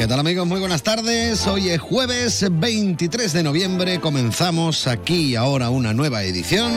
¿Qué 0.00 0.08
tal 0.08 0.18
amigos? 0.18 0.46
Muy 0.46 0.60
buenas 0.60 0.82
tardes. 0.82 1.46
Hoy 1.46 1.68
es 1.68 1.78
jueves 1.78 2.46
23 2.50 3.34
de 3.34 3.42
noviembre. 3.42 4.00
Comenzamos 4.00 4.86
aquí 4.86 5.36
ahora 5.36 5.68
una 5.68 5.92
nueva 5.92 6.22
edición 6.22 6.72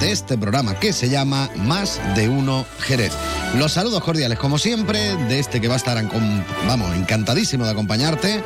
de 0.00 0.12
este 0.12 0.38
programa 0.38 0.78
que 0.78 0.92
se 0.92 1.08
llama 1.08 1.50
Más 1.56 2.00
de 2.14 2.28
Uno 2.28 2.64
Jerez. 2.78 3.10
Los 3.58 3.72
saludos 3.72 4.04
cordiales 4.04 4.38
como 4.38 4.58
siempre 4.58 5.16
de 5.26 5.40
este 5.40 5.60
que 5.60 5.66
va 5.66 5.74
a 5.74 5.78
estar, 5.78 6.00
vamos, 6.68 6.94
encantadísimo 6.94 7.64
de 7.64 7.72
acompañarte 7.72 8.40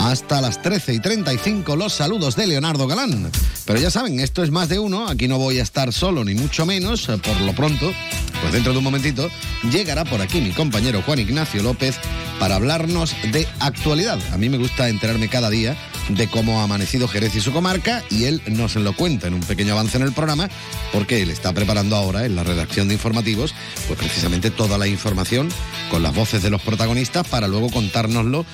hasta 0.00 0.40
las 0.40 0.60
13 0.60 0.94
y 0.94 0.98
35 0.98 1.76
los 1.76 1.92
saludos 1.92 2.34
de 2.34 2.48
Leonardo 2.48 2.88
Galán. 2.88 3.30
Pero 3.64 3.78
ya 3.78 3.92
saben, 3.92 4.18
esto 4.18 4.42
es 4.42 4.50
más 4.50 4.70
de 4.70 4.80
uno, 4.80 5.06
aquí 5.06 5.28
no 5.28 5.38
voy 5.38 5.60
a 5.60 5.62
estar 5.62 5.92
solo 5.92 6.24
ni 6.24 6.34
mucho 6.34 6.66
menos, 6.66 7.06
por 7.06 7.40
lo 7.40 7.52
pronto, 7.52 7.92
pues 8.40 8.52
dentro 8.52 8.72
de 8.72 8.78
un 8.78 8.84
momentito 8.84 9.30
llegará 9.70 10.04
por 10.04 10.20
aquí 10.20 10.40
mi 10.40 10.50
compañero 10.50 11.00
Juan 11.02 11.20
Ignacio 11.20 11.62
López 11.62 12.00
para 12.42 12.56
hablarnos 12.56 13.14
de 13.30 13.46
actualidad. 13.60 14.18
A 14.32 14.36
mí 14.36 14.48
me 14.48 14.58
gusta 14.58 14.88
enterarme 14.88 15.28
cada 15.28 15.48
día 15.48 15.76
de 16.08 16.28
cómo 16.28 16.60
ha 16.60 16.64
amanecido 16.64 17.08
Jerez 17.08 17.34
y 17.34 17.40
su 17.40 17.52
comarca 17.52 18.02
y 18.10 18.24
él 18.24 18.42
nos 18.46 18.74
lo 18.76 18.94
cuenta 18.94 19.28
en 19.28 19.34
un 19.34 19.40
pequeño 19.40 19.72
avance 19.72 19.96
en 19.96 20.02
el 20.02 20.12
programa 20.12 20.48
porque 20.92 21.22
él 21.22 21.30
está 21.30 21.52
preparando 21.52 21.96
ahora 21.96 22.26
en 22.26 22.36
la 22.36 22.44
redacción 22.44 22.88
de 22.88 22.94
informativos 22.94 23.54
pues 23.86 23.98
precisamente 23.98 24.50
toda 24.50 24.78
la 24.78 24.86
información 24.86 25.48
con 25.90 26.02
las 26.02 26.14
voces 26.14 26.42
de 26.42 26.50
los 26.50 26.62
protagonistas 26.62 27.26
para 27.28 27.48
luego 27.48 27.70
contárnoslo 27.70 28.44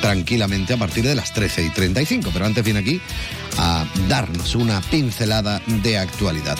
tranquilamente 0.00 0.74
a 0.74 0.76
partir 0.76 1.04
de 1.04 1.14
las 1.14 1.32
13 1.32 1.64
y 1.64 1.70
35. 1.70 2.30
Pero 2.32 2.46
antes 2.46 2.64
viene 2.64 2.80
aquí 2.80 3.00
a 3.58 3.84
darnos 4.08 4.54
una 4.54 4.80
pincelada 4.80 5.60
de 5.66 5.98
actualidad. 5.98 6.56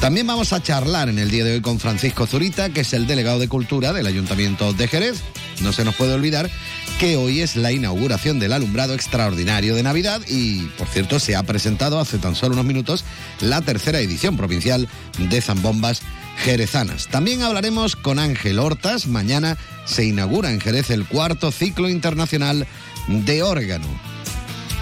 También 0.00 0.26
vamos 0.26 0.52
a 0.52 0.62
charlar 0.62 1.08
en 1.08 1.18
el 1.18 1.30
día 1.30 1.44
de 1.44 1.54
hoy 1.54 1.60
con 1.60 1.78
Francisco 1.78 2.26
Zurita, 2.26 2.70
que 2.70 2.80
es 2.80 2.92
el 2.92 3.06
delegado 3.06 3.38
de 3.38 3.48
Cultura 3.48 3.92
del 3.92 4.06
Ayuntamiento 4.06 4.72
de 4.72 4.88
Jerez. 4.88 5.22
No 5.60 5.72
se 5.72 5.84
nos 5.84 5.94
puede 5.94 6.14
olvidar 6.14 6.50
que 6.98 7.16
hoy 7.16 7.40
es 7.40 7.56
la 7.56 7.72
inauguración 7.72 8.38
del 8.38 8.52
alumbrado 8.52 8.94
extraordinario 8.94 9.74
de 9.74 9.82
Navidad 9.90 10.22
y, 10.28 10.66
por 10.78 10.86
cierto, 10.86 11.18
se 11.18 11.34
ha 11.34 11.42
presentado 11.42 11.98
hace 11.98 12.18
tan 12.18 12.36
solo 12.36 12.54
unos 12.54 12.64
minutos 12.64 13.04
la 13.40 13.60
tercera 13.60 13.98
edición 13.98 14.36
provincial 14.36 14.88
de 15.18 15.40
Zambombas 15.40 16.02
Jerezanas. 16.44 17.08
También 17.08 17.42
hablaremos 17.42 17.96
con 17.96 18.20
Ángel 18.20 18.60
Hortas. 18.60 19.08
Mañana 19.08 19.56
se 19.86 20.04
inaugura 20.04 20.52
en 20.52 20.60
Jerez 20.60 20.90
el 20.90 21.06
cuarto 21.06 21.50
ciclo 21.50 21.88
internacional 21.88 22.68
de 23.08 23.42
órgano. 23.42 23.88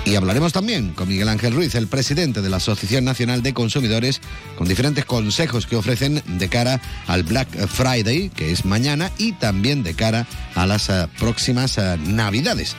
Y 0.05 0.15
hablaremos 0.15 0.53
también 0.53 0.93
con 0.93 1.09
Miguel 1.09 1.31
Ángel 1.31 1.55
Ruiz, 1.55 1.75
el 1.75 1.87
presidente 1.87 2.43
de 2.43 2.51
la 2.51 2.59
Asociación 2.59 3.07
Nacional 3.07 3.43
de 3.43 3.55
Consumidores, 3.55 4.21
con 4.59 4.69
diferentes 4.69 5.07
consejos 5.07 5.67
que 5.67 5.77
ofrecen 5.77 6.23
de 6.27 6.49
cara 6.51 6.83
al 7.07 7.23
Black 7.23 7.49
Friday, 7.67 8.29
que 8.29 8.53
es 8.53 8.67
mañana, 8.67 9.11
y 9.17 9.33
también 9.33 9.83
de 9.83 9.95
cara 9.95 10.27
a 10.55 10.67
las 10.67 10.91
eh, 10.91 11.09
próximas 11.19 11.79
eh, 11.79 11.97
Navidades. 12.07 12.77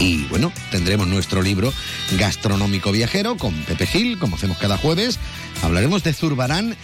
Y 0.00 0.24
bueno, 0.24 0.50
tendremos 0.70 1.06
nuestro 1.06 1.42
libro 1.42 1.72
gastronómico 2.18 2.90
viajero 2.90 3.36
con 3.36 3.54
Pepe 3.64 3.86
Gil, 3.86 4.18
como 4.18 4.36
hacemos 4.36 4.56
cada 4.56 4.78
jueves. 4.78 5.18
Hablaremos 5.62 6.02
de 6.02 6.14
Zurbarán 6.14 6.74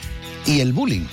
y 0.45 0.61
el 0.61 0.75
bullying. 0.75 1.07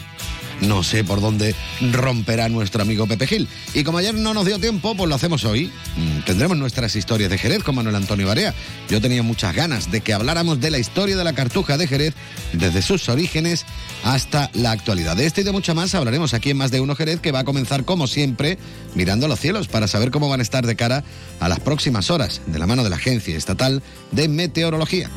No 0.61 0.83
sé 0.83 1.03
por 1.03 1.21
dónde 1.21 1.55
romperá 1.91 2.49
nuestro 2.49 2.81
amigo 2.81 3.07
Pepe 3.07 3.27
Gil. 3.27 3.47
Y 3.73 3.83
como 3.83 3.97
ayer 3.97 4.13
no 4.13 4.33
nos 4.33 4.45
dio 4.45 4.59
tiempo, 4.59 4.95
pues 4.95 5.09
lo 5.09 5.15
hacemos 5.15 5.43
hoy. 5.45 5.71
Mm, 5.97 6.19
tendremos 6.25 6.57
nuestras 6.57 6.95
historias 6.95 7.29
de 7.29 7.37
Jerez 7.37 7.63
con 7.63 7.75
Manuel 7.75 7.95
Antonio 7.95 8.27
Barea. 8.27 8.53
Yo 8.89 9.01
tenía 9.01 9.23
muchas 9.23 9.55
ganas 9.55 9.91
de 9.91 10.01
que 10.01 10.13
habláramos 10.13 10.59
de 10.59 10.71
la 10.71 10.79
historia 10.79 11.17
de 11.17 11.23
la 11.23 11.33
cartuja 11.33 11.77
de 11.77 11.87
Jerez, 11.87 12.13
desde 12.53 12.81
sus 12.81 13.09
orígenes 13.09 13.65
hasta 14.03 14.49
la 14.53 14.71
actualidad. 14.71 15.17
De 15.17 15.25
este 15.25 15.41
y 15.41 15.43
de 15.43 15.51
mucho 15.51 15.75
más 15.75 15.95
hablaremos 15.95 16.33
aquí 16.33 16.51
en 16.51 16.57
Más 16.57 16.71
de 16.71 16.81
Uno 16.81 16.95
Jerez, 16.95 17.19
que 17.19 17.31
va 17.31 17.39
a 17.39 17.43
comenzar 17.45 17.85
como 17.85 18.07
siempre 18.07 18.57
mirando 18.95 19.27
los 19.27 19.39
cielos 19.39 19.67
para 19.67 19.87
saber 19.87 20.11
cómo 20.11 20.29
van 20.29 20.39
a 20.39 20.43
estar 20.43 20.65
de 20.65 20.75
cara 20.75 21.03
a 21.39 21.49
las 21.49 21.59
próximas 21.59 22.09
horas, 22.09 22.41
de 22.45 22.59
la 22.59 22.67
mano 22.67 22.83
de 22.83 22.89
la 22.89 22.97
Agencia 22.97 23.35
Estatal 23.35 23.81
de 24.11 24.27
Meteorología. 24.27 25.09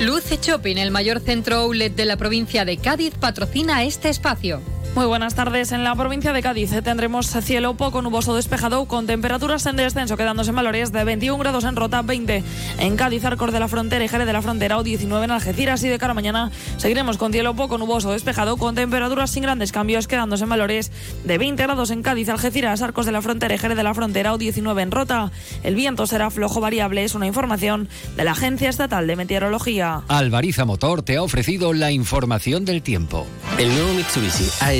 Luce 0.00 0.38
Shopping, 0.40 0.76
el 0.76 0.90
mayor 0.90 1.20
centro 1.20 1.56
outlet 1.56 1.94
de 1.94 2.04
la 2.04 2.16
provincia 2.16 2.64
de 2.64 2.76
Cádiz, 2.78 3.14
patrocina 3.14 3.84
este 3.84 4.08
espacio. 4.08 4.60
Muy 4.94 5.06
buenas 5.06 5.34
tardes. 5.34 5.72
En 5.72 5.82
la 5.82 5.96
provincia 5.96 6.32
de 6.32 6.40
Cádiz 6.40 6.70
tendremos 6.84 7.26
cielo 7.26 7.74
poco 7.74 8.00
nuboso 8.00 8.36
despejado 8.36 8.84
con 8.84 9.08
temperaturas 9.08 9.66
en 9.66 9.74
descenso, 9.74 10.16
quedándose 10.16 10.50
en 10.50 10.56
valores 10.56 10.92
de 10.92 11.02
21 11.02 11.36
grados 11.36 11.64
en 11.64 11.74
Rota, 11.74 12.02
20 12.02 12.44
en 12.78 12.96
Cádiz, 12.96 13.24
Arcor 13.24 13.50
de 13.50 13.58
la 13.58 13.66
Frontera 13.66 14.04
y 14.04 14.08
Jerez 14.08 14.24
de 14.24 14.32
la 14.32 14.40
Frontera 14.40 14.78
o 14.78 14.84
19 14.84 15.24
en 15.24 15.30
Algeciras. 15.32 15.82
Y 15.82 15.88
de 15.88 15.98
cara 15.98 16.12
a 16.12 16.14
mañana 16.14 16.52
seguiremos 16.76 17.18
con 17.18 17.32
cielo 17.32 17.54
poco 17.54 17.76
nuboso 17.76 18.12
despejado 18.12 18.56
con 18.56 18.76
temperaturas 18.76 19.32
sin 19.32 19.42
grandes 19.42 19.72
cambios, 19.72 20.06
quedándose 20.06 20.44
en 20.44 20.50
valores 20.50 20.92
de 21.24 21.38
20 21.38 21.60
grados 21.64 21.90
en 21.90 22.02
Cádiz, 22.02 22.28
Algeciras, 22.28 22.80
Arcos 22.80 23.04
de 23.04 23.10
la 23.10 23.20
Frontera 23.20 23.52
y 23.52 23.58
Jerez 23.58 23.76
de 23.76 23.82
la 23.82 23.94
Frontera 23.94 24.32
o 24.32 24.38
19 24.38 24.80
en 24.80 24.92
Rota. 24.92 25.32
El 25.64 25.74
viento 25.74 26.06
será 26.06 26.30
flojo 26.30 26.60
variable, 26.60 27.02
es 27.02 27.16
una 27.16 27.26
información 27.26 27.88
de 28.16 28.22
la 28.22 28.30
Agencia 28.30 28.70
Estatal 28.70 29.08
de 29.08 29.16
Meteorología. 29.16 30.02
Alvariza 30.06 30.64
Motor 30.64 31.02
te 31.02 31.16
ha 31.16 31.22
ofrecido 31.22 31.72
la 31.72 31.90
información 31.90 32.64
del 32.64 32.80
tiempo. 32.82 33.26
El 33.58 33.70
nuevo 33.70 33.92
Mitsubishi 33.94 34.44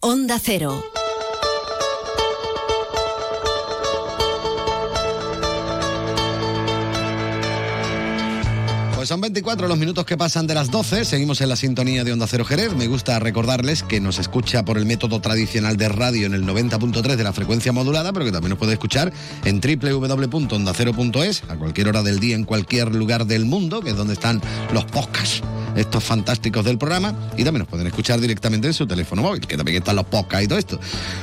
Onda 0.00 0.38
Cero. 0.38 1.05
Pues 9.06 9.10
son 9.10 9.20
24 9.20 9.68
los 9.68 9.78
minutos 9.78 10.04
que 10.04 10.16
pasan 10.16 10.48
de 10.48 10.54
las 10.54 10.68
12. 10.68 11.04
Seguimos 11.04 11.40
en 11.40 11.48
la 11.48 11.54
sintonía 11.54 12.02
de 12.02 12.12
Onda 12.12 12.26
Cero 12.26 12.44
Jerez. 12.44 12.74
Me 12.74 12.88
gusta 12.88 13.20
recordarles 13.20 13.84
que 13.84 14.00
nos 14.00 14.18
escucha 14.18 14.64
por 14.64 14.78
el 14.78 14.84
método 14.84 15.20
tradicional 15.20 15.76
de 15.76 15.88
radio 15.88 16.26
en 16.26 16.34
el 16.34 16.44
90.3 16.44 17.14
de 17.14 17.22
la 17.22 17.32
frecuencia 17.32 17.70
modulada, 17.70 18.12
pero 18.12 18.24
que 18.24 18.32
también 18.32 18.50
nos 18.50 18.58
puede 18.58 18.72
escuchar 18.72 19.12
en 19.44 19.60
www.ondacero.es 19.60 21.44
a 21.48 21.54
cualquier 21.54 21.86
hora 21.86 22.02
del 22.02 22.18
día, 22.18 22.34
en 22.34 22.42
cualquier 22.42 22.92
lugar 22.96 23.26
del 23.26 23.44
mundo, 23.44 23.80
que 23.80 23.90
es 23.90 23.96
donde 23.96 24.14
están 24.14 24.42
los 24.72 24.84
podcasts 24.86 25.40
estos 25.76 26.02
fantásticos 26.02 26.64
del 26.64 26.78
programa 26.78 27.14
y 27.36 27.44
también 27.44 27.60
nos 27.60 27.68
pueden 27.68 27.86
escuchar 27.86 28.20
directamente 28.20 28.66
en 28.66 28.74
su 28.74 28.86
teléfono 28.86 29.22
móvil, 29.22 29.46
que 29.46 29.56
también 29.56 29.78
están 29.78 29.96
los 29.96 30.06
podcasts 30.06 30.44
y 30.44 30.48
todo 30.48 30.58
esto. 30.58 30.80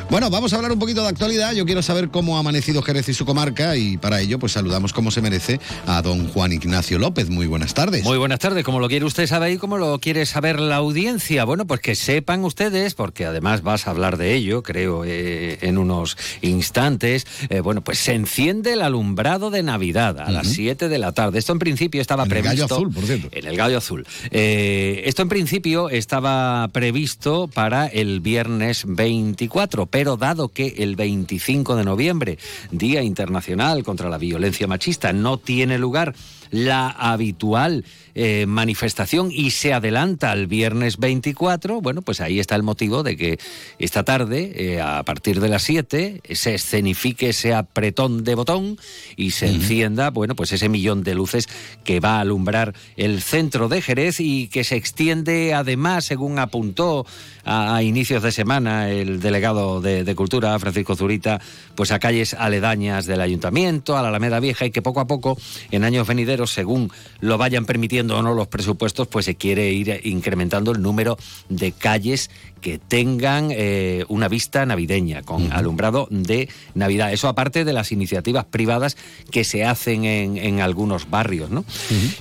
Bueno, 0.10 0.30
vamos 0.30 0.54
a 0.54 0.58
hablar 0.58 0.72
un 0.72 0.80
poquito 0.80 1.02
de 1.02 1.10
actualidad. 1.10 1.54
Yo 1.54 1.66
quiero 1.66 1.82
saber 1.82 2.10
cómo 2.10 2.38
ha 2.38 2.40
amanecido 2.40 2.82
Jerez 2.82 3.10
y 3.10 3.14
su 3.14 3.26
comarca 3.26 3.76
y 3.76 3.98
para 3.98 4.22
ello 4.22 4.40
pues 4.40 4.54
saludamos 4.54 4.94
como 4.94 5.12
se 5.12 5.22
merece 5.22 5.60
a 5.88 6.02
don 6.02 6.28
Juan 6.30 6.54
Ignacio 6.54 7.00
López. 7.00 7.30
Muy 7.30 7.48
buenas 7.48 7.73
tardes. 7.74 8.04
Muy 8.04 8.18
buenas 8.18 8.40
tardes. 8.40 8.64
Como 8.64 8.80
lo 8.80 8.88
quiere 8.88 9.06
usted 9.06 9.28
saber 9.28 9.52
y 9.54 9.58
como 9.58 9.78
lo 9.78 10.00
quiere 10.00 10.26
saber 10.26 10.60
la 10.60 10.78
audiencia. 10.78 11.44
Bueno, 11.46 11.66
pues 11.66 11.82
que 11.82 11.96
sepan 11.96 12.44
ustedes, 12.44 12.94
porque 12.94 13.26
además 13.26 13.64
vas 13.64 13.88
a 13.88 13.92
hablar 13.92 14.18
de 14.18 14.34
ello, 14.36 14.64
creo, 14.64 15.04
eh, 15.06 15.58
en 15.62 15.78
unos 15.78 16.18
instantes. 16.42 17.26
Eh, 17.50 17.62
bueno, 17.62 17.82
pues 17.82 18.00
se 18.00 18.14
enciende 18.14 18.74
el 18.74 18.82
alumbrado 18.82 19.50
de 19.50 19.64
Navidad 19.64 20.20
a 20.20 20.32
las 20.32 20.48
7 20.48 20.90
de 20.90 20.98
la 20.98 21.12
tarde. 21.12 21.40
Esto 21.40 21.54
en 21.54 21.60
principio 21.60 22.02
estaba 22.02 22.24
En 22.24 22.32
el 22.32 22.42
previsto. 22.42 22.68
Gallo 22.68 22.76
Azul, 22.76 22.94
por 22.94 23.04
cierto. 23.04 23.30
En 23.32 23.48
el 23.48 23.58
Gallo 23.58 23.78
Azul. 23.78 24.08
Eh, 24.32 25.04
esto 25.06 25.22
en 25.22 25.30
principio 25.30 25.90
estaba 25.90 26.68
previsto 26.70 27.48
para 27.48 27.88
el 27.88 28.20
viernes 28.20 28.84
24, 28.88 29.88
pero 29.88 30.18
dado 30.18 30.50
que 30.50 30.76
el 30.78 30.96
25 30.96 31.76
de 31.76 31.84
noviembre, 31.84 32.38
Día 32.72 33.02
Internacional 33.02 33.84
contra 33.84 34.10
la 34.10 34.18
Violencia 34.18 34.68
Machista, 34.68 35.14
no 35.14 35.38
tiene 35.38 35.78
lugar 35.78 36.14
la 36.54 36.90
habitual 36.90 37.63
mal 37.64 37.84
eh, 38.16 38.46
manifestación 38.46 39.32
y 39.32 39.52
se 39.52 39.74
adelanta 39.74 40.32
al 40.32 40.48
viernes 40.48 40.98
24, 40.98 41.82
bueno, 41.82 42.02
pues 42.02 42.22
ahí 42.22 42.40
está 42.40 42.56
el 42.56 42.64
motivo 42.64 43.04
de 43.04 43.18
que 43.18 43.40
esta 43.80 44.04
tarde, 44.04 44.54
eh, 44.56 44.82
a 44.82 45.02
partir 45.04 45.40
de 45.40 45.50
las 45.50 45.64
7, 45.64 46.22
se 46.32 46.54
escenifique 46.56 47.30
ese 47.30 47.54
apretón 47.54 48.24
de 48.24 48.36
botón 48.36 48.78
y 49.16 49.32
se 49.32 49.48
encienda, 49.48 50.12
bueno, 50.12 50.36
pues 50.36 50.52
ese 50.52 50.70
millón 50.70 51.04
de 51.04 51.16
luces 51.16 51.48
que 51.84 52.00
va 52.00 52.18
a 52.18 52.22
alumbrar 52.22 52.74
el 52.98 53.22
centro 53.22 53.68
de 53.68 53.82
Jerez 53.82 54.20
y 54.20 54.48
que 54.48 54.64
se 54.64 54.76
extiende 54.76 55.54
además, 55.54 56.06
según 56.06 56.40
apuntó 56.40 57.06
a, 57.46 57.82
inicios 57.84 58.24
de 58.24 58.32
semana 58.32 58.90
el 58.90 59.20
delegado 59.20 59.82
de, 59.82 60.04
de, 60.04 60.16
Cultura, 60.16 60.58
Francisco 60.60 60.96
Zurita, 60.96 61.42
pues 61.76 61.92
a 61.92 62.00
calles 62.00 62.34
aledañas 62.34 63.06
del 63.06 63.22
ayuntamiento, 63.22 63.98
a 63.98 64.02
la 64.02 64.10
Alameda 64.10 64.40
Vieja 64.40 64.66
y 64.66 64.72
que 64.72 64.82
poco 64.82 65.00
a 65.00 65.08
poco, 65.08 65.38
en 65.72 65.84
años 65.84 66.08
venideros, 66.08 66.52
según 66.52 66.92
lo 67.20 67.38
vayan 67.38 67.66
permitiendo, 67.66 68.03
o 68.12 68.22
no 68.22 68.34
los 68.34 68.48
presupuestos, 68.48 69.08
pues 69.08 69.26
se 69.26 69.36
quiere 69.36 69.72
ir 69.72 70.02
incrementando 70.04 70.72
el 70.72 70.82
número 70.82 71.18
de 71.50 71.72
calles 71.72 72.30
que 72.64 72.80
tengan 72.80 73.50
eh, 73.52 74.06
una 74.08 74.30
vista 74.30 74.66
navideña, 74.66 75.22
con 75.22 75.52
alumbrado 75.52 76.08
de 76.10 76.48
Navidad. 76.74 77.12
Eso 77.12 77.28
aparte 77.28 77.66
de 77.66 77.74
las 77.74 77.92
iniciativas 77.92 78.46
privadas 78.46 78.96
que 79.32 79.44
se 79.44 79.66
hacen 79.66 80.06
en, 80.06 80.62
algunos 80.62 81.10
barrios. 81.10 81.50
¿no? 81.50 81.66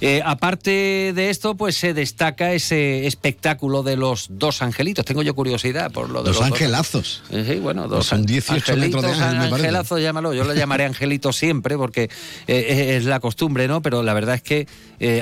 Eh, 0.01 0.21
aparte 0.25 1.13
de 1.15 1.31
esto, 1.31 1.55
pues 1.55 1.77
se 1.77 1.95
destaca 1.95 2.53
ese 2.53 3.07
espectáculo 3.07 3.85
de 3.85 3.97
los 3.97 4.27
dos 4.31 4.63
angelitos. 4.63 5.05
Tengo 5.05 5.23
yo 5.23 5.35
curiosidad 5.35 5.93
por 5.93 6.11
lo 6.11 6.25
de 6.25 6.31
los, 6.31 6.39
los 6.39 6.47
angelazos. 6.47 7.23
Eh, 7.31 7.47
sí, 7.49 7.61
bueno, 7.61 7.87
dos 7.87 8.07
Son 8.07 8.27
18 8.27 8.77
metros 8.77 9.03
de 9.03 9.13
ángel, 9.13 9.55
Angelazos, 9.55 10.01
llámalo. 10.01 10.35
Yo 10.35 10.43
lo 10.43 10.55
llamaré 10.55 10.87
angelito 10.87 11.33
siempre 11.33 11.77
porque 11.77 12.11
es 12.49 13.05
la 13.05 13.21
costumbre, 13.21 13.69
¿no? 13.69 13.81
Pero 13.81 14.03
la 14.03 14.13
verdad 14.13 14.35
es 14.35 14.43
que 14.43 14.67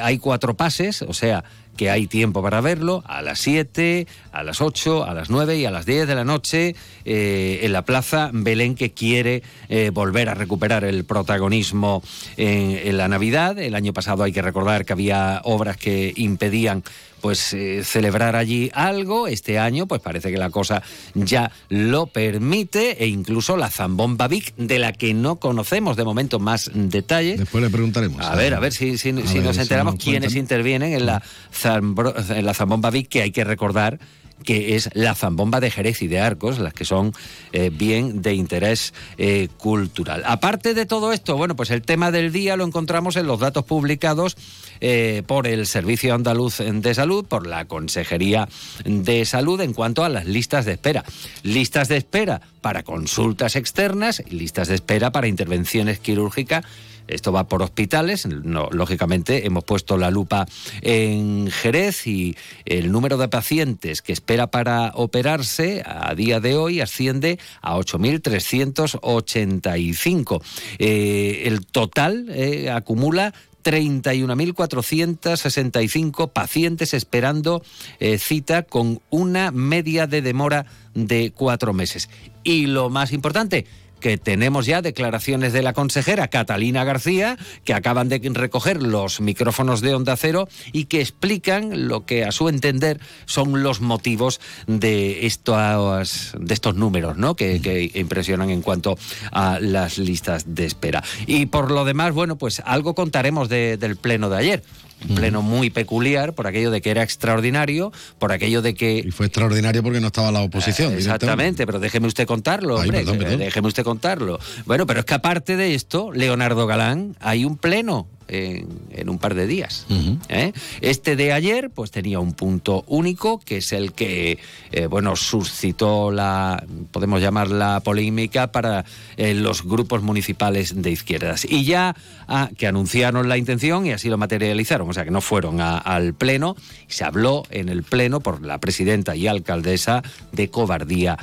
hay 0.01 0.17
cuatro 0.17 0.57
pases, 0.57 1.03
o 1.03 1.13
sea, 1.13 1.45
que 1.77 1.91
hay 1.91 2.07
tiempo 2.07 2.43
para 2.43 2.61
verlo 2.61 3.03
a 3.07 3.23
las 3.23 3.41
7, 3.41 4.07
a 4.33 4.43
las 4.43 4.61
8, 4.61 5.05
a 5.05 5.15
las 5.15 5.31
9 5.31 5.59
y 5.59 5.65
a 5.65 5.71
las 5.71 5.87
10 5.87 6.07
de 6.07 6.15
la 6.15 6.25
noche 6.25 6.75
eh, 7.05 7.61
en 7.63 7.73
la 7.73 7.83
Plaza 7.83 8.31
Belén 8.33 8.75
que 8.75 8.93
quiere 8.93 9.43
eh, 9.69 9.91
volver 9.91 10.29
a 10.29 10.35
recuperar 10.35 10.85
el 10.85 11.05
protagonismo 11.05 12.03
en, 12.37 12.97
la 12.97 13.09
Navidad. 13.09 13.59
El 13.59 13.75
año 13.75 13.93
pasado 13.93 14.25
hay 14.25 14.33
que 14.33 14.43
recordar 14.43 14.85
que 14.85 14.93
había 14.93 15.41
obras 15.45 15.77
que 15.77 16.13
impedían 16.17 16.83
pues 17.21 17.53
eh, 17.53 17.83
celebrar 17.85 18.37
allí 18.37 18.71
algo. 18.75 19.29
Este 19.29 19.59
año, 19.59 19.87
pues 19.87 20.01
parece 20.01 20.31
que 20.31 20.39
la 20.39 20.51
cosa 20.51 20.83
ya 21.15 21.51
lo 21.69 22.07
permite 22.07 23.03
e 23.03 23.07
incluso 23.07 23.57
la 23.57 23.71
Zambomba 23.71 24.29
Vic, 24.29 24.55
de 24.57 24.79
la 24.79 24.93
que 24.93 25.15
no 25.15 25.37
conocemos 25.37 25.97
de 25.97 26.05
momento 26.05 26.39
más 26.39 26.71
detalles. 26.75 27.39
Después 27.39 27.63
le 27.63 27.71
preguntaremos. 27.71 28.25
A, 28.25 28.35
ver, 28.35 28.55
a 28.55 28.61
ver 28.61 28.73
si, 28.73 28.99
si, 28.99 29.13
nos 29.13 29.59
enteramos 29.59 29.97
quiénes 29.97 30.35
intervienen 30.35 30.93
en 30.93 31.07
la, 31.07 31.23
en 31.65 32.47
la 32.47 32.55
Zambomba 32.55 32.91
Vic, 32.91 33.09
que 33.09 33.23
hay 33.23 33.31
que 33.31 33.45
recordar 33.45 33.99
que 34.45 34.77
es 34.77 34.91
la 34.95 35.15
zambomba 35.15 35.61
de 35.61 35.71
Jerez 35.71 36.03
y 36.03 36.09
de 36.09 36.21
Arcos, 36.21 36.59
las 36.59 36.73
que 36.73 36.85
son 36.85 37.13
eh, 37.53 37.71
bien 37.73 38.23
de 38.23 38.35
interés 38.35 38.95
eh, 39.19 39.49
cultural. 39.59 40.23
Aparte 40.27 40.75
de 40.75 40.87
todo 40.87 41.13
esto, 41.13 41.37
bueno, 41.37 41.57
pues 41.57 41.71
el 41.71 41.83
tema 41.83 42.11
del 42.11 42.33
día 42.33 42.57
lo 42.57 42.65
encontramos 42.65 43.17
en 43.17 43.27
los 43.27 43.41
datos 43.41 43.65
publicados 43.65 44.37
eh, 44.81 45.23
por 45.27 45.47
el 45.47 45.67
Servicio 45.67 46.15
Andaluz 46.15 46.59
de 46.59 46.95
Salud, 46.95 47.25
por 47.25 47.47
la 47.47 47.67
Consejería 47.67 48.49
de 48.85 49.25
Salud 49.25 49.61
en 49.61 49.75
cuanto 49.75 50.05
a 50.05 50.09
las 50.09 50.27
listas 50.27 50.65
de 50.65 50.73
espera. 50.73 51.05
Listas 51.43 51.89
de 51.89 51.99
espera 51.99 52.41
para 52.61 52.83
consultas 52.83 53.57
externas 53.57 54.23
listas 54.31 54.69
de 54.69 54.75
espera 54.75 55.13
para 55.13 55.29
intervenciones 55.29 55.99
quirúrgicas 55.99 56.65
esto 57.11 57.33
va 57.33 57.49
por 57.49 57.63
hospitales. 57.63 58.27
lógicamente 58.27 59.47
hemos 59.47 59.65
puesto 59.65 59.97
la 59.97 60.11
lupa 60.11 60.47
en 60.83 61.51
Jerez 61.51 62.07
y 62.07 62.37
el 62.65 62.93
número 62.93 63.17
de 63.19 63.29
pacientes 63.29 64.03
que 64.03 64.13
espera 64.13 64.49
para 64.49 64.93
operarse 64.95 65.83
a 65.85 66.15
día 66.15 66.39
de 66.41 66.57
hoy 66.57 66.81
asciende 66.81 67.39
a 67.61 67.77
8.385. 67.77 70.43
Eh, 70.79 71.43
el 71.47 71.67
total 71.67 72.27
eh, 72.31 72.71
acumula 72.71 73.35
31.465 73.63 76.33
pacientes 76.33 76.95
esperando 76.95 77.63
eh, 77.99 78.17
cita 78.19 78.63
con 78.63 79.03
una 79.11 79.51
media 79.51 80.07
de 80.07 80.23
demora 80.23 80.67
de 80.95 81.33
cuatro 81.33 81.73
meses. 81.73 82.09
Y 82.43 82.67
lo 82.67 82.89
más 82.91 83.13
importante, 83.13 83.67
que 84.01 84.19
tenemos 84.19 84.67
ya 84.67 84.83
declaraciones 84.83 85.53
de 85.53 85.63
la 85.63 85.73
consejera 85.73 86.29
Catalina 86.29 86.85
García, 86.85 87.39
que 87.65 87.75
acaban 87.75 88.09
de 88.09 88.19
recoger 88.35 88.83
los 88.83 89.21
micrófonos 89.21 89.81
de 89.81 89.95
Onda 89.95 90.17
Cero 90.17 90.49
y 90.73 90.87
que 90.87 91.01
explican 91.01 91.89
lo 91.89 92.05
que 92.07 92.25
a 92.25 92.33
su 92.33 92.49
entender 92.49 93.01
son 93.27 93.63
los 93.63 93.81
motivos 93.81 94.41
de 94.67 95.27
estos, 95.27 96.33
de 96.39 96.55
estos 96.55 96.75
números 96.75 97.17
¿no? 97.17 97.37
que, 97.37 97.91
impresionan 97.95 98.51
en 98.51 98.63
cuanto 98.63 98.99
a 99.33 99.59
las 99.61 99.99
listas 99.99 100.55
de 100.55 100.67
espera. 100.67 101.03
Y 101.27 101.47
por 101.47 101.71
lo 101.71 101.85
demás, 101.85 102.13
bueno, 102.13 102.37
pues 102.37 102.63
algo 102.65 102.95
contaremos 102.95 103.49
del 103.49 103.97
pleno 103.97 104.31
de 104.31 104.37
ayer 104.37 104.63
un 105.09 105.15
pleno 105.15 105.43
muy 105.43 105.71
peculiar 105.71 106.35
por 106.35 106.47
aquello 106.47 106.71
de 106.71 106.81
que 106.81 106.91
era 106.91 107.03
extraordinario, 107.03 107.93
por 108.19 108.33
aquello 108.33 108.63
de 108.63 108.75
que... 108.75 109.03
Y 109.07 109.11
fue 109.11 109.27
extraordinario 109.27 109.83
porque 109.83 110.01
no 110.01 110.09
estaba 110.09 110.31
la 110.31 110.43
oposición. 110.43 110.95
exactamente, 110.95 111.67
pero 111.67 111.81
déjeme 111.81 112.07
usted 112.07 112.27
contarlo, 112.27 112.77
hombre, 112.77 113.05
déjeme 113.05 113.69
usted 113.69 113.85
contarlo. 113.85 114.39
Bueno, 114.67 114.87
pero 114.87 115.01
es 115.01 115.07
que 115.07 115.15
aparte 115.15 115.57
de 115.57 115.75
esto, 115.75 116.13
Leonardo 116.13 116.67
Galán, 116.67 117.17
hay 117.21 117.45
un 117.45 117.57
pleno 117.57 118.07
en, 118.31 119.09
un 119.09 119.19
par 119.19 119.35
de 119.35 119.47
días. 119.47 119.87
¿eh? 120.29 120.53
Este 120.81 121.17
de 121.17 121.33
ayer, 121.33 121.71
pues 121.71 121.91
tenía 121.91 122.21
un 122.21 122.33
punto 122.33 122.85
único, 122.87 123.41
que 123.41 123.59
es 123.59 123.73
el 123.73 123.93
que, 123.93 124.39
eh, 124.73 124.87
bueno, 124.87 125.17
suscitó 125.17 126.11
la, 126.11 126.65
podemos 126.93 127.21
llamar 127.21 127.49
la 127.51 127.81
polémica 127.81 128.53
para 128.53 128.85
eh, 129.17 129.35
los 129.35 129.65
grupos 129.65 130.03
municipales 130.03 130.81
de 130.81 130.91
izquierdas. 130.91 131.45
Y 131.49 131.65
ya 131.65 131.97
ah, 132.29 132.51
que 132.57 132.67
anunciaron 132.67 133.29
la 133.29 133.37
intención 133.37 133.87
y 133.87 133.93
así 133.93 134.09
lo 134.09 134.19
materializaron, 134.19 134.89
o 134.89 134.93
sea 134.93 135.05
que 135.05 135.11
no 135.11 135.21
fueron 135.21 135.61
al 135.61 136.15
Pleno, 136.15 136.57
se 136.87 137.05
habló 137.05 137.43
en 137.51 137.69
el 137.69 137.83
Pleno 137.83 138.21
por 138.21 138.45
la 138.45 138.59
presidenta 138.59 139.17
y 139.17 139.27
alcaldesa 139.27 140.03
de 140.33 140.49
cobardía 140.51 141.19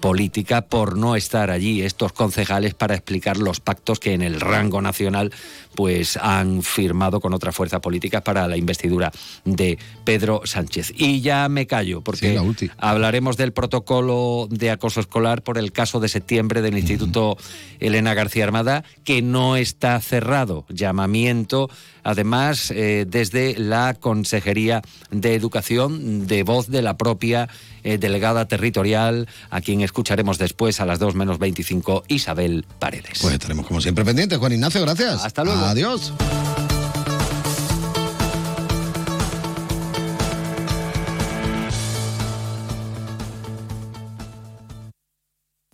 política 0.00 0.62
por 0.62 0.96
no 0.96 1.16
estar 1.16 1.50
allí 1.50 1.82
estos 1.82 2.12
concejales 2.12 2.74
para 2.74 2.94
explicar 2.94 3.36
los 3.36 3.60
pactos 3.60 3.98
que 3.98 4.14
en 4.14 4.22
el 4.22 4.40
rango 4.40 4.80
nacional 4.80 5.32
pues 5.80 6.18
han 6.18 6.62
firmado 6.62 7.20
con 7.20 7.32
otras 7.32 7.56
fuerzas 7.56 7.80
políticas 7.80 8.20
para 8.20 8.46
la 8.46 8.58
investidura 8.58 9.10
de 9.46 9.78
Pedro 10.04 10.42
Sánchez. 10.44 10.92
Y 10.94 11.22
ya 11.22 11.48
me 11.48 11.66
callo, 11.66 12.02
porque 12.02 12.38
hablaremos 12.76 13.38
del 13.38 13.54
protocolo 13.54 14.46
de 14.50 14.70
acoso 14.70 15.00
escolar 15.00 15.40
por 15.40 15.56
el 15.56 15.72
caso 15.72 15.98
de 15.98 16.08
septiembre 16.08 16.60
del 16.60 16.76
Instituto 16.76 17.38
Elena 17.78 18.12
García 18.12 18.44
Armada, 18.44 18.84
que 19.04 19.22
no 19.22 19.56
está 19.56 19.98
cerrado. 20.02 20.66
Llamamiento, 20.68 21.70
además, 22.02 22.70
eh, 22.70 23.06
desde 23.08 23.56
la 23.58 23.94
Consejería 23.94 24.82
de 25.10 25.34
Educación, 25.34 26.26
de 26.26 26.42
voz 26.42 26.68
de 26.68 26.82
la 26.82 26.96
propia 26.96 27.48
eh, 27.82 27.98
delegada 27.98 28.46
territorial, 28.46 29.28
a 29.50 29.60
quien 29.60 29.80
escucharemos 29.80 30.38
después 30.38 30.80
a 30.80 30.86
las 30.86 30.98
2 30.98 31.14
menos 31.14 31.38
25, 31.38 32.04
Isabel 32.08 32.64
Paredes. 32.78 33.18
Pues 33.20 33.34
estaremos 33.34 33.66
como 33.66 33.80
siempre 33.80 34.04
pendientes. 34.04 34.38
Juan 34.38 34.52
Ignacio, 34.52 34.80
gracias. 34.82 35.24
Hasta 35.24 35.44
luego. 35.44 35.60
Adiós. 35.64 36.12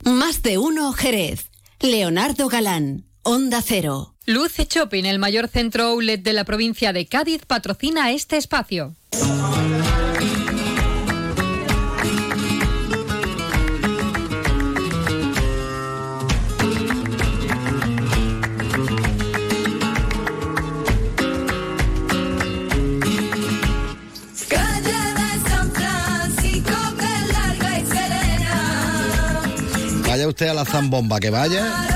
Más 0.05 0.43
de 0.43 0.59
uno, 0.59 0.93
Jerez. 0.93 1.51
Leonardo 1.81 2.49
Galán, 2.49 3.05
Onda 3.29 3.61
Cero. 3.61 4.15
Luce 4.25 4.69
Shopping, 4.71 5.03
el 5.05 5.19
mayor 5.19 5.49
centro 5.49 5.87
outlet 5.87 6.23
de 6.23 6.33
la 6.33 6.45
provincia 6.45 6.93
de 6.93 7.07
Cádiz, 7.07 7.45
patrocina 7.45 8.13
este 8.13 8.37
espacio. 8.37 8.95
vaya 30.17 30.29
usted 30.29 30.49
a 30.49 30.55
la 30.55 30.65
zambomba, 30.65 31.21
que 31.21 31.29
vaya, 31.29 31.96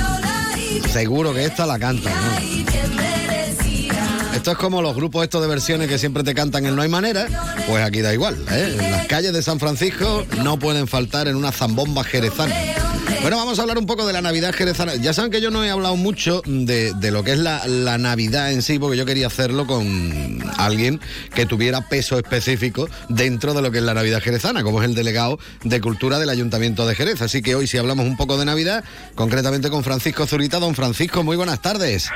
seguro 0.92 1.34
que 1.34 1.44
esta 1.44 1.66
la 1.66 1.78
canta, 1.78 2.10
¿no? 2.10 2.60
Esto 4.34 4.52
es 4.52 4.56
como 4.58 4.80
los 4.80 4.94
grupos 4.94 5.24
estos 5.24 5.42
de 5.42 5.48
versiones 5.48 5.88
que 5.88 5.98
siempre 5.98 6.22
te 6.22 6.34
cantan 6.34 6.64
en 6.64 6.74
No 6.74 6.82
hay 6.82 6.88
manera, 6.88 7.26
pues 7.66 7.84
aquí 7.84 8.00
da 8.00 8.14
igual. 8.14 8.36
¿eh? 8.50 8.76
En 8.80 8.90
las 8.90 9.06
calles 9.06 9.32
de 9.32 9.42
San 9.42 9.58
Francisco 9.58 10.24
no 10.42 10.58
pueden 10.58 10.86
faltar 10.86 11.28
en 11.28 11.36
una 11.36 11.52
zambomba 11.52 12.04
jerezana. 12.04 12.54
Bueno, 13.22 13.36
vamos 13.36 13.58
a 13.58 13.62
hablar 13.62 13.76
un 13.76 13.84
poco 13.84 14.06
de 14.06 14.14
la 14.14 14.22
Navidad 14.22 14.54
jerezana. 14.54 14.94
Ya 14.94 15.12
saben 15.12 15.30
que 15.30 15.42
yo 15.42 15.50
no 15.50 15.62
he 15.62 15.68
hablado 15.68 15.94
mucho 15.94 16.40
de, 16.46 16.94
lo 17.10 17.22
que 17.22 17.32
es 17.32 17.38
la, 17.38 17.98
Navidad 17.98 18.50
en 18.50 18.62
sí, 18.62 18.78
porque 18.78 18.96
yo 18.96 19.04
quería 19.04 19.26
hacerlo 19.26 19.66
con 19.66 20.38
alguien 20.56 21.00
que 21.34 21.44
tuviera 21.44 21.82
peso 21.82 22.16
específico 22.16 22.88
dentro 23.10 23.52
de 23.52 23.60
lo 23.60 23.70
que 23.70 23.78
es 23.78 23.84
la 23.84 23.92
Navidad 23.92 24.22
jerezana, 24.22 24.62
como 24.62 24.80
es 24.80 24.88
el 24.88 24.94
delegado 24.94 25.38
de 25.64 25.82
Cultura 25.82 26.18
del 26.18 26.30
Ayuntamiento 26.30 26.86
de 26.86 26.94
Jerez. 26.94 27.20
Así 27.20 27.42
que 27.42 27.54
hoy 27.54 27.66
si 27.66 27.76
hablamos 27.76 28.06
un 28.06 28.16
poco 28.16 28.38
de 28.38 28.46
Navidad, 28.46 28.84
concretamente 29.14 29.68
con 29.68 29.84
Francisco 29.84 30.26
Zurita. 30.26 30.58
Don 30.58 30.74
Francisco, 30.74 31.22
muy 31.22 31.36
buenas 31.36 31.60
tardes. 31.60 32.10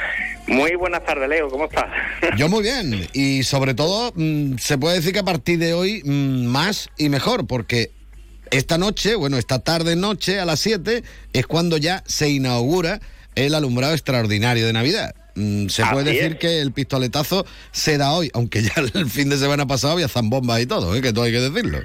Muy 0.46 0.74
buenas 0.74 1.04
tardes, 1.04 1.28
Leo, 1.28 1.48
¿cómo 1.48 1.66
estás? 1.66 1.86
Yo 2.36 2.48
muy 2.48 2.62
bien, 2.62 3.08
y 3.12 3.42
sobre 3.44 3.74
todo 3.74 4.12
mm, 4.14 4.56
se 4.58 4.78
puede 4.78 4.96
decir 4.96 5.12
que 5.12 5.20
a 5.20 5.24
partir 5.24 5.58
de 5.58 5.74
hoy 5.74 6.02
mm, 6.04 6.46
más 6.46 6.90
y 6.96 7.08
mejor, 7.08 7.46
porque 7.46 7.90
esta 8.56 8.78
noche, 8.78 9.16
bueno, 9.16 9.36
esta 9.36 9.58
tarde 9.58 9.96
noche 9.96 10.38
a 10.38 10.44
las 10.44 10.60
7 10.60 11.02
es 11.32 11.46
cuando 11.46 11.76
ya 11.76 12.02
se 12.06 12.30
inaugura 12.30 13.00
el 13.34 13.54
alumbrado 13.54 13.94
extraordinario 13.94 14.66
de 14.66 14.72
Navidad. 14.72 15.14
Mm, 15.34 15.66
se 15.66 15.84
puede 15.86 16.12
decir 16.12 16.38
que 16.38 16.60
el 16.60 16.72
pistoletazo 16.72 17.44
se 17.72 17.98
da 17.98 18.12
hoy, 18.12 18.30
aunque 18.32 18.62
ya 18.62 18.72
el 18.94 19.10
fin 19.10 19.28
de 19.28 19.38
semana 19.38 19.66
pasado 19.66 19.94
había 19.94 20.08
zambombas 20.08 20.60
y 20.60 20.66
todo, 20.66 20.94
¿eh? 20.94 21.02
que 21.02 21.12
todo 21.12 21.24
hay 21.24 21.32
que 21.32 21.40
decirlo. 21.40 21.78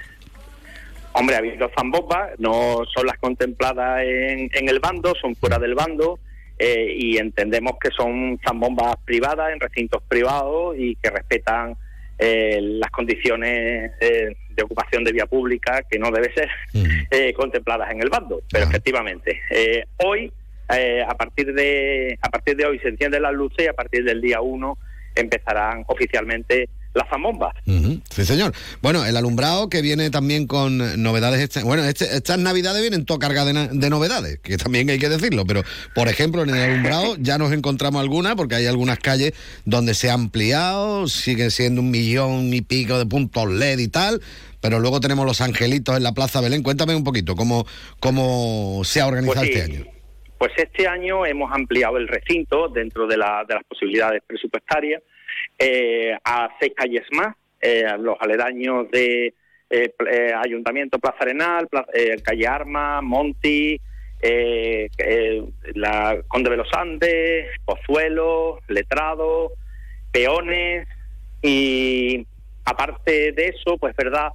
Hombre, 1.14 1.36
ha 1.36 1.40
habido 1.40 1.70
zambombas, 1.76 2.40
no 2.40 2.82
son 2.94 3.08
las 3.08 3.18
contempladas 3.18 4.04
en, 4.04 4.70
el 4.70 4.80
bando, 4.80 5.16
son 5.20 5.36
fuera 5.36 5.58
del 5.58 5.74
bando. 5.74 6.20
Eh, 6.62 6.94
y 6.98 7.18
entendemos 7.18 7.78
que 7.82 7.90
son 7.90 8.38
zambombas 8.46 8.98
privadas 9.06 9.54
en 9.54 9.62
recintos 9.62 10.04
privados 10.10 10.76
y 10.78 10.98
que 10.98 11.10
respetan 11.10 11.78
eh, 12.20 12.60
las 12.62 12.92
condiciones 12.92 13.94
eh, 14.02 14.36
de 14.60 14.66
ocupación 14.66 15.04
de 15.04 15.12
vía 15.12 15.25
pública 15.25 15.84
que 15.89 16.00
no 16.00 16.12
debe 16.12 16.34
ser 16.34 16.50
eh, 17.12 17.34
contempladas 17.34 17.92
en 17.92 18.01
el 18.01 18.10
bando. 18.10 18.42
Pero 18.51 18.66
efectivamente, 18.66 19.42
hoy, 19.98 20.32
a 20.70 21.16
partir 21.16 21.54
de 21.54 22.18
a 22.22 22.30
partir 22.30 22.56
de 22.56 22.66
hoy 22.66 22.80
se 22.80 22.89
encienden 22.89 23.24
las 23.24 23.34
luces 23.34 23.66
y 23.66 23.68
a 23.68 23.74
partir 23.74 24.04
del 24.04 24.22
día 24.22 24.42
1 24.42 24.78
empezarán 25.16 25.84
oficialmente 25.88 26.70
las 26.94 27.08
zambombas. 27.10 27.54
Sí, 28.10 28.25
señor. 28.25 28.54
Bueno, 28.82 29.06
el 29.06 29.16
alumbrado 29.16 29.70
que 29.70 29.82
viene 29.82 30.10
también 30.10 30.48
con 30.48 31.01
novedades. 31.01 31.39
Este, 31.39 31.63
bueno, 31.63 31.84
este, 31.84 32.16
estas 32.16 32.39
navidades 32.39 32.82
vienen 32.82 33.06
todo 33.06 33.20
cargadas 33.20 33.70
de, 33.72 33.89
novedades, 33.89 34.39
que 34.39 34.58
también 34.58 34.89
hay 34.89 34.98
que 34.98 35.10
decirlo. 35.10 35.46
Pero, 35.46 35.63
por 35.94 36.08
ejemplo, 36.08 36.42
en 36.44 36.50
el 36.50 36.62
alumbrado 36.72 37.16
ya 37.20 37.38
nos 37.38 37.51
encontramos 37.51 38.01
algunas, 38.01 38.36
porque 38.36 38.56
hay 38.56 38.66
algunas 38.66 38.98
calles 39.00 39.34
donde 39.66 39.94
se 39.94 40.10
ha 40.10 40.13
ampliado, 40.13 41.08
sigue 41.08 41.51
siendo 41.51 41.82
un 41.82 41.92
millón 41.92 42.54
y 42.54 42.62
pico 42.62 42.98
de 42.98 43.06
puntos 43.06 43.50
LED 43.50 43.80
y 43.80 43.88
tal. 43.88 44.22
Pero 44.62 44.80
luego 44.80 45.00
tenemos 45.00 45.25
los 45.25 45.42
angelitos 45.42 45.98
en 45.98 46.04
la 46.04 46.13
Plaza 46.13 46.42
Belén. 46.42 46.63
Cuéntame 46.63 46.96
un 46.96 47.04
poquito 47.04 47.36
cómo, 47.36 47.66
cómo 48.00 48.82
se 48.84 49.01
ha 49.01 49.08
organizado 49.08 49.42
pues 49.42 49.56
este 49.56 49.62
año. 49.62 49.86
Pues 50.38 50.51
este 50.56 50.88
año 50.88 51.25
hemos 51.25 51.51
ampliado 51.51 51.98
el 51.98 52.08
recinto 52.08 52.70
dentro 52.70 53.08
de, 53.08 53.18
la, 53.18 53.44
de 53.48 53.56
las 53.56 53.63
posibilidades 53.66 54.22
presupuestarias 54.25 55.01
eh, 55.58 56.18
a 56.24 56.50
seis 56.60 56.74
calles 56.75 57.06
más, 57.12 57.36
eh, 57.60 57.86
los 58.00 58.16
aledaños 58.22 58.89
de 58.92 59.34
eh, 59.70 60.34
Ayuntamiento 60.42 61.00
Plaza 61.00 61.18
Arenal, 61.22 61.68
Calle 62.24 62.48
Arma, 62.48 63.01
Monti, 63.01 63.80
la 65.75 66.22
Conde 66.28 66.50
de 66.50 66.58
los 66.58 66.74
Andes, 66.74 67.48
Pozuelo, 67.66 68.60
Letrado, 68.68 69.51
Peones 70.12 70.88
y 71.42 72.25
aparte 72.66 73.32
de 73.34 73.48
eso, 73.48 73.78
pues 73.78 73.96
verdad 73.96 74.30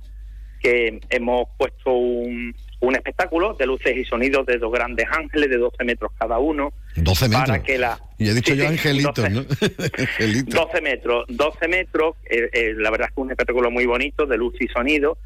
que 0.64 0.98
hemos 1.10 1.46
puesto 1.58 1.92
un, 1.92 2.56
un 2.80 2.96
espectáculo 2.96 3.52
de 3.52 3.66
luces 3.66 3.94
y 3.94 4.02
sonidos 4.06 4.46
de 4.46 4.56
dos 4.56 4.72
grandes 4.72 5.06
ángeles 5.10 5.50
de 5.50 5.58
12 5.58 5.84
metros 5.84 6.10
cada 6.18 6.38
uno. 6.38 6.72
12 6.96 7.28
metros. 7.28 7.48
Para 7.48 7.62
que 7.62 7.76
la... 7.76 8.00
Y 8.16 8.30
he 8.30 8.32
dicho 8.32 8.54
yo 8.54 8.66
angelitos, 8.66 9.14
12, 9.14 9.30
¿no? 9.30 9.42
12 10.64 10.80
metros, 10.80 11.26
12 11.28 11.68
metros, 11.68 12.16
eh, 12.30 12.48
eh, 12.50 12.72
la 12.78 12.90
verdad 12.90 13.08
es 13.10 13.14
que 13.14 13.20
es 13.20 13.24
un 13.24 13.30
espectáculo 13.30 13.70
muy 13.70 13.84
bonito 13.84 14.24
de 14.24 14.38
luz 14.38 14.54
y 14.58 14.68
sonido. 14.68 15.18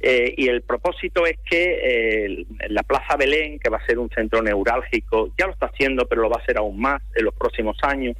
eh, 0.00 0.34
y 0.36 0.48
el 0.48 0.60
propósito 0.60 1.24
es 1.24 1.38
que 1.48 2.44
la 2.68 2.82
Plaza 2.82 3.16
Belén, 3.16 3.58
que 3.58 3.70
va 3.70 3.78
a 3.78 3.86
ser 3.86 3.98
un 3.98 4.10
centro 4.10 4.42
neurálgico, 4.42 5.32
ya 5.38 5.46
lo 5.46 5.54
está 5.54 5.66
haciendo, 5.66 6.06
pero 6.06 6.20
lo 6.20 6.28
va 6.28 6.42
a 6.42 6.44
ser 6.44 6.58
aún 6.58 6.78
más 6.78 7.00
en 7.14 7.24
los 7.24 7.32
próximos 7.32 7.78
años, 7.80 8.18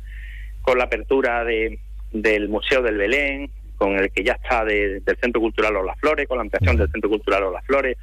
con 0.62 0.78
la 0.78 0.84
apertura 0.84 1.44
de, 1.44 1.78
del 2.10 2.48
Museo 2.48 2.80
del 2.80 2.96
Belén, 2.96 3.50
con 3.76 3.96
el 3.96 4.10
que 4.10 4.24
ya 4.24 4.32
está 4.32 4.64
del 4.64 5.02
Centro 5.20 5.40
Cultural 5.40 5.74
Las 5.84 5.98
Flores, 5.98 6.26
con 6.28 6.38
la 6.38 6.42
ampliación 6.42 6.76
del 6.76 6.90
Centro 6.90 7.10
Cultural 7.10 7.52
Las 7.52 7.64
Flores, 7.64 7.96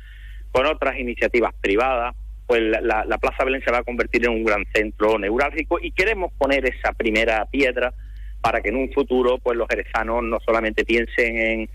con 0.52 0.66
otras 0.66 1.00
iniciativas 1.00 1.54
privadas, 1.62 2.16
pues 2.52 2.62
la, 2.62 3.18
Plaza 3.18 3.46
Belén 3.46 3.64
se 3.64 3.72
va 3.72 3.78
a 3.78 3.84
convertir 3.84 4.26
en 4.26 4.32
un 4.32 4.44
gran 4.44 4.66
centro 4.74 5.18
neurálgico 5.18 5.80
y 5.82 5.92
queremos 5.92 6.34
poner 6.34 6.66
esa 6.66 6.92
primera 6.92 7.46
piedra 7.46 7.94
para 8.42 8.60
que 8.60 8.70
en 8.70 8.76
un 8.76 8.92
futuro 8.92 9.38
pues 9.38 9.58
los 9.58 9.70
jerezanos 9.70 10.24
no 10.24 10.38
solamente 10.46 10.84
piensen 10.84 11.38
en, 11.38 11.70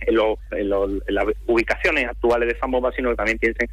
las 1.09 1.27
ubicaciones 1.47 2.07
actuales 2.07 2.49
de 2.49 2.59
Zambomba, 2.59 2.93
sino 2.93 3.09
que 3.11 3.17
también 3.17 3.39
piensen 3.39 3.71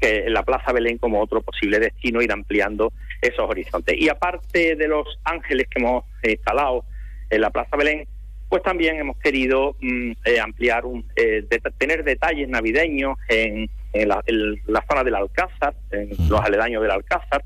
que 0.00 0.26
en 0.26 0.32
la 0.32 0.44
Plaza 0.44 0.70
Belén 0.72 0.98
como 0.98 1.20
otro 1.20 1.42
posible 1.42 1.80
destino 1.80 2.22
ir 2.22 2.30
ampliando 2.30 2.92
esos 3.20 3.48
horizontes. 3.50 3.96
Y 3.98 4.08
aparte 4.08 4.76
de 4.76 4.86
los 4.86 5.18
ángeles 5.24 5.66
que 5.68 5.80
hemos 5.80 6.04
instalado 6.22 6.84
en 7.30 7.40
la 7.40 7.50
Plaza 7.50 7.76
Belén, 7.76 8.06
pues 8.54 8.62
también 8.62 9.00
hemos 9.00 9.18
querido 9.18 9.74
mm, 9.80 10.12
eh, 10.26 10.38
ampliar, 10.38 10.84
un, 10.86 11.04
eh, 11.16 11.44
tener 11.76 12.04
detalles 12.04 12.48
navideños 12.48 13.18
en, 13.28 13.68
la, 13.92 14.22
zona 14.88 15.02
del 15.02 15.16
Alcázar, 15.16 15.74
en 15.90 16.10
los 16.28 16.40
aledaños 16.40 16.80
del 16.80 16.92
Alcázar, 16.92 17.44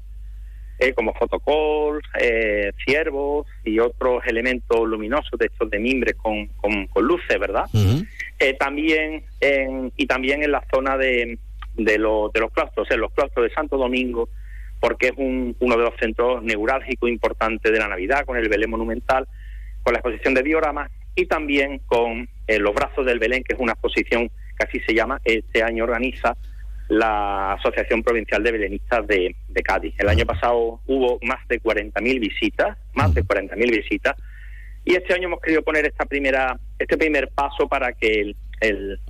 eh, 0.78 0.92
como 0.92 1.14
fotocol, 1.14 2.02
ciervos 2.84 3.46
y 3.64 3.78
otros 3.78 4.22
elementos 4.26 4.86
luminosos 4.86 5.38
de 5.38 5.46
estos 5.46 5.70
de 5.70 5.78
mimbre 5.78 6.12
con, 6.12 6.48
con, 6.58 6.86
luces, 7.02 7.38
¿verdad? 7.40 7.64
también 8.58 9.24
en, 9.40 9.90
y 9.96 10.06
también 10.06 10.42
en 10.42 10.52
la 10.52 10.62
zona 10.70 10.98
de, 10.98 11.38
de, 11.74 11.92
de 11.92 11.98
los 11.98 12.52
claustros, 12.52 12.90
en 12.90 13.00
los 13.00 13.14
claustros 13.14 13.48
de 13.48 13.54
Santo 13.54 13.78
Domingo, 13.78 14.28
porque 14.78 15.06
es 15.06 15.14
un, 15.16 15.56
uno 15.58 15.74
de 15.74 15.84
los 15.84 15.94
centros 15.98 16.42
neurálgicos 16.42 17.08
importantes 17.08 17.72
de 17.72 17.78
la 17.78 17.88
Navidad, 17.88 18.26
con 18.26 18.36
el 18.36 18.50
Belén 18.50 18.68
Monumental, 18.68 19.26
con 19.88 19.94
la 19.94 20.00
exposición 20.00 20.34
de 20.34 20.42
dioramas 20.42 20.90
y 21.14 21.24
también 21.24 21.78
con 21.86 22.28
eh, 22.46 22.58
los 22.58 22.74
brazos 22.74 23.06
del 23.06 23.18
Belén, 23.18 23.42
que 23.42 23.54
es 23.54 23.58
una 23.58 23.72
exposición 23.72 24.28
que 24.28 24.66
así 24.66 24.80
se 24.80 24.92
llama, 24.92 25.18
este 25.24 25.62
año 25.62 25.84
organiza 25.84 26.36
la 26.88 27.54
Asociación 27.54 28.02
Provincial 28.02 28.42
de 28.42 28.52
Belenistas 28.52 29.06
de, 29.06 29.34
Cádiz. 29.64 29.94
El 29.96 30.10
año 30.10 30.26
pasado 30.26 30.82
hubo 30.86 31.18
más 31.22 31.48
de 31.48 31.58
40.000 31.58 32.20
visitas, 32.20 32.76
más 32.92 33.14
de 33.14 33.24
40.000 33.24 33.70
visitas, 33.70 34.14
y 34.84 34.94
este 34.94 35.14
año 35.14 35.28
hemos 35.28 35.40
querido 35.40 35.62
poner 35.62 35.86
esta 35.86 36.04
primera, 36.04 36.60
este 36.78 36.98
primer 36.98 37.30
paso 37.30 37.66
para 37.66 37.94
que 37.94 38.34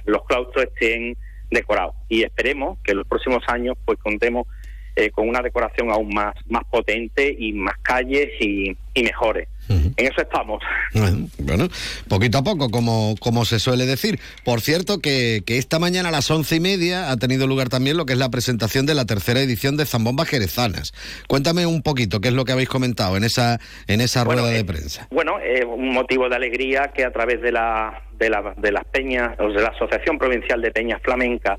los 0.05 0.25
claustros 0.27 0.67
estén 0.67 1.17
decorados. 1.51 1.97
Y 2.09 2.23
esperemos 2.23 2.79
que 2.85 2.93
en 2.93 2.99
los 2.99 3.07
próximos 3.09 3.43
años 3.49 3.77
pues 3.85 3.99
contemos 3.99 4.47
eh, 4.95 5.11
con 5.11 5.29
una 5.29 5.43
decoración 5.43 5.91
aún 5.91 6.15
más, 6.15 6.37
más 6.47 6.63
potente 6.71 7.35
y 7.37 7.53
más 7.53 7.77
calles 7.79 8.29
y 8.41 8.77
mejores. 9.03 9.49
En 9.69 9.95
eso 9.97 10.23
estamos. 10.23 10.63
Bueno, 11.39 11.69
poquito 12.09 12.39
a 12.39 12.43
poco, 12.43 12.71
como, 12.71 13.15
como 13.21 13.45
se 13.45 13.59
suele 13.59 13.87
decir. 13.87 14.19
Por 14.45 14.61
cierto, 14.61 15.01
que, 15.01 15.43
esta 15.47 15.79
mañana 15.79 16.11
a 16.11 16.13
las 16.13 16.31
once 16.31 16.57
y 16.57 16.61
media 16.61 17.11
ha 17.11 17.17
tenido 17.17 17.47
lugar 17.47 17.69
también 17.69 17.97
lo 17.97 18.07
que 18.07 18.13
es 18.13 18.19
la 18.19 18.29
presentación 18.29 18.87
de 18.87 18.95
la 18.95 19.07
tercera 19.07 19.41
edición 19.41 19.77
de 19.77 19.87
Zambombas 19.87 20.29
Jerezanas. 20.29 20.93
Cuéntame 21.27 21.67
un 21.67 21.83
poquito 21.83 22.21
qué 22.21 22.29
es 22.29 22.35
lo 22.35 22.45
que 22.45 22.53
habéis 22.53 22.69
comentado 22.69 23.17
en 23.17 23.25
esa, 23.25 23.59
en 23.87 24.01
esa 24.01 24.25
rueda 24.25 24.47
de 24.47 24.61
eh, 24.61 24.65
prensa. 24.65 25.09
Bueno, 25.11 25.37
un 25.67 25.93
motivo 25.93 26.29
de 26.29 26.37
alegría 26.37 26.91
que 26.95 27.05
a 27.05 27.13
través 27.13 27.41
de 27.41 27.53
la, 27.53 28.03
de, 28.19 28.31
la, 28.31 28.55
de 28.57 28.73
las 28.73 28.85
peñas, 28.85 29.39
o 29.39 29.49
de 29.49 29.63
la 29.63 29.69
Asociación 29.69 30.19
Provincial 30.19 30.61
de 30.61 30.71
Peñas 30.71 31.01
Flamenca, 31.03 31.59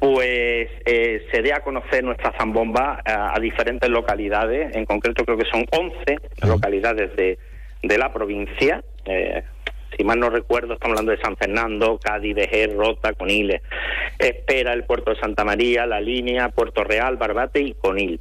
pues 0.00 0.70
eh, 0.86 1.26
se 1.30 1.42
dé 1.42 1.52
a 1.52 1.60
conocer 1.60 2.02
nuestra 2.02 2.32
zambomba 2.38 3.02
a, 3.04 3.38
diferentes 3.38 3.88
localidades, 3.90 4.74
en 4.74 4.86
concreto 4.86 5.24
creo 5.26 5.36
que 5.36 5.44
son 5.44 5.66
11 5.70 6.18
localidades 6.48 7.14
de, 7.16 7.38
de 7.82 7.98
la 7.98 8.10
provincia. 8.10 8.82
Eh, 9.04 9.42
si 9.94 10.02
mal 10.02 10.18
no 10.18 10.30
recuerdo, 10.30 10.74
estamos 10.74 10.98
hablando 10.98 11.12
de 11.12 11.22
San 11.22 11.36
Fernando, 11.36 12.00
Cádiz, 12.02 12.34
Vejer, 12.34 12.74
Rota, 12.74 13.12
Coniles. 13.12 13.60
Espera 14.18 14.72
el 14.72 14.84
puerto 14.84 15.10
de 15.10 15.20
Santa 15.20 15.44
María, 15.44 15.84
la 15.84 16.00
línea 16.00 16.48
Puerto 16.48 16.82
Real, 16.82 17.18
Barbate 17.18 17.60
y 17.60 17.74
Conil. 17.74 18.20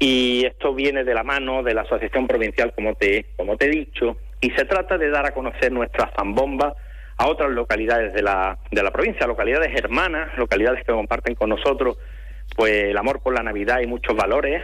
Y 0.00 0.44
esto 0.44 0.74
viene 0.74 1.04
de 1.04 1.14
la 1.14 1.22
mano 1.22 1.62
de 1.62 1.72
la 1.72 1.82
Asociación 1.82 2.26
Provincial, 2.26 2.72
como 2.74 2.94
te, 2.96 3.26
como 3.36 3.56
te 3.56 3.66
he 3.66 3.70
dicho, 3.70 4.16
y 4.40 4.50
se 4.50 4.64
trata 4.64 4.98
de 4.98 5.08
dar 5.08 5.24
a 5.24 5.32
conocer 5.32 5.70
nuestra 5.70 6.10
zambomba 6.16 6.74
a 7.18 7.26
otras 7.28 7.50
localidades 7.50 8.12
de 8.12 8.22
la, 8.22 8.58
de 8.70 8.82
la 8.82 8.90
provincia, 8.90 9.26
localidades 9.26 9.74
hermanas, 9.74 10.36
localidades 10.36 10.84
que 10.84 10.92
comparten 10.92 11.34
con 11.34 11.50
nosotros 11.50 11.96
pues 12.54 12.72
el 12.84 12.96
amor 12.96 13.20
por 13.20 13.34
la 13.34 13.42
Navidad 13.42 13.80
y 13.80 13.86
muchos 13.86 14.14
valores 14.14 14.62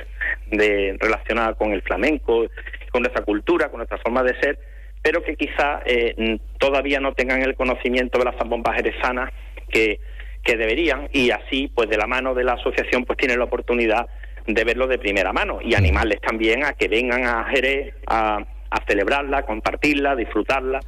de 0.50 0.96
relacionados 1.00 1.56
con 1.56 1.72
el 1.72 1.82
flamenco, 1.82 2.46
con 2.90 3.02
nuestra 3.02 3.24
cultura, 3.24 3.68
con 3.70 3.78
nuestra 3.78 3.98
forma 3.98 4.22
de 4.22 4.38
ser, 4.40 4.58
pero 5.02 5.22
que 5.22 5.34
quizá 5.34 5.82
eh, 5.84 6.38
todavía 6.58 7.00
no 7.00 7.12
tengan 7.12 7.42
el 7.42 7.56
conocimiento 7.56 8.18
de 8.18 8.26
las 8.26 8.36
zambombas 8.36 8.76
jerezanas 8.76 9.32
que, 9.68 9.98
que 10.44 10.56
deberían 10.56 11.08
y 11.12 11.30
así, 11.30 11.70
pues 11.74 11.88
de 11.90 11.96
la 11.96 12.06
mano 12.06 12.34
de 12.34 12.44
la 12.44 12.52
asociación, 12.52 13.04
pues 13.04 13.18
tienen 13.18 13.38
la 13.38 13.46
oportunidad 13.46 14.06
de 14.46 14.64
verlo 14.64 14.86
de 14.86 14.98
primera 14.98 15.32
mano 15.32 15.58
y 15.62 15.74
animarles 15.74 16.20
también 16.20 16.64
a 16.64 16.72
que 16.72 16.88
vengan 16.88 17.24
a 17.24 17.44
Jerez 17.44 17.94
a, 18.06 18.44
a 18.72 18.82
celebrarla, 18.86 19.42
compartirla, 19.42 20.16
disfrutarla, 20.16 20.80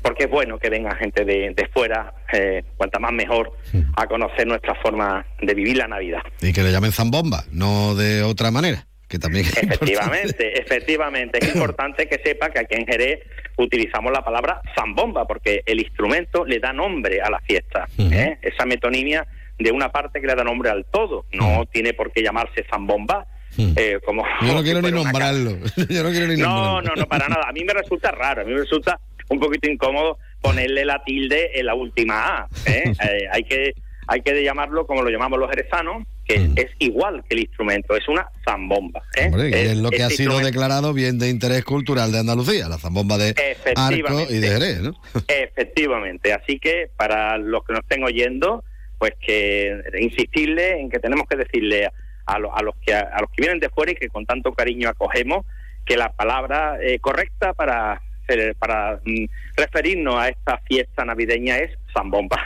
porque 0.00 0.24
es 0.24 0.30
bueno 0.30 0.58
que 0.58 0.70
venga 0.70 0.94
gente 0.94 1.24
de, 1.24 1.52
de 1.54 1.68
fuera, 1.72 2.14
eh, 2.32 2.62
cuanta 2.76 2.98
más 2.98 3.12
mejor, 3.12 3.52
a 3.96 4.06
conocer 4.06 4.46
nuestra 4.46 4.74
forma 4.76 5.26
de 5.40 5.54
vivir 5.54 5.76
la 5.76 5.88
Navidad. 5.88 6.22
Y 6.40 6.52
que 6.52 6.62
le 6.62 6.70
llamen 6.70 6.92
zambomba, 6.92 7.44
no 7.50 7.94
de 7.94 8.22
otra 8.22 8.50
manera. 8.50 8.86
Que 9.08 9.18
también 9.18 9.44
efectivamente, 9.46 10.58
efectivamente. 10.60 11.38
Es 11.40 11.54
importante 11.54 12.08
que 12.08 12.20
sepa 12.24 12.50
que 12.50 12.60
aquí 12.60 12.74
en 12.74 12.86
Jerez 12.86 13.20
utilizamos 13.56 14.12
la 14.12 14.24
palabra 14.24 14.60
zambomba, 14.74 15.26
porque 15.26 15.62
el 15.66 15.80
instrumento 15.80 16.44
le 16.44 16.58
da 16.58 16.72
nombre 16.72 17.20
a 17.20 17.30
la 17.30 17.40
fiesta. 17.40 17.86
¿eh? 17.98 18.38
Esa 18.40 18.64
metonimia 18.64 19.26
de 19.58 19.70
una 19.70 19.90
parte 19.90 20.20
que 20.20 20.26
le 20.26 20.34
da 20.34 20.44
nombre 20.44 20.70
al 20.70 20.86
todo. 20.86 21.26
No 21.32 21.64
tiene 21.66 21.92
por 21.92 22.12
qué 22.12 22.22
llamarse 22.22 22.64
zambomba. 22.70 23.26
Eh, 23.58 23.98
como, 24.04 24.24
Yo 24.42 24.54
no 24.54 24.62
quiero 24.64 24.82
ni 24.82 24.90
nombrarlo. 24.90 25.56
Yo 25.88 26.02
no 26.02 26.10
quiero 26.10 26.26
ni 26.26 26.36
no, 26.36 26.82
No, 26.82 26.94
no, 26.94 27.06
para 27.06 27.28
nada. 27.28 27.48
A 27.48 27.52
mí 27.52 27.64
me 27.64 27.72
resulta 27.72 28.10
raro, 28.10 28.42
a 28.42 28.44
mí 28.44 28.52
me 28.52 28.60
resulta 28.60 28.98
un 29.28 29.40
poquito 29.40 29.70
incómodo 29.70 30.18
ponerle 30.40 30.84
la 30.84 31.02
tilde 31.02 31.58
en 31.58 31.66
la 31.66 31.74
última 31.74 32.38
A. 32.38 32.48
¿eh? 32.66 32.92
Eh, 33.04 33.28
hay 33.30 33.44
que 33.44 33.74
hay 34.06 34.20
que 34.20 34.42
llamarlo 34.42 34.86
como 34.86 35.00
lo 35.00 35.08
llamamos 35.08 35.38
los 35.38 35.48
jerezanos, 35.48 36.06
que 36.26 36.38
hmm. 36.38 36.54
es 36.56 36.70
igual 36.78 37.24
que 37.26 37.36
el 37.36 37.40
instrumento, 37.40 37.96
es 37.96 38.06
una 38.06 38.28
zambomba. 38.44 39.02
es, 39.14 39.78
lo 39.78 39.90
que 39.90 40.02
ha 40.02 40.10
sido 40.10 40.38
declarado 40.40 40.92
bien 40.92 41.18
de 41.18 41.30
interés 41.30 41.64
cultural 41.64 42.12
de 42.12 42.18
Andalucía, 42.18 42.68
la 42.68 42.76
zambomba 42.76 43.16
de 43.16 43.34
Arco 43.74 44.26
y 44.28 44.40
de 44.40 44.48
Jerez, 44.48 44.80
¿no? 44.82 44.94
Efectivamente, 45.26 46.34
así 46.34 46.58
que 46.58 46.90
para 46.96 47.38
los 47.38 47.64
que 47.64 47.72
nos 47.72 47.82
estén 47.82 48.04
oyendo, 48.04 48.62
pues 48.98 49.14
que 49.24 49.74
insistirle 49.98 50.80
en 50.80 50.90
que 50.90 50.98
tenemos 50.98 51.26
que 51.26 51.36
decirle 51.36 51.88
a, 52.26 52.38
los 52.38 52.74
que 52.84 52.94
a, 52.94 53.20
los 53.20 53.30
que 53.30 53.42
vienen 53.42 53.60
de 53.60 53.68
fuera 53.68 53.92
y 53.92 53.96
que 53.96 54.08
con 54.08 54.26
tanto 54.26 54.52
cariño 54.52 54.88
acogemos 54.88 55.44
que 55.84 55.96
la 55.96 56.12
palabra 56.12 56.78
eh, 56.80 56.98
correcta 56.98 57.52
para 57.52 58.00
eh, 58.28 58.54
para 58.58 59.00
mm, 59.04 59.24
referirnos 59.54 60.14
a 60.16 60.30
esta 60.30 60.58
fiesta 60.66 61.04
navideña 61.04 61.58
es 61.58 61.72
Zambomba. 61.92 62.40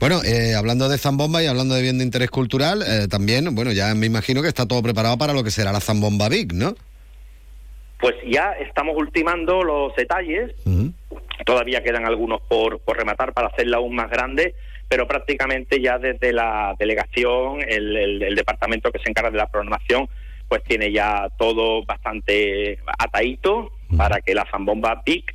Bueno, 0.00 0.22
eh, 0.24 0.54
hablando 0.54 0.88
de 0.88 0.96
Zambomba 0.96 1.42
y 1.42 1.46
hablando 1.46 1.74
de 1.74 1.82
bien 1.82 1.98
de 1.98 2.04
interés 2.04 2.30
cultural, 2.30 2.82
también, 3.10 3.54
bueno, 3.54 3.72
ya 3.72 3.94
me 3.94 4.06
imagino 4.06 4.40
que 4.40 4.48
está 4.48 4.66
todo 4.66 4.82
preparado 4.82 5.18
para 5.18 5.34
lo 5.34 5.44
que 5.44 5.50
será 5.50 5.70
la 5.70 5.80
Zambomba 5.80 6.28
Big, 6.30 6.54
¿no? 6.54 6.74
Pues 8.00 8.14
ya 8.26 8.52
estamos 8.52 8.96
ultimando 8.96 9.62
los 9.62 9.94
detalles, 9.96 10.52
todavía 11.44 11.82
quedan 11.82 12.06
algunos 12.06 12.40
por, 12.42 12.80
por 12.80 12.96
rematar 12.96 13.34
para 13.34 13.48
hacerla 13.48 13.76
aún 13.76 13.94
más 13.94 14.10
grande, 14.10 14.54
pero 14.88 15.06
prácticamente 15.06 15.80
ya 15.80 15.98
desde 15.98 16.32
la 16.32 16.74
delegación, 16.78 17.60
el, 17.66 18.34
departamento 18.34 18.92
que 18.92 19.00
se 19.00 19.10
encarga 19.10 19.30
de 19.30 19.38
la 19.38 19.50
programación, 19.50 20.08
pues 20.48 20.62
tiene 20.62 20.92
ya 20.92 21.28
todo 21.38 21.84
bastante 21.84 22.78
atadito 22.98 23.72
para 23.96 24.20
que 24.20 24.34
la 24.34 24.46
zambomba 24.50 25.02
PIC 25.02 25.34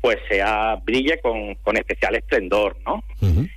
pues 0.00 0.16
sea 0.28 0.76
brille 0.84 1.20
con, 1.20 1.56
con 1.56 1.76
especial 1.76 2.14
esplendor, 2.14 2.76
¿no? 2.86 3.02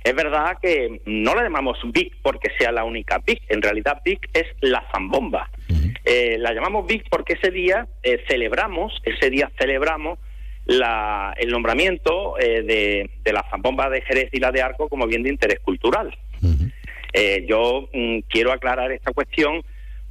Es 0.02 0.14
verdad 0.14 0.58
que 0.60 1.00
no 1.06 1.34
la 1.34 1.44
llamamos 1.44 1.78
Big 1.92 2.16
porque 2.20 2.50
sea 2.58 2.72
la 2.72 2.84
única 2.84 3.18
Big, 3.24 3.40
en 3.48 3.62
realidad 3.62 4.02
Big 4.04 4.18
es 4.32 4.46
la 4.60 4.84
zambomba. 4.92 5.50
Eh, 6.04 6.36
la 6.38 6.52
llamamos 6.52 6.86
Big 6.86 7.04
porque 7.08 7.34
ese 7.34 7.52
día 7.52 7.86
eh, 8.02 8.24
celebramos, 8.28 9.00
ese 9.04 9.30
día 9.30 9.50
celebramos 9.56 10.18
la, 10.66 11.34
el 11.38 11.50
nombramiento 11.50 12.38
eh, 12.38 12.62
de, 12.62 13.10
de, 13.22 13.32
la 13.32 13.44
zambomba 13.50 13.90
de 13.90 14.02
Jerez 14.02 14.28
y 14.32 14.38
la 14.38 14.52
de 14.52 14.62
Arco 14.62 14.88
como 14.88 15.06
bien 15.06 15.22
de 15.22 15.30
interés 15.30 15.60
cultural. 15.60 16.16
Eh, 17.12 17.44
yo 17.46 17.88
mm, 17.92 18.20
quiero 18.28 18.52
aclarar 18.52 18.90
esta 18.90 19.12
cuestión 19.12 19.62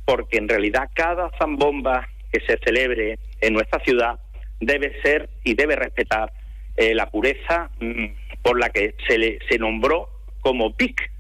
porque 0.06 0.38
en 0.38 0.48
realidad 0.48 0.90
cada 0.94 1.32
zambomba 1.40 2.08
que 2.32 2.42
se 2.42 2.58
celebre 2.64 3.18
en 3.40 3.54
nuestra 3.54 3.84
ciudad 3.84 4.20
debe 4.60 5.02
ser 5.02 5.30
y 5.44 5.56
debe 5.56 5.76
respetar 5.76 6.32
eh, 6.78 6.94
la 6.94 7.10
pureza 7.10 7.70
mm, 7.80 8.06
por 8.42 8.60
la 8.60 8.70
que 8.70 8.96
se 9.08 9.18
le 9.18 9.40
se 9.50 9.58
nombró 9.58 10.10
como 10.42 10.76
PIC, 10.76 11.12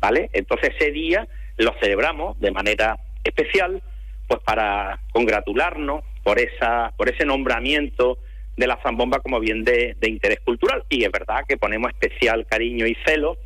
¿vale? 0.00 0.30
Entonces 0.32 0.74
ese 0.78 0.90
día 0.90 1.26
lo 1.56 1.74
celebramos 1.80 2.38
de 2.40 2.50
manera 2.50 2.98
especial, 3.22 3.82
pues 4.28 4.40
para 4.42 5.00
congratularnos 5.12 6.04
por 6.22 6.38
esa 6.38 6.92
por 6.96 7.08
ese 7.08 7.24
nombramiento 7.24 8.18
de 8.56 8.66
la 8.66 8.78
zambomba 8.82 9.20
como 9.20 9.40
bien 9.40 9.64
de, 9.64 9.96
interés 10.02 10.40
cultural. 10.40 10.84
Y 10.88 11.04
es 11.04 11.10
verdad 11.10 11.44
que 11.48 11.56
ponemos 11.56 11.90
especial 11.90 12.46
cariño 12.46 12.86
y 12.86 12.96
celo, 13.06 13.36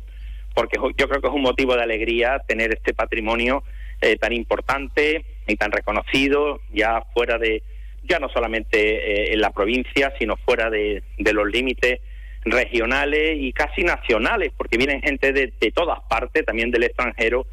porque 0.53 0.77
yo 0.97 1.07
creo 1.07 1.21
que 1.21 1.27
es 1.27 1.33
un 1.33 1.41
motivo 1.41 1.75
de 1.75 1.83
alegría 1.83 2.39
tener 2.47 2.73
este 2.73 2.93
patrimonio 2.93 3.63
eh, 4.01 4.17
tan 4.17 4.33
importante 4.33 5.25
y 5.47 5.55
tan 5.55 5.71
reconocido, 5.71 6.61
ya 6.71 7.03
fuera 7.13 7.37
de, 7.37 7.63
ya 8.03 8.19
no 8.19 8.29
solamente 8.29 8.79
eh, 8.79 9.33
en 9.33 9.41
la 9.41 9.51
provincia, 9.51 10.13
sino 10.19 10.37
fuera 10.37 10.69
de, 10.69 11.03
los 11.17 11.47
límites 11.47 11.99
regionales 12.45 13.37
y 13.39 13.51
casi 13.51 13.83
nacionales, 13.83 14.51
porque 14.57 14.77
vienen 14.77 15.01
gente 15.01 15.33
de 15.33 15.71
todas 15.73 15.99
partes, 16.09 16.45
también 16.45 16.71
del 16.71 16.83
extranjero, 16.83 17.45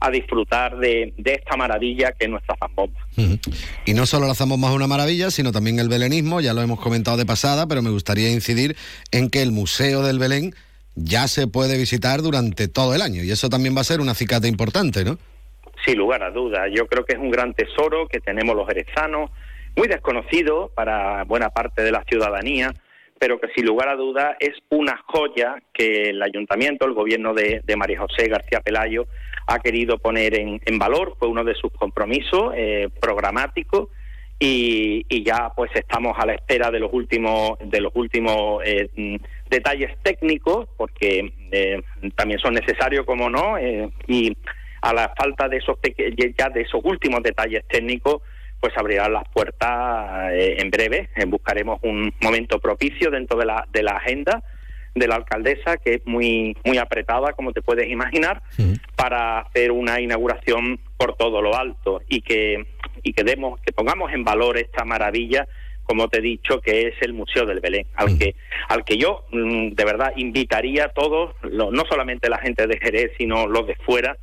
a 0.00 0.10
disfrutar 0.10 0.76
de, 0.78 1.12
esta 1.24 1.56
maravilla 1.56 2.12
que 2.12 2.26
es 2.26 2.30
nuestra 2.30 2.56
zambomba. 2.58 3.00
Y 3.84 3.94
no 3.94 4.06
solo 4.06 4.26
la 4.26 4.34
zambomba 4.34 4.68
es 4.68 4.74
una 4.74 4.86
maravilla, 4.86 5.30
sino 5.30 5.52
también 5.52 5.78
el 5.78 5.88
belenismo, 5.88 6.40
ya 6.40 6.54
lo 6.54 6.62
hemos 6.62 6.80
comentado 6.80 7.16
de 7.16 7.26
pasada, 7.26 7.66
pero 7.66 7.82
me 7.82 7.90
gustaría 7.90 8.30
incidir 8.30 8.76
en 9.10 9.30
que 9.30 9.42
el 9.42 9.50
Museo 9.50 10.02
del 10.02 10.18
Belén 10.18 10.54
ya 10.94 11.28
se 11.28 11.46
puede 11.46 11.76
visitar 11.78 12.22
durante 12.22 12.68
todo 12.68 12.94
el 12.94 13.02
año 13.02 13.22
y 13.22 13.30
eso 13.30 13.48
también 13.48 13.76
va 13.76 13.82
a 13.82 13.84
ser 13.84 14.00
una 14.00 14.12
acicate 14.12 14.48
importante, 14.48 15.04
¿no? 15.04 15.18
Sin 15.84 15.96
lugar 15.96 16.22
a 16.22 16.30
dudas, 16.30 16.68
yo 16.74 16.86
creo 16.86 17.04
que 17.04 17.14
es 17.14 17.18
un 17.18 17.30
gran 17.30 17.54
tesoro 17.54 18.08
que 18.08 18.20
tenemos 18.20 18.56
los 18.56 18.66
jerezanos, 18.66 19.30
muy 19.76 19.86
desconocido 19.86 20.72
para 20.74 21.22
buena 21.24 21.50
parte 21.50 21.82
de 21.82 21.92
la 21.92 22.02
ciudadanía, 22.04 22.74
pero 23.18 23.40
que 23.40 23.48
sin 23.54 23.64
lugar 23.64 23.88
a 23.88 23.94
dudas 23.94 24.36
es 24.40 24.54
una 24.70 25.00
joya 25.06 25.56
que 25.72 26.10
el 26.10 26.22
ayuntamiento, 26.22 26.84
el 26.84 26.94
gobierno 26.94 27.32
de, 27.32 27.62
de 27.64 27.76
María 27.76 28.00
José 28.00 28.28
García 28.28 28.60
Pelayo, 28.60 29.06
ha 29.48 29.58
querido 29.60 29.98
poner 29.98 30.34
en, 30.34 30.78
valor, 30.78 31.16
fue 31.18 31.26
uno 31.26 31.42
de 31.42 31.54
sus 31.54 31.72
compromisos 31.72 32.52
eh, 32.54 32.90
programáticos 33.00 33.88
y, 34.38 35.24
ya 35.24 35.52
pues 35.56 35.70
estamos 35.74 36.16
a 36.18 36.26
la 36.26 36.34
espera 36.34 36.70
de 36.70 36.78
los 36.78 36.92
últimos 36.92 37.58
de 37.58 37.80
los 37.80 37.90
últimos 37.96 38.62
eh, 38.64 38.88
mm, 38.94 39.16
detalles 39.50 39.98
técnicos 40.02 40.68
porque 40.76 41.32
eh, 41.50 41.82
también 42.14 42.38
son 42.38 42.54
necesarios 42.54 43.04
como 43.04 43.28
no 43.28 43.58
y 44.06 44.36
a 44.82 44.92
la 44.92 45.12
falta 45.18 45.48
de 45.48 45.56
esos 45.56 45.78
ya 46.38 46.50
de 46.50 46.60
esos 46.60 46.80
últimos 46.84 47.22
detalles 47.22 47.64
técnicos 47.68 48.22
pues 48.60 48.76
abrirán 48.76 49.12
las 49.12 49.24
puertas 49.32 50.32
en 50.32 50.70
breve. 50.70 51.10
Buscaremos 51.28 51.78
un 51.82 52.12
momento 52.20 52.58
propicio 52.58 53.10
dentro 53.10 53.38
de 53.38 53.46
la 53.46 53.66
de 53.72 53.82
la 53.82 53.92
agenda 53.92 54.42
de 54.98 55.08
la 55.08 55.16
alcaldesa, 55.16 55.76
que 55.76 55.94
es 55.94 56.06
muy, 56.06 56.56
muy 56.64 56.78
apretada, 56.78 57.32
como 57.32 57.52
te 57.52 57.62
puedes 57.62 57.88
imaginar, 57.88 58.42
para 58.96 59.40
hacer 59.40 59.72
una 59.72 60.00
inauguración 60.00 60.80
por 60.96 61.16
todo 61.16 61.40
lo 61.42 61.56
alto 61.56 62.02
y 62.08 62.20
que, 62.20 62.66
y 63.02 63.12
que, 63.12 63.24
demos, 63.24 63.60
que 63.60 63.72
pongamos 63.72 64.12
en 64.12 64.24
valor 64.24 64.58
esta 64.58 64.84
maravilla 64.84 65.46
como 65.88 66.08
te 66.08 66.18
he 66.18 66.20
dicho, 66.20 66.60
que 66.60 66.88
es 66.88 66.94
el 67.00 67.14
Museo 67.14 67.46
del 67.46 67.60
Belén, 67.60 67.86
al 67.94 68.18
que 68.18 68.34
al 68.68 68.84
que 68.84 68.98
yo 68.98 69.24
mm, 69.30 69.70
de 69.70 69.84
verdad 69.86 70.12
invitaría 70.16 70.84
a 70.84 70.88
todos, 70.92 71.34
no 71.42 71.82
solamente 71.88 72.28
la 72.28 72.36
gente 72.36 72.66
de 72.66 72.78
Jerez, 72.78 73.12
sino 73.16 73.46
los 73.46 73.66
de 73.66 73.74
fuera, 73.76 74.18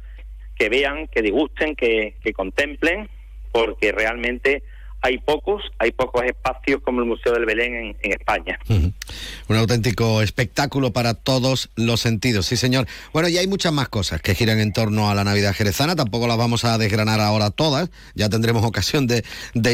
que 0.56 0.70
vean, 0.70 1.08
que 1.08 1.24
disgusten, 1.24 1.76
que, 1.76 2.18
que 2.24 2.34
contemplen, 2.34 3.10
porque 3.52 3.92
realmente 3.92 4.62
hay 5.06 5.20
pocos, 5.20 5.62
hay 5.78 5.92
pocos 5.92 6.24
espacios 6.24 6.82
como 6.82 7.00
el 7.00 7.06
Museo 7.06 7.32
del 7.34 7.46
Belén 7.46 7.96
en, 8.02 8.12
España. 8.12 8.58
Un 8.68 9.56
auténtico 9.56 10.24
espectáculo 10.24 10.94
para 10.94 11.14
todos 11.14 11.70
los 11.76 12.02
sentidos, 12.02 12.48
sí 12.48 12.58
señor. 12.58 12.88
Bueno, 13.14 13.30
y 13.30 13.38
hay 13.38 13.46
muchas 13.46 13.72
más 13.72 13.88
cosas 13.88 14.20
que 14.20 14.34
giran 14.34 14.60
en 14.60 14.74
torno 14.74 15.12
a 15.12 15.14
la 15.14 15.24
Navidad 15.24 15.54
jerezana, 15.54 15.96
tampoco 15.96 16.26
las 16.28 16.38
vamos 16.38 16.66
a 16.66 16.80
desgranar 16.80 17.20
ahora 17.20 17.52
todas, 17.52 17.92
ya 18.16 18.30
tendremos 18.30 18.64
ocasión 18.66 19.06
de, 19.06 19.24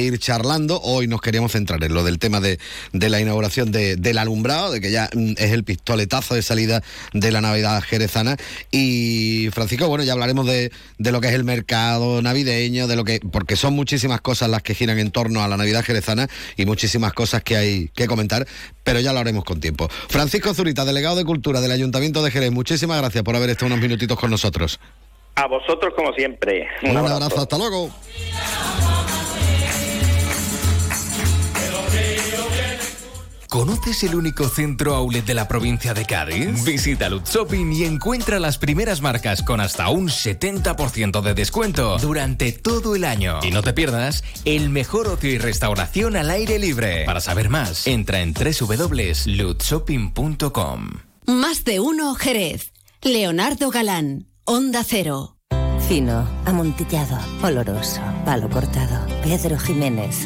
ir 0.01 0.19
charlando. 0.19 0.81
Hoy 0.81 1.07
nos 1.07 1.21
queríamos 1.21 1.53
centrar 1.53 1.81
en 1.81 1.93
lo 1.93 2.03
del 2.03 2.19
tema 2.19 2.41
de, 2.41 2.59
la 2.91 3.21
inauguración 3.21 3.71
del 3.71 4.17
alumbrado, 4.17 4.71
de 4.71 4.81
que 4.81 4.91
ya 4.91 5.09
mm, 5.13 5.35
es 5.37 5.51
el 5.51 5.63
pistoletazo 5.63 6.35
de 6.35 6.41
salida 6.41 6.83
de 7.13 7.31
la 7.31 7.39
Navidad 7.39 7.81
jerezana. 7.81 8.35
Y 8.69 9.47
Francisco, 9.53 9.87
bueno, 9.87 10.03
ya 10.03 10.11
hablaremos 10.11 10.45
de, 10.45 10.73
de 10.97 11.11
lo 11.13 11.21
que 11.21 11.29
es 11.29 11.35
el 11.35 11.45
mercado 11.45 12.21
navideño, 12.21 12.87
de 12.87 12.97
lo 12.97 13.05
que, 13.05 13.21
porque 13.31 13.55
son 13.55 13.73
muchísimas 13.75 14.19
cosas 14.19 14.49
las 14.49 14.61
que 14.61 14.75
giran 14.75 14.99
en 14.99 15.09
torno 15.11 15.20
a 15.21 15.47
la 15.47 15.57
Navidad 15.57 15.83
jerezana 15.83 16.27
y 16.57 16.65
muchísimas 16.65 17.13
cosas 17.13 17.43
que 17.43 17.55
hay 17.55 17.89
que 17.89 18.07
comentar, 18.07 18.47
pero 18.83 18.99
ya 18.99 19.13
lo 19.13 19.19
haremos 19.19 19.43
con 19.43 19.59
tiempo. 19.59 19.87
Francisco 20.09 20.53
Zurita, 20.53 20.83
delegado 20.85 21.15
de 21.15 21.25
Cultura 21.25 21.61
del 21.61 21.71
Ayuntamiento 21.71 22.23
de 22.23 22.31
Jerez, 22.31 22.51
muchísimas 22.51 22.97
gracias 22.97 23.23
por 23.23 23.35
haber 23.35 23.51
estado 23.51 23.67
unos 23.67 23.79
minutitos 23.79 24.19
con 24.19 24.31
nosotros. 24.31 24.79
A 25.35 25.47
vosotros 25.47 25.93
como 25.95 26.11
siempre. 26.13 26.67
Un, 26.83 26.97
abrazo, 26.97 27.41
hasta 27.41 27.57
luego. 27.57 27.89
¿Conoces 33.51 34.01
el 34.03 34.15
único 34.15 34.47
centro 34.47 34.95
outlet 34.95 35.25
de 35.25 35.33
la 35.33 35.49
provincia 35.49 35.93
de 35.93 36.05
Cádiz? 36.05 36.63
Visita 36.63 37.09
Lutz 37.09 37.33
Shopping 37.33 37.73
y 37.73 37.83
encuentra 37.83 38.39
las 38.39 38.57
primeras 38.57 39.01
marcas 39.01 39.43
con 39.43 39.59
hasta 39.59 39.89
un 39.89 40.07
70% 40.07 41.21
de 41.21 41.33
descuento 41.33 41.97
durante 41.97 42.53
todo 42.53 42.95
el 42.95 43.03
año. 43.03 43.41
Y 43.43 43.51
no 43.51 43.61
te 43.61 43.73
pierdas 43.73 44.23
el 44.45 44.69
mejor 44.69 45.09
ocio 45.09 45.29
y 45.29 45.37
restauración 45.37 46.15
al 46.15 46.31
aire 46.31 46.59
libre. 46.59 47.03
Para 47.03 47.19
saber 47.19 47.49
más, 47.49 47.87
entra 47.87 48.21
en 48.21 48.33
www.lutzshopping.com. 48.33 50.89
Más 51.25 51.65
de 51.65 51.81
uno 51.81 52.15
Jerez. 52.15 52.71
Leonardo 53.01 53.69
Galán, 53.69 54.29
Onda 54.45 54.85
Cero. 54.87 55.35
Fino, 55.89 56.25
amontillado, 56.45 57.19
oloroso, 57.43 57.99
palo 58.23 58.49
cortado. 58.49 59.05
Pedro 59.23 59.59
Jiménez. 59.59 60.25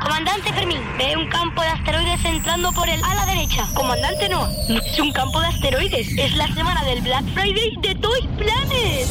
Comandante 0.00 0.52
Fermín, 0.52 0.80
ve 0.96 1.16
un 1.16 1.28
campo 1.28 1.60
de 1.60 1.68
asteroides 1.68 2.24
entrando 2.24 2.72
por 2.72 2.88
el 2.88 3.02
ala 3.02 3.26
derecha. 3.26 3.68
Comandante 3.74 4.28
no, 4.28 4.48
no 4.68 4.80
es 4.80 4.98
un 5.00 5.12
campo 5.12 5.40
de 5.40 5.48
asteroides, 5.48 6.08
es 6.16 6.36
la 6.36 6.46
semana 6.54 6.84
del 6.84 7.00
Black 7.00 7.24
Friday 7.34 7.76
de 7.80 7.94
Toy 7.96 8.28
Planet. 8.38 9.06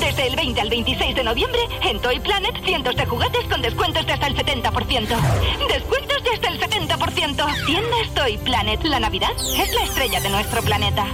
Desde 0.00 0.26
el 0.26 0.36
20 0.36 0.60
al 0.60 0.68
26 0.68 1.14
de 1.14 1.24
noviembre, 1.24 1.60
en 1.82 2.00
Toy 2.00 2.18
Planet, 2.20 2.54
cientos 2.64 2.96
de 2.96 3.06
juguetes 3.06 3.44
con 3.44 3.62
descuentos 3.62 4.04
de 4.04 4.12
hasta 4.12 4.26
el 4.26 4.36
70%. 4.36 5.68
Descuentos 5.68 6.24
de 6.24 6.30
hasta 6.30 6.48
el 6.48 6.60
70%. 6.60 7.66
Tiendas 7.66 8.14
Toy 8.14 8.36
Planet. 8.38 8.82
La 8.84 9.00
Navidad 9.00 9.32
es 9.38 9.72
la 9.74 9.84
estrella 9.84 10.20
de 10.20 10.30
nuestro 10.30 10.62
planeta. 10.62 11.06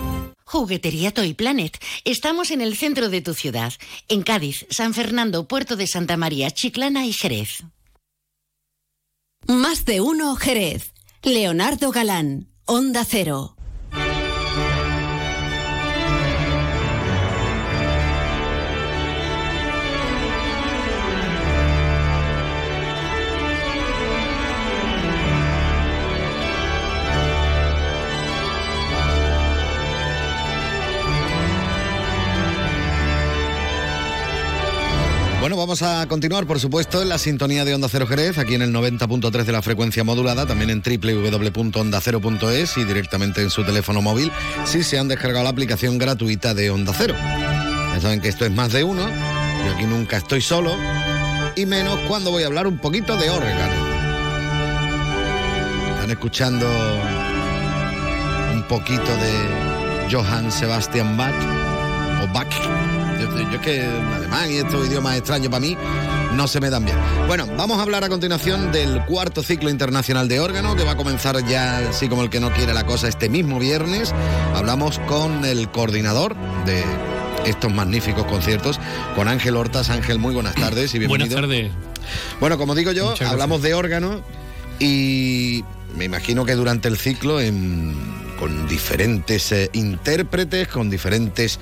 Juguetería 0.45 1.13
Toy 1.13 1.35
Planet. 1.35 1.79
Estamos 2.05 2.51
en 2.51 2.61
el 2.61 2.77
centro 2.77 3.09
de 3.09 3.21
tu 3.21 3.35
ciudad, 3.35 3.73
en 4.09 4.23
Cádiz, 4.23 4.67
San 4.71 4.95
Fernando, 4.95 5.47
Puerto 5.47 5.77
de 5.77 5.87
Santa 5.87 6.17
María, 6.17 6.51
Chiclana 6.51 7.07
y 7.07 7.13
Jerez. 7.13 7.65
Más 9.47 9.85
de 9.85 10.01
uno 10.01 10.37
Jerez. 10.37 10.93
Leonardo 11.23 11.91
Galán, 11.91 12.49
Onda 12.65 13.05
Cero. 13.05 13.57
Bueno, 35.43 35.57
vamos 35.57 35.83
a 35.83 36.07
continuar, 36.07 36.47
por 36.47 36.61
supuesto, 36.61 37.03
en 37.03 37.09
la 37.09 37.19
sintonía 37.19 37.65
de 37.65 37.75
Onda 37.75 37.89
Cero 37.91 38.07
Jerez, 38.07 38.39
aquí 38.39 38.55
en 38.55 38.63
el 38.63 38.73
90.3 38.73 39.43
de 39.43 39.51
la 39.51 39.61
frecuencia 39.61 40.05
modulada, 40.05 40.47
también 40.47 40.71
en 40.71 40.83
www.ondacero.es 40.83 42.77
y 42.77 42.85
directamente 42.85 43.43
en 43.43 43.51
su 43.51 43.65
teléfono 43.65 44.01
móvil, 44.01 44.31
si 44.65 44.85
se 44.85 45.01
han 45.01 45.09
descargado 45.09 45.43
la 45.43 45.51
aplicación 45.51 45.99
gratuita 45.99 46.55
de 46.55 46.71
Onda 46.71 46.93
Cero. 46.97 47.17
Ya 47.19 47.99
saben 48.01 48.21
que 48.21 48.29
esto 48.29 48.45
es 48.45 48.53
más 48.53 48.73
de 48.73 48.85
uno, 48.85 49.03
yo 49.05 49.73
aquí 49.75 49.83
nunca 49.85 50.19
estoy 50.19 50.43
solo, 50.43 50.77
y 51.57 51.67
menos 51.67 51.99
cuando 52.07 52.31
voy 52.31 52.45
a 52.45 52.47
hablar 52.47 52.69
un 52.69 52.79
poquito 52.79 53.17
de 53.17 53.29
órgano. 53.29 53.75
Están 55.95 56.11
escuchando 56.13 56.69
un 58.55 58.63
poquito 58.69 59.17
de 59.17 60.09
Johann 60.09 60.53
Sebastian 60.53 61.17
Bach, 61.17 61.35
o 62.23 62.33
Bach 62.33 63.02
yo, 63.31 63.57
es 63.57 63.61
que 63.61 63.81
alemán 63.83 64.51
y 64.51 64.57
estos 64.57 64.87
idiomas 64.87 65.17
extraños 65.17 65.49
para 65.49 65.61
mí 65.61 65.77
no 66.35 66.49
se 66.49 66.61
me 66.61 66.71
dan 66.71 66.85
bien. 66.85 66.97
Bueno, 67.27 67.47
vamos 67.57 67.79
a 67.79 67.83
hablar 67.83 68.05
a 68.05 68.09
continuación 68.09 68.73
del 68.73 69.05
cuarto 69.05 69.43
ciclo 69.43 69.71
internacional 69.71 70.29
de 70.29 70.41
órgano 70.41 70.75
que 70.75 70.85
va 70.85 70.93
a 70.93 70.97
comenzar 70.97 71.45
ya, 71.47 71.79
así 71.89 72.09
como 72.09 72.23
el 72.23 72.31
que 72.31 72.41
no 72.41 72.53
quiere 72.53 72.75
la 72.75 72.85
cosa, 72.85 73.09
este 73.09 73.29
mismo 73.29 73.59
viernes. 73.59 74.15
Hablamos 74.55 74.99
con 75.01 75.45
el 75.45 75.71
coordinador 75.71 76.35
de 76.67 76.83
estos 77.47 77.73
magníficos 77.73 78.25
conciertos, 78.27 78.81
con 79.15 79.29
Ángel 79.29 79.57
Hortas. 79.57 79.91
Ángel, 79.91 80.19
muy 80.19 80.35
buenas 80.35 80.55
tardes 80.55 80.95
y 80.95 80.99
bienvenido. 80.99 81.41
Buenas 81.41 81.49
tardes. 81.49 81.73
Bueno, 82.41 82.59
como 82.59 82.75
digo 82.75 82.93
yo, 82.93 83.15
hablamos 83.27 83.63
de 83.63 83.75
órgano 83.75 84.23
y 84.79 85.65
me 85.97 86.05
imagino 86.05 86.45
que 86.45 86.55
durante 86.55 86.89
el 86.89 86.97
ciclo 86.97 87.39
con 88.39 88.67
diferentes 88.67 89.53
eh, 89.53 89.71
intérpretes, 89.73 90.67
con 90.67 90.91
diferentes 90.91 91.61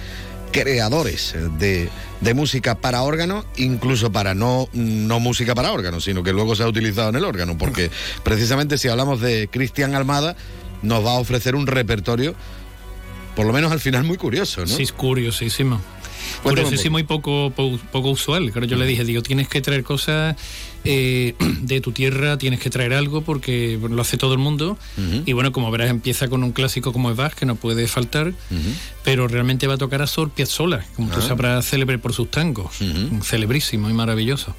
creadores 0.53 1.35
de, 1.59 1.89
de, 2.21 2.35
música 2.35 2.77
para 2.77 3.03
órgano, 3.03 3.45
incluso 3.57 4.13
para 4.13 4.35
no, 4.35 4.69
no 4.73 5.21
música 5.21 5.55
para 5.55 5.73
órgano, 5.73 6.01
sino 6.01 6.23
que 6.23 6.33
luego 6.33 6.55
se 6.55 6.63
ha 6.63 6.69
utilizado 6.69 7.11
en 7.11 7.17
el 7.17 7.25
órgano, 7.25 7.57
porque 7.59 7.91
precisamente 8.23 8.79
si 8.79 8.89
hablamos 8.89 9.21
de 9.21 9.49
Cristian 9.51 9.95
Almada, 9.95 10.37
nos 10.83 11.05
va 11.05 11.13
a 11.13 11.19
ofrecer 11.19 11.55
un 11.55 11.67
repertorio, 11.67 12.35
por 13.37 13.47
lo 13.47 13.53
menos 13.53 13.73
al 13.73 13.81
final, 13.81 14.05
muy 14.05 14.17
curioso, 14.17 14.63
¿no? 14.63 14.67
Sí, 14.67 14.83
es 14.83 14.93
curiosísimo. 14.93 15.81
Curiosísimo 16.43 16.99
y 16.99 17.03
poco, 17.03 17.53
poco, 17.55 17.79
poco 17.91 18.11
usual. 18.11 18.51
Claro, 18.51 18.67
yo 18.67 18.77
le 18.77 18.87
dije, 18.87 19.05
digo, 19.05 19.23
tienes 19.23 19.49
que 19.49 19.61
traer 19.61 19.85
cosas 19.85 20.37
eh, 20.85 21.35
de 21.63 21.81
tu 21.81 21.93
tierra 21.93 22.39
tienes 22.39 22.61
que 22.61 22.71
traer 22.71 22.93
algo 22.93 23.23
porque 23.23 23.79
lo 23.81 24.01
hace 24.03 24.17
todo 24.17 24.33
el 24.33 24.39
mundo. 24.39 24.79
Y 25.27 25.33
bueno, 25.33 25.53
como 25.53 25.71
verás, 25.71 25.91
empieza 25.91 26.29
con 26.29 26.45
un 26.45 26.53
clásico 26.53 26.93
como 26.93 27.11
es 27.11 27.17
Bach, 27.17 27.35
que 27.35 27.47
no 27.47 27.57
puede 27.57 27.87
faltar, 27.87 28.33
pero 29.05 29.29
realmente 29.29 29.67
va 29.67 29.75
a 29.75 29.79
tocar 29.79 30.03
a 30.03 30.07
Sor 30.07 30.31
Piazzolla, 30.31 30.85
como 30.97 31.11
tú 31.11 31.19
ah. 31.19 31.27
sabrás, 31.27 31.67
célebre 31.67 31.99
por 31.99 32.13
sus 32.13 32.31
tangos, 32.31 32.77
celebrísimo 33.23 33.89
y 33.91 33.93
maravilloso. 33.93 34.55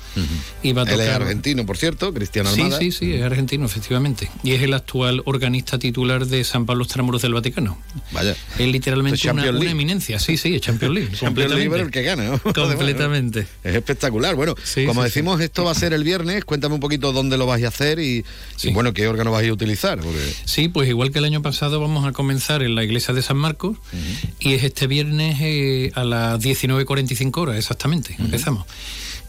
y 0.63 0.73
va 0.73 0.83
a 0.83 0.85
tocar... 0.85 1.01
Él 1.01 1.07
es 1.07 1.15
argentino, 1.15 1.65
por 1.65 1.77
cierto, 1.77 2.13
Cristiano 2.13 2.49
Almada. 2.49 2.79
Sí, 2.79 2.91
sí, 2.91 3.05
sí, 3.05 3.13
es 3.13 3.23
argentino, 3.23 3.65
efectivamente. 3.65 4.29
Y 4.43 4.51
es 4.51 4.61
el 4.61 4.73
actual 4.73 5.21
organista 5.25 5.79
titular 5.79 6.25
de 6.25 6.43
San 6.43 6.65
Pablo 6.65 6.85
Tramuros 6.85 7.21
del 7.21 7.33
Vaticano. 7.33 7.77
Vaya. 8.11 8.35
Es 8.57 8.67
literalmente 8.67 9.29
una, 9.29 9.45
eminencia, 9.47 10.19
sí, 10.19 10.37
sí, 10.37 10.55
es 10.55 10.61
Champions 10.61 10.93
League. 10.93 11.11
Champions 11.19 11.53
League, 11.53 11.75
el 11.79 11.91
que 11.91 12.03
gana. 12.03 12.37
Completamente. 12.55 13.47
Es 13.63 13.75
espectacular. 13.75 14.35
Bueno, 14.35 14.55
como 14.85 15.03
decimos, 15.03 15.39
esto 15.41 15.63
va 15.63 15.71
a 15.71 15.75
ser 15.75 15.93
el 15.93 16.03
viernes. 16.11 16.43
Cuéntame 16.43 16.73
un 16.73 16.81
poquito 16.81 17.13
dónde 17.13 17.37
lo 17.37 17.45
vais 17.45 17.63
a 17.63 17.69
hacer 17.69 17.99
y, 17.99 18.25
bueno, 18.73 18.93
qué 18.93 19.07
órgano 19.07 19.31
vais 19.31 19.49
a 19.49 19.53
utilizar. 19.53 19.99
Sí, 20.45 20.67
pues 20.67 20.89
igual 20.89 21.11
que 21.11 21.19
el 21.19 21.25
año 21.25 21.41
pasado 21.41 21.79
vamos 21.79 22.05
a 22.05 22.11
comenzar 22.11 22.61
en 22.63 22.75
la 22.75 22.83
iglesia 22.83 23.13
de 23.13 23.21
San 23.21 23.37
Marcos 23.37 23.77
y 24.39 24.53
es 24.53 24.63
este 24.63 24.87
viernes 24.87 25.37
eh, 25.39 25.91
a 25.95 26.03
las 26.03 26.39
19.45 26.41 27.37
horas 27.37 27.55
exactamente. 27.55 28.15
Empezamos. 28.19 28.65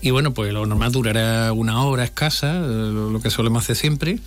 Y 0.00 0.10
bueno, 0.10 0.34
pues 0.34 0.52
lo 0.52 0.66
normal 0.66 0.90
durará 0.90 1.52
una 1.52 1.84
hora 1.84 2.02
escasa, 2.02 2.56
eh, 2.56 2.90
lo 3.12 3.20
que 3.22 3.30
solemos 3.30 3.62
hacer 3.62 3.76
siempre. 3.76 4.18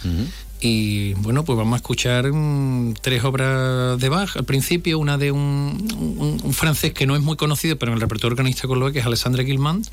Y 0.61 1.13
bueno, 1.15 1.43
pues 1.43 1.57
vamos 1.57 1.73
a 1.73 1.77
escuchar 1.77 2.31
mm, 2.31 2.93
tres 3.01 3.23
obras 3.23 3.99
de 3.99 4.09
Bach. 4.09 4.35
Al 4.37 4.45
principio, 4.45 4.97
una 4.97 5.17
de 5.17 5.31
un, 5.31 6.41
francés 6.53 6.93
que 6.93 7.05
no 7.05 7.15
es 7.15 7.21
muy 7.21 7.35
conocido, 7.35 7.77
pero 7.77 7.91
en 7.91 7.95
el 7.95 8.01
repertorio 8.01 8.33
organista 8.33 8.67
con 8.67 8.79
lo 8.79 8.91
que 8.91 8.99
es 8.99 9.05
Alessandre 9.05 9.43
Guilmant. 9.43 9.87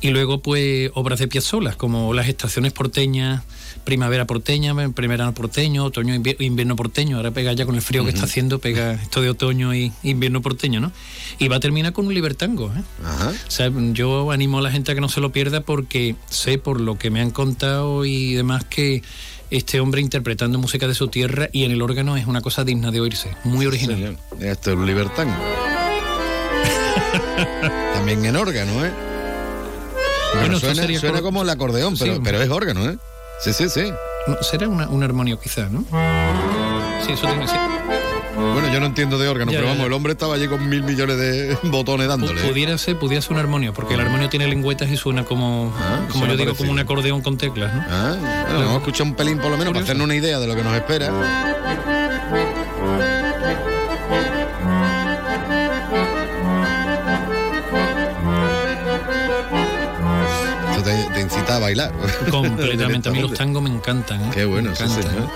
Y 0.00 0.10
luego, 0.10 0.42
pues, 0.42 0.90
obras 0.94 1.20
de 1.20 1.28
Piazzolla, 1.28 1.74
como 1.74 2.12
las 2.14 2.28
estaciones 2.28 2.72
porteñas, 2.72 3.44
primavera 3.84 4.26
porteña, 4.26 4.74
primavera 4.90 5.30
porteño, 5.32 5.84
otoño, 5.84 6.14
invierno 6.14 6.76
porteño. 6.76 7.16
Ahora 7.16 7.30
pega 7.30 7.52
ya 7.52 7.64
con 7.64 7.76
el 7.76 7.82
frío 7.82 8.04
que 8.04 8.10
está 8.10 8.24
haciendo, 8.24 8.58
pega 8.58 8.94
esto 8.94 9.20
de 9.22 9.30
otoño 9.30 9.74
y 9.74 9.92
invierno 10.02 10.42
porteño, 10.42 10.80
¿no? 10.80 10.92
Y 11.38 11.48
va 11.48 11.56
a 11.56 11.60
terminar 11.60 11.92
con 11.92 12.06
un 12.06 12.14
libertango, 12.14 12.72
¿eh? 12.76 12.82
O 13.46 13.50
sea, 13.50 13.70
yo 13.92 14.30
animo 14.32 14.58
a 14.58 14.62
la 14.62 14.70
gente 14.70 14.92
a 14.92 14.94
que 14.94 15.00
no 15.00 15.08
se 15.08 15.20
lo 15.20 15.30
pierda 15.30 15.60
porque 15.60 16.16
sé 16.28 16.58
por 16.58 16.80
lo 16.80 16.98
que 16.98 17.10
me 17.10 17.20
han 17.20 17.30
contado 17.30 18.04
y 18.04 18.34
demás 18.34 18.64
que 18.64 19.02
este 19.50 19.80
hombre 19.80 20.00
interpretando 20.00 20.58
música 20.58 20.88
de 20.88 20.94
su 20.94 21.08
tierra 21.08 21.48
y 21.52 21.64
en 21.64 21.72
el 21.72 21.82
órgano 21.82 22.16
es 22.16 22.26
una 22.26 22.40
cosa 22.40 22.64
digna 22.64 22.90
de 22.90 23.00
oírse, 23.00 23.30
muy 23.44 23.66
original. 23.66 24.18
esto 24.40 24.70
es 24.72 24.76
un 24.76 24.86
libertango. 24.86 25.34
También 27.94 28.24
en 28.24 28.36
órgano, 28.36 28.84
¿eh? 28.84 28.92
Bueno, 30.34 30.58
suena, 30.58 30.86
suena 30.98 31.22
como 31.22 31.42
el 31.42 31.50
acordeón, 31.50 31.96
pero, 31.98 32.20
pero 32.22 32.42
es 32.42 32.50
órgano, 32.50 32.90
¿eh? 32.90 32.98
Sí, 33.40 33.52
sí, 33.52 33.68
sí. 33.68 33.92
será 34.42 34.68
una, 34.68 34.88
un 34.88 35.02
armonio 35.02 35.38
quizá, 35.38 35.68
¿no? 35.68 35.84
Sí, 37.04 37.12
eso 37.12 37.26
tiene 37.26 37.42
que 37.42 37.48
ser. 37.48 37.60
Bueno, 38.36 38.72
yo 38.72 38.80
no 38.80 38.86
entiendo 38.86 39.18
de 39.18 39.28
órgano, 39.28 39.52
pero 39.52 39.66
vamos, 39.66 39.86
el 39.86 39.92
hombre 39.92 40.12
estaba 40.12 40.34
allí 40.34 40.46
con 40.46 40.68
mil 40.68 40.82
millones 40.82 41.16
de 41.18 41.56
botones 41.70 42.08
dándole. 42.08 42.40
Pudiera 42.42 42.76
ser, 42.78 42.98
pudiera 42.98 43.22
ser 43.22 43.32
un 43.32 43.38
armonio, 43.38 43.72
porque 43.72 43.94
el 43.94 44.00
armonio 44.00 44.28
tiene 44.28 44.46
lengüetas 44.46 44.90
y 44.90 44.96
suena 44.96 45.24
como, 45.24 45.74
ah, 45.78 46.00
como 46.10 46.26
yo 46.26 46.36
digo, 46.36 46.54
como 46.54 46.72
un 46.72 46.78
acordeón 46.78 47.22
con 47.22 47.38
teclas, 47.38 47.74
¿no? 47.74 47.84
Ah, 47.88 48.16
bueno, 48.44 48.58
vamos 48.60 48.74
a 48.74 48.78
escuchar 48.78 49.06
un 49.06 49.14
pelín 49.14 49.38
por 49.38 49.50
lo 49.50 49.56
menos 49.56 49.72
para 49.72 49.84
hacernos 49.84 50.04
una 50.04 50.14
idea 50.14 50.38
de 50.38 50.46
lo 50.46 50.54
que 50.54 50.62
nos 50.62 50.74
espera. 50.74 51.95
Bailar. 61.66 61.92
Completamente. 62.30 63.08
A 63.08 63.12
mí 63.12 63.20
los 63.20 63.34
tangos 63.34 63.62
me 63.62 63.70
encantan. 63.70 64.20
¿eh? 64.22 64.30
Qué 64.32 64.44
bueno, 64.44 64.74
sí, 64.74 64.84
encantan. 64.84 65.10
señor. 65.10 65.28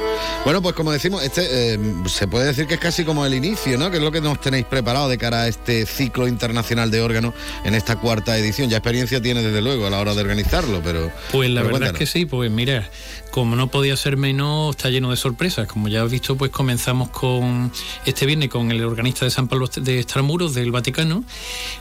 Bueno, 0.44 0.62
pues 0.62 0.74
como 0.74 0.92
decimos, 0.92 1.22
este 1.22 1.74
eh, 1.74 1.78
se 2.06 2.28
puede 2.28 2.46
decir 2.46 2.66
que 2.66 2.74
es 2.74 2.80
casi 2.80 3.04
como 3.04 3.26
el 3.26 3.34
inicio, 3.34 3.76
¿no? 3.78 3.90
Que 3.90 3.98
es 3.98 4.02
lo 4.02 4.12
que 4.12 4.20
nos 4.20 4.40
tenéis 4.40 4.64
preparado 4.64 5.08
de 5.08 5.18
cara 5.18 5.42
a 5.42 5.48
este 5.48 5.86
ciclo 5.86 6.28
internacional 6.28 6.90
de 6.90 7.00
órganos 7.00 7.34
en 7.64 7.74
esta 7.74 7.96
cuarta 7.96 8.36
edición. 8.38 8.70
Ya 8.70 8.78
experiencia 8.78 9.20
tiene 9.20 9.42
desde 9.42 9.60
luego 9.60 9.86
a 9.86 9.90
la 9.90 9.98
hora 9.98 10.14
de 10.14 10.20
organizarlo, 10.22 10.80
pero. 10.82 11.10
Pues 11.32 11.50
la 11.50 11.62
pero 11.62 11.74
verdad 11.74 11.90
es 11.92 11.98
que 11.98 12.06
sí, 12.06 12.26
pues 12.26 12.50
mira, 12.50 12.88
como 13.30 13.56
no 13.56 13.68
podía 13.68 13.96
ser 13.96 14.16
menos, 14.16 14.76
está 14.76 14.90
lleno 14.90 15.10
de 15.10 15.16
sorpresas. 15.16 15.66
Como 15.66 15.88
ya 15.88 16.02
has 16.02 16.10
visto, 16.10 16.36
pues 16.36 16.50
comenzamos 16.50 17.10
con 17.10 17.72
este 18.04 18.26
viernes 18.26 18.48
con 18.48 18.70
el 18.70 18.82
organista 18.84 19.24
de 19.24 19.30
San 19.30 19.48
Pablo 19.48 19.68
de 19.68 19.98
Extramuros 20.00 20.54
del 20.54 20.70
Vaticano. 20.70 21.24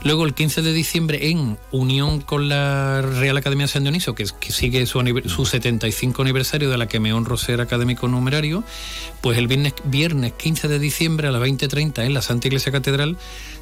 Luego 0.03 0.25
el 0.25 0.33
15 0.33 0.62
de 0.62 0.73
diciembre 0.73 1.29
en 1.29 1.57
unión 1.71 2.21
con 2.21 2.49
la 2.49 3.01
Real 3.01 3.38
Academia 3.38 3.65
de 3.65 3.71
San 3.71 3.83
Dionisio, 3.83 4.15
que, 4.15 4.25
que 4.39 4.51
sigue 4.51 4.85
su, 4.85 4.99
su 5.25 5.45
75 5.45 6.21
aniversario 6.21 6.69
de 6.69 6.77
la 6.77 6.88
que 6.88 6.99
me 6.99 7.13
honro 7.13 7.38
ser 7.38 7.62
académico 7.62 8.07
numerario, 8.07 8.63
pues 9.21 9.38
el 9.38 9.47
viernes, 9.47 9.73
viernes 9.85 10.33
15 10.33 10.67
de 10.67 10.79
diciembre 10.79 11.27
a 11.27 11.31
las 11.31 11.41
20.30 11.41 12.05
en 12.05 12.13
la 12.13 12.21
Santa 12.21 12.47
Iglesia 12.47 12.71
Catedral 12.71 13.17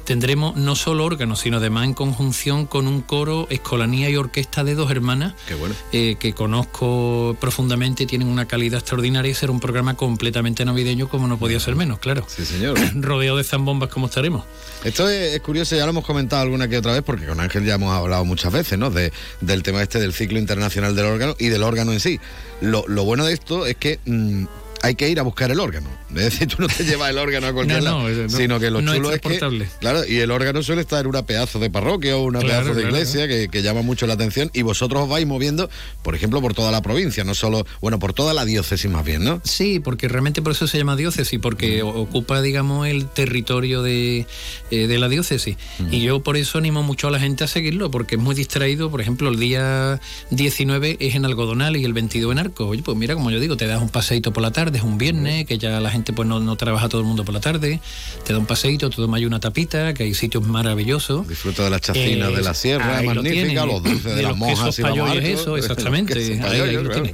tendremos 0.08 0.56
no 0.56 0.74
solo 0.74 1.04
órganos, 1.04 1.40
sino 1.40 1.58
además 1.58 1.84
en 1.84 1.92
conjunción 1.92 2.64
con 2.64 2.88
un 2.88 3.02
coro, 3.02 3.46
escolanía 3.50 4.08
y 4.08 4.16
orquesta 4.16 4.64
de 4.64 4.74
dos 4.74 4.90
hermanas 4.90 5.34
bueno. 5.60 5.74
eh, 5.92 6.16
que 6.18 6.32
conozco 6.32 7.36
profundamente, 7.38 7.77
tienen 8.06 8.28
una 8.28 8.46
calidad 8.46 8.80
extraordinaria 8.80 9.30
y 9.30 9.34
será 9.34 9.52
un 9.52 9.60
programa 9.60 9.94
completamente 9.94 10.64
navideño 10.64 11.08
como 11.08 11.28
no 11.28 11.38
podía 11.38 11.60
ser 11.60 11.76
menos, 11.76 11.98
claro. 11.98 12.24
Sí, 12.28 12.44
señor. 12.44 12.78
Rodeado 12.94 13.36
de 13.36 13.44
zambombas 13.44 13.88
como 13.88 14.06
estaremos. 14.06 14.44
Esto 14.84 15.08
es, 15.08 15.34
es 15.34 15.40
curioso, 15.40 15.76
ya 15.76 15.84
lo 15.84 15.90
hemos 15.90 16.04
comentado 16.04 16.42
alguna 16.42 16.68
que 16.68 16.76
otra 16.76 16.92
vez, 16.92 17.02
porque 17.02 17.26
con 17.26 17.40
Ángel 17.40 17.64
ya 17.64 17.74
hemos 17.74 17.94
hablado 17.94 18.24
muchas 18.24 18.52
veces, 18.52 18.78
¿no? 18.78 18.90
De, 18.90 19.12
del 19.40 19.62
tema 19.62 19.82
este 19.82 19.98
del 19.98 20.12
ciclo 20.12 20.38
internacional 20.38 20.94
del 20.94 21.06
órgano 21.06 21.36
y 21.38 21.48
del 21.48 21.62
órgano 21.62 21.92
en 21.92 22.00
sí. 22.00 22.20
Lo, 22.60 22.84
lo 22.88 23.04
bueno 23.04 23.24
de 23.24 23.32
esto 23.32 23.66
es 23.66 23.76
que 23.76 24.00
mm, 24.04 24.44
hay 24.82 24.94
que 24.94 25.08
ir 25.08 25.18
a 25.20 25.22
buscar 25.22 25.50
el 25.50 25.60
órgano. 25.60 25.88
Es 26.08 26.24
decir, 26.24 26.48
tú 26.48 26.56
no 26.62 26.68
te 26.68 26.84
llevas 26.84 27.10
el 27.10 27.18
órgano 27.18 27.48
a 27.48 27.52
cualquier 27.52 27.80
No, 27.82 27.84
lado, 27.84 28.08
no, 28.08 28.22
no, 28.22 28.28
sino 28.30 28.58
que 28.58 28.70
lo 28.70 28.78
es 28.80 28.86
chulo 28.86 29.12
es, 29.12 29.20
que. 29.20 29.38
Claro, 29.78 30.06
y 30.06 30.16
el 30.16 30.30
órgano 30.30 30.62
suele 30.62 30.80
estar 30.80 31.00
en 31.02 31.06
una 31.08 31.26
pedazo 31.26 31.58
de 31.58 31.68
parroquia 31.68 32.16
o 32.16 32.22
una 32.24 32.38
Claro, 32.40 32.62
pedazo 32.62 32.74
de 32.74 32.80
claro, 32.82 32.96
iglesia 32.96 33.28
Que, 33.28 33.48
que 33.48 33.62
llama 33.62 33.82
mucho 33.82 34.06
la 34.06 34.14
atención 34.14 34.50
y 34.54 34.62
vosotros 34.62 35.02
os 35.02 35.08
vais 35.10 35.26
moviendo, 35.26 35.68
por 36.02 36.14
ejemplo, 36.14 36.40
por 36.40 36.54
toda 36.54 36.72
la 36.72 36.80
provincia, 36.80 37.24
no 37.24 37.34
solo, 37.34 37.66
bueno, 37.82 37.98
por 37.98 38.14
toda 38.14 38.32
la 38.32 38.46
diócesis 38.46 38.90
más 38.90 39.04
bien, 39.04 39.22
¿no? 39.22 39.42
Sí, 39.44 39.80
porque 39.80 40.08
realmente 40.08 40.40
por 40.40 40.52
eso 40.52 40.66
se 40.66 40.78
llama 40.78 40.96
diócesis, 40.96 41.38
porque 41.40 41.82
o- 41.82 41.88
ocupa, 41.90 42.40
digamos, 42.40 42.88
el 42.88 43.06
territorio 43.06 43.82
de, 43.82 44.26
eh, 44.70 44.86
de 44.86 44.98
la 44.98 45.08
diócesis. 45.10 45.56
Y 45.90 46.00
yo 46.00 46.20
por 46.22 46.36
eso 46.38 46.56
animo 46.56 46.82
mucho 46.82 47.08
a 47.08 47.10
la 47.10 47.20
gente 47.20 47.44
a 47.44 47.48
seguirlo, 47.48 47.90
porque 47.90 48.14
es 48.14 48.20
muy 48.20 48.34
distraído. 48.34 48.90
Por 48.90 49.02
ejemplo, 49.02 49.28
el 49.28 49.38
día 49.38 50.00
19 50.30 50.96
es 51.00 51.14
en 51.14 51.24
Algodonal 51.24 51.76
y 51.76 51.84
el 51.84 51.92
22 51.92 52.32
en 52.32 52.38
Arcos. 52.38 52.68
Oye, 52.70 52.82
pues 52.82 52.96
mira, 52.96 53.14
como 53.14 53.30
yo 53.30 53.40
digo, 53.40 53.56
te 53.56 53.66
das 53.66 53.80
un 53.82 53.88
paseíto 53.90 54.32
por 54.32 54.42
la 54.42 54.50
tarde, 54.52 54.67
es 54.76 54.82
un 54.82 54.98
viernes, 54.98 55.46
que 55.46 55.56
ya 55.58 55.80
la 55.80 55.90
gente 55.90 56.12
pues 56.12 56.28
no, 56.28 56.38
no 56.40 56.56
trabaja 56.56 56.88
todo 56.88 57.00
el 57.00 57.06
mundo 57.06 57.24
por 57.24 57.32
la 57.34 57.40
tarde, 57.40 57.80
te 58.24 58.32
da 58.32 58.38
un 58.38 58.46
paseíto, 58.46 58.90
te 58.90 58.96
tomas 58.96 59.18
ahí 59.18 59.24
una 59.24 59.40
tapita, 59.40 59.94
que 59.94 60.02
hay 60.02 60.14
sitios 60.14 60.46
maravillosos. 60.46 61.26
Disfruta 61.26 61.64
de 61.64 61.70
las 61.70 61.80
chacinas 61.80 62.30
Eh, 62.30 62.36
de 62.36 62.42
la 62.42 62.54
sierra, 62.54 62.98
ahí 62.98 63.06
lo 63.06 63.14
magnífica, 63.22 63.64
los 63.64 63.82
dulces 63.82 64.04
de, 64.04 64.14
De 64.16 64.22
las 64.22 64.38
los 64.38 64.48
quesos 64.48 64.78
y 64.78 64.82
la 64.82 65.14
eso, 65.14 65.56
exactamente. 65.56 66.14
Ahí- 66.42 66.60
ahí 66.60 66.72
lo 66.74 66.84
claro. 66.90 67.04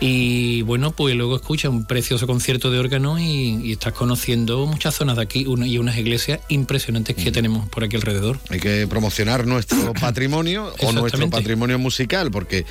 Y 0.00 0.62
bueno, 0.62 0.92
pues 0.92 1.14
luego 1.14 1.36
escucha 1.36 1.68
un 1.68 1.84
precioso 1.84 2.26
concierto 2.26 2.70
de 2.70 2.78
órgano 2.78 3.18
y, 3.18 3.60
y 3.64 3.72
estás 3.72 3.92
conociendo 3.92 4.66
muchas 4.66 4.94
zonas 4.96 5.16
de 5.16 5.22
aquí 5.22 5.46
una- 5.46 5.66
y 5.66 5.78
unas 5.78 5.96
iglesias 5.96 6.40
impresionantes 6.48 7.14
que 7.16 7.30
tenemos 7.30 7.68
por 7.68 7.84
aquí 7.84 7.96
alrededor. 7.96 8.38
Hay 8.50 8.58
que 8.60 8.86
promocionar 8.88 9.46
nuestro 9.46 9.92
patrimonio 10.00 10.72
o 10.80 10.92
nuestro 10.92 11.30
patrimonio 11.30 11.78
musical, 11.78 12.30
porque 12.32 12.64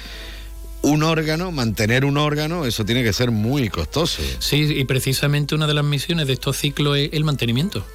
un 0.84 1.04
órgano, 1.04 1.52
mantener 1.52 2.06
un 2.06 2.18
órgano, 2.18 2.66
eso 2.66 2.84
tiene 2.86 3.04
que 3.04 3.14
ser 3.14 3.30
muy 3.30 3.70
costoso. 3.70 4.22
Sí, 4.40 4.62
y 4.76 4.84
precisamente 4.86 5.54
una 5.54 5.68
de 5.68 5.76
las 5.76 5.86
misiones 5.86 6.26
de 6.26 6.34
estos 6.34 6.58
ciclos 6.58 6.98
es 6.98 7.10
el 7.14 7.24
mantenimiento. 7.24 7.86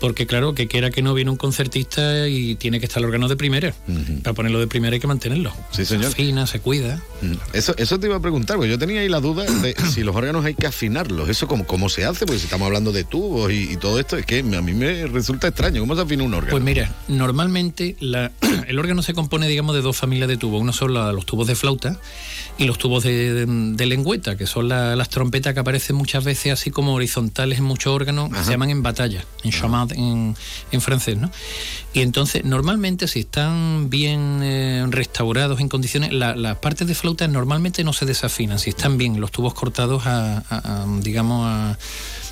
Porque 0.00 0.26
claro, 0.26 0.54
que 0.54 0.68
quiera 0.68 0.90
que 0.90 1.02
no 1.02 1.14
viene 1.14 1.30
un 1.32 1.36
concertista 1.36 2.28
y 2.28 2.54
tiene 2.54 2.78
que 2.78 2.86
estar 2.86 3.00
el 3.00 3.06
órgano 3.06 3.26
de 3.28 3.36
primera. 3.36 3.74
Para 4.22 4.34
ponerlo 4.34 4.60
de 4.60 4.68
primera 4.68 4.94
hay 4.94 5.00
que 5.00 5.06
mantenerlo. 5.08 5.52
Sí, 5.72 5.84
señor. 5.84 6.04
Se 6.04 6.10
afina, 6.12 6.46
se 6.46 6.60
cuida. 6.60 7.02
Mm. 7.22 7.32
Eso, 7.54 7.74
eso 7.76 7.98
te 7.98 8.06
iba 8.06 8.16
a 8.16 8.20
preguntar, 8.20 8.56
porque 8.56 8.70
yo 8.70 8.78
tenía 8.78 9.00
ahí 9.00 9.08
la 9.08 9.20
duda 9.20 9.44
de 9.44 9.74
si 9.92 10.04
los 10.04 10.14
órganos 10.14 10.44
hay 10.44 10.54
que 10.54 10.66
afinarlos. 10.68 11.28
¿Eso 11.28 11.48
cómo, 11.48 11.66
cómo 11.66 11.88
se 11.88 12.04
hace? 12.04 12.24
Porque 12.24 12.38
si 12.38 12.44
estamos 12.44 12.66
hablando 12.66 12.92
de 12.92 13.02
tubos 13.04 13.50
y, 13.52 13.72
y 13.72 13.76
todo 13.78 13.98
esto, 13.98 14.16
es 14.16 14.24
que 14.24 14.38
a 14.40 14.42
mí 14.62 14.74
me 14.74 15.06
resulta 15.08 15.48
extraño. 15.48 15.80
¿Cómo 15.80 15.96
se 15.96 16.02
afina 16.02 16.22
un 16.22 16.34
órgano? 16.34 16.52
Pues 16.52 16.62
mira, 16.62 16.94
normalmente 17.08 17.96
la- 18.00 18.30
el 18.68 18.78
órgano 18.78 19.02
se 19.02 19.12
compone, 19.14 19.48
digamos, 19.48 19.74
de 19.74 19.82
dos 19.82 19.96
familias 19.96 20.28
de 20.28 20.36
tubos. 20.36 20.60
Uno 20.62 20.72
son 20.72 20.94
la- 20.94 21.12
los 21.12 21.26
tubos 21.26 21.46
de 21.48 21.54
flauta 21.56 21.98
y 22.58 22.64
los 22.64 22.78
tubos 22.78 23.04
de, 23.04 23.32
de- 23.32 23.46
de 23.46 23.86
lengüeta, 23.86 24.36
que 24.36 24.46
son 24.46 24.68
la- 24.68 24.96
las 24.96 25.08
trompetas 25.08 25.54
que 25.54 25.60
aparecen 25.60 25.96
muchas 25.96 26.24
veces 26.24 26.52
así 26.52 26.70
como 26.70 26.94
horizontales 26.94 27.58
en 27.58 27.64
muchos 27.64 27.92
órganos, 27.94 28.30
que 28.30 28.44
se 28.44 28.50
llaman 28.50 28.70
en 28.70 28.82
batalla, 28.82 29.24
en 29.44 29.50
chamade 29.50 29.94
en, 29.96 30.36
en 30.72 30.80
francés, 30.80 31.16
¿no? 31.18 31.30
Y 31.92 32.00
entonces, 32.02 32.44
normalmente, 32.44 33.08
si 33.08 33.20
están 33.20 33.88
bien 33.90 34.40
eh, 34.42 34.84
restaurados 34.90 35.60
en 35.60 35.68
condiciones, 35.68 36.12
la- 36.12 36.36
las 36.36 36.56
partes 36.58 36.86
de 36.86 36.94
flauta 36.94 37.26
normalmente 37.28 37.82
no 37.84 37.92
se 37.92 38.06
desafinan, 38.06 38.58
si 38.58 38.70
están 38.70 38.98
bien 38.98 39.20
los 39.20 39.30
tubos 39.32 39.54
cortados 39.54 40.06
a, 40.06 40.38
a- 40.38 40.82
a, 40.82 40.86
digamos, 41.00 41.46
a 41.46 41.78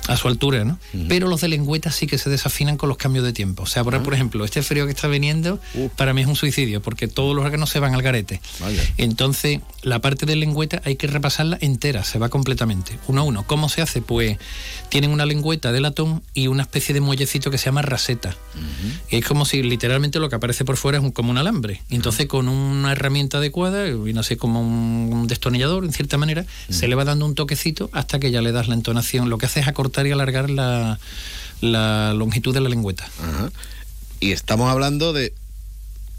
a 0.07 0.17
su 0.17 0.27
altura, 0.27 0.63
¿no? 0.63 0.79
Pero 1.07 1.27
los 1.27 1.41
de 1.41 1.49
lengüeta 1.49 1.91
sí 1.91 2.07
que 2.07 2.17
se 2.17 2.29
desafinan 2.29 2.77
con 2.77 2.89
los 2.89 2.97
cambios 2.97 3.25
de 3.25 3.33
tiempo. 3.33 3.63
O 3.63 3.65
sea, 3.65 3.83
por, 3.83 4.01
por 4.03 4.13
ejemplo, 4.13 4.45
este 4.45 4.61
frío 4.61 4.85
que 4.85 4.91
está 4.91 5.07
viniendo, 5.07 5.59
para 5.95 6.13
mí 6.13 6.21
es 6.21 6.27
un 6.27 6.35
suicidio, 6.35 6.81
porque 6.81 7.07
todos 7.07 7.35
los 7.35 7.45
órganos 7.45 7.69
se 7.69 7.79
van 7.79 7.93
al 7.93 8.01
garete. 8.01 8.41
Entonces, 8.97 9.59
la 9.81 9.99
parte 9.99 10.25
de 10.25 10.35
lengüeta 10.35 10.81
hay 10.85 10.95
que 10.95 11.07
repasarla 11.07 11.57
entera, 11.61 12.03
se 12.03 12.19
va 12.19 12.29
completamente, 12.29 12.97
uno 13.07 13.21
a 13.21 13.23
uno. 13.23 13.43
¿Cómo 13.45 13.69
se 13.69 13.81
hace? 13.81 14.01
Pues 14.01 14.37
tienen 14.89 15.11
una 15.11 15.25
lengüeta 15.25 15.71
de 15.71 15.81
latón 15.81 16.23
y 16.33 16.47
una 16.47 16.63
especie 16.63 16.93
de 16.93 17.01
muellecito 17.01 17.51
que 17.51 17.57
se 17.57 17.65
llama 17.65 17.81
raseta. 17.81 18.35
Es 19.09 19.25
como 19.25 19.45
si 19.45 19.63
literalmente 19.63 20.19
lo 20.19 20.29
que 20.29 20.35
aparece 20.35 20.65
por 20.65 20.77
fuera 20.77 20.97
es 20.97 21.03
un, 21.03 21.11
como 21.11 21.31
un 21.31 21.37
alambre. 21.37 21.81
Entonces 21.89 22.27
con 22.27 22.47
una 22.47 22.91
herramienta 22.91 23.37
adecuada, 23.37 23.87
y 23.87 24.13
no 24.13 24.23
sé, 24.23 24.37
como 24.37 24.61
un, 24.61 25.09
un 25.11 25.27
destornillador, 25.27 25.85
en 25.85 25.93
cierta 25.93 26.17
manera, 26.17 26.45
se 26.69 26.87
le 26.87 26.95
va 26.95 27.05
dando 27.05 27.25
un 27.25 27.35
toquecito 27.35 27.89
hasta 27.93 28.19
que 28.19 28.31
ya 28.31 28.41
le 28.41 28.51
das 28.51 28.67
la 28.67 28.75
entonación. 28.75 29.29
Lo 29.29 29.37
que 29.37 29.47
hace 29.47 29.59
es 29.59 29.67
acortar 29.67 29.96
y 30.05 30.11
alargar 30.11 30.49
la, 30.49 30.99
la 31.61 32.13
longitud 32.13 32.53
de 32.53 32.61
la 32.61 32.69
lengüeta. 32.69 33.09
Ajá. 33.21 33.51
Y 34.19 34.31
estamos 34.31 34.69
hablando 34.69 35.13
de 35.13 35.33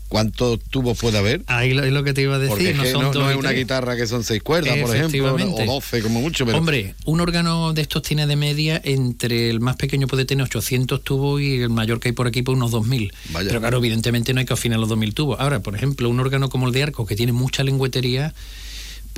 cuántos 0.08 0.60
tubos 0.60 0.98
puede 0.98 1.18
haber. 1.18 1.42
Ahí 1.46 1.74
lo, 1.74 1.84
es 1.84 1.92
lo 1.92 2.02
que 2.02 2.12
te 2.12 2.22
iba 2.22 2.36
a 2.36 2.38
decir. 2.38 2.76
Porque 2.76 2.92
no 2.92 3.12
son 3.12 3.30
es 3.30 3.36
una 3.36 3.52
guitarra 3.52 3.96
que 3.96 4.06
son 4.06 4.24
seis 4.24 4.42
cuerdas, 4.42 4.76
por 4.78 4.94
ejemplo, 4.94 5.34
o 5.34 5.64
doce 5.66 6.02
como 6.02 6.20
mucho. 6.20 6.44
Pero... 6.46 6.58
Hombre, 6.58 6.94
un 7.04 7.20
órgano 7.20 7.72
de 7.72 7.82
estos 7.82 8.02
tiene 8.02 8.26
de 8.26 8.36
media 8.36 8.80
entre 8.84 9.50
el 9.50 9.60
más 9.60 9.76
pequeño 9.76 10.06
puede 10.06 10.24
tener 10.24 10.44
800 10.44 11.02
tubos 11.02 11.40
y 11.40 11.60
el 11.60 11.70
mayor 11.70 12.00
que 12.00 12.08
hay 12.08 12.12
por 12.12 12.26
aquí 12.26 12.42
por 12.42 12.56
unos 12.56 12.70
2000. 12.70 13.12
Vaya. 13.30 13.48
Pero 13.48 13.60
claro, 13.60 13.78
evidentemente 13.78 14.32
no 14.32 14.40
hay 14.40 14.46
que 14.46 14.54
afinar 14.54 14.78
los 14.78 14.88
2000 14.88 15.14
tubos. 15.14 15.40
Ahora, 15.40 15.60
por 15.60 15.74
ejemplo, 15.74 16.08
un 16.08 16.18
órgano 16.20 16.48
como 16.48 16.66
el 16.66 16.72
de 16.72 16.82
arco 16.82 17.06
que 17.06 17.16
tiene 17.16 17.32
mucha 17.32 17.62
lengüetería, 17.62 18.34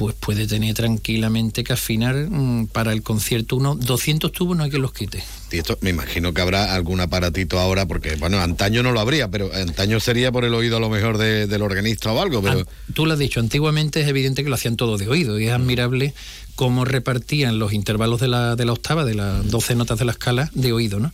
pues 0.01 0.15
puede 0.15 0.47
tener 0.47 0.73
tranquilamente 0.73 1.63
que 1.63 1.75
afinar 1.75 2.15
mm, 2.31 2.69
para 2.69 2.95
el 2.95 3.03
concierto 3.03 3.57
unos 3.57 3.81
200 3.81 4.33
tubos 4.33 4.57
no 4.57 4.65
hay 4.65 4.71
que 4.71 4.79
los 4.79 4.95
quite. 4.95 5.23
Y 5.53 5.59
esto 5.59 5.77
me 5.83 5.91
imagino 5.91 6.33
que 6.33 6.41
habrá 6.41 6.75
algún 6.75 7.01
aparatito 7.01 7.59
ahora, 7.61 7.85
porque 7.85 8.17
bueno, 8.17 8.41
antaño 8.41 8.83
no 8.83 8.93
lo 8.93 9.01
habría, 9.01 9.29
pero 9.31 9.53
antaño 9.53 10.01
sería 10.01 10.33
por 10.33 10.47
el 10.47 10.55
oído 10.55 10.79
a 10.79 10.81
lo 10.81 10.89
mejor 10.89 11.19
de- 11.19 11.47
del 11.47 11.61
organista 11.61 12.11
o 12.13 12.23
algo, 12.23 12.41
pero... 12.41 12.67
Tú 12.95 13.05
lo 13.05 13.13
has 13.13 13.19
dicho, 13.19 13.41
antiguamente 13.41 14.01
es 14.01 14.09
evidente 14.09 14.43
que 14.43 14.49
lo 14.49 14.55
hacían 14.55 14.77
todo 14.77 14.97
de 14.97 15.07
oído 15.07 15.39
y 15.39 15.49
es 15.49 15.53
admirable 15.53 16.15
cómo 16.55 16.87
repartían 16.87 17.59
los 17.59 17.75
intervalos 17.75 18.21
de 18.21 18.29
la, 18.29 18.57
de 18.57 18.65
la 18.65 18.73
octava, 18.73 19.05
de 19.05 19.15
las 19.15 19.51
12 19.51 19.75
notas 19.75 19.99
de 19.99 20.07
la 20.07 20.13
escala, 20.13 20.51
de 20.55 20.73
oído, 20.73 20.99
¿no? 20.99 21.13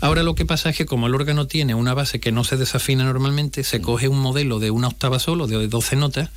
Ahora 0.00 0.22
lo 0.22 0.36
que 0.36 0.46
pasa 0.46 0.70
es 0.70 0.76
que 0.76 0.86
como 0.86 1.08
el 1.08 1.14
órgano 1.16 1.48
tiene 1.48 1.74
una 1.74 1.92
base 1.92 2.20
que 2.20 2.30
no 2.30 2.44
se 2.44 2.56
desafina 2.56 3.02
normalmente, 3.02 3.64
se 3.64 3.80
coge 3.80 4.06
un 4.06 4.20
modelo 4.20 4.60
de 4.60 4.70
una 4.70 4.86
octava 4.86 5.18
solo, 5.18 5.48
de 5.48 5.66
12 5.66 5.96
notas, 5.96 6.30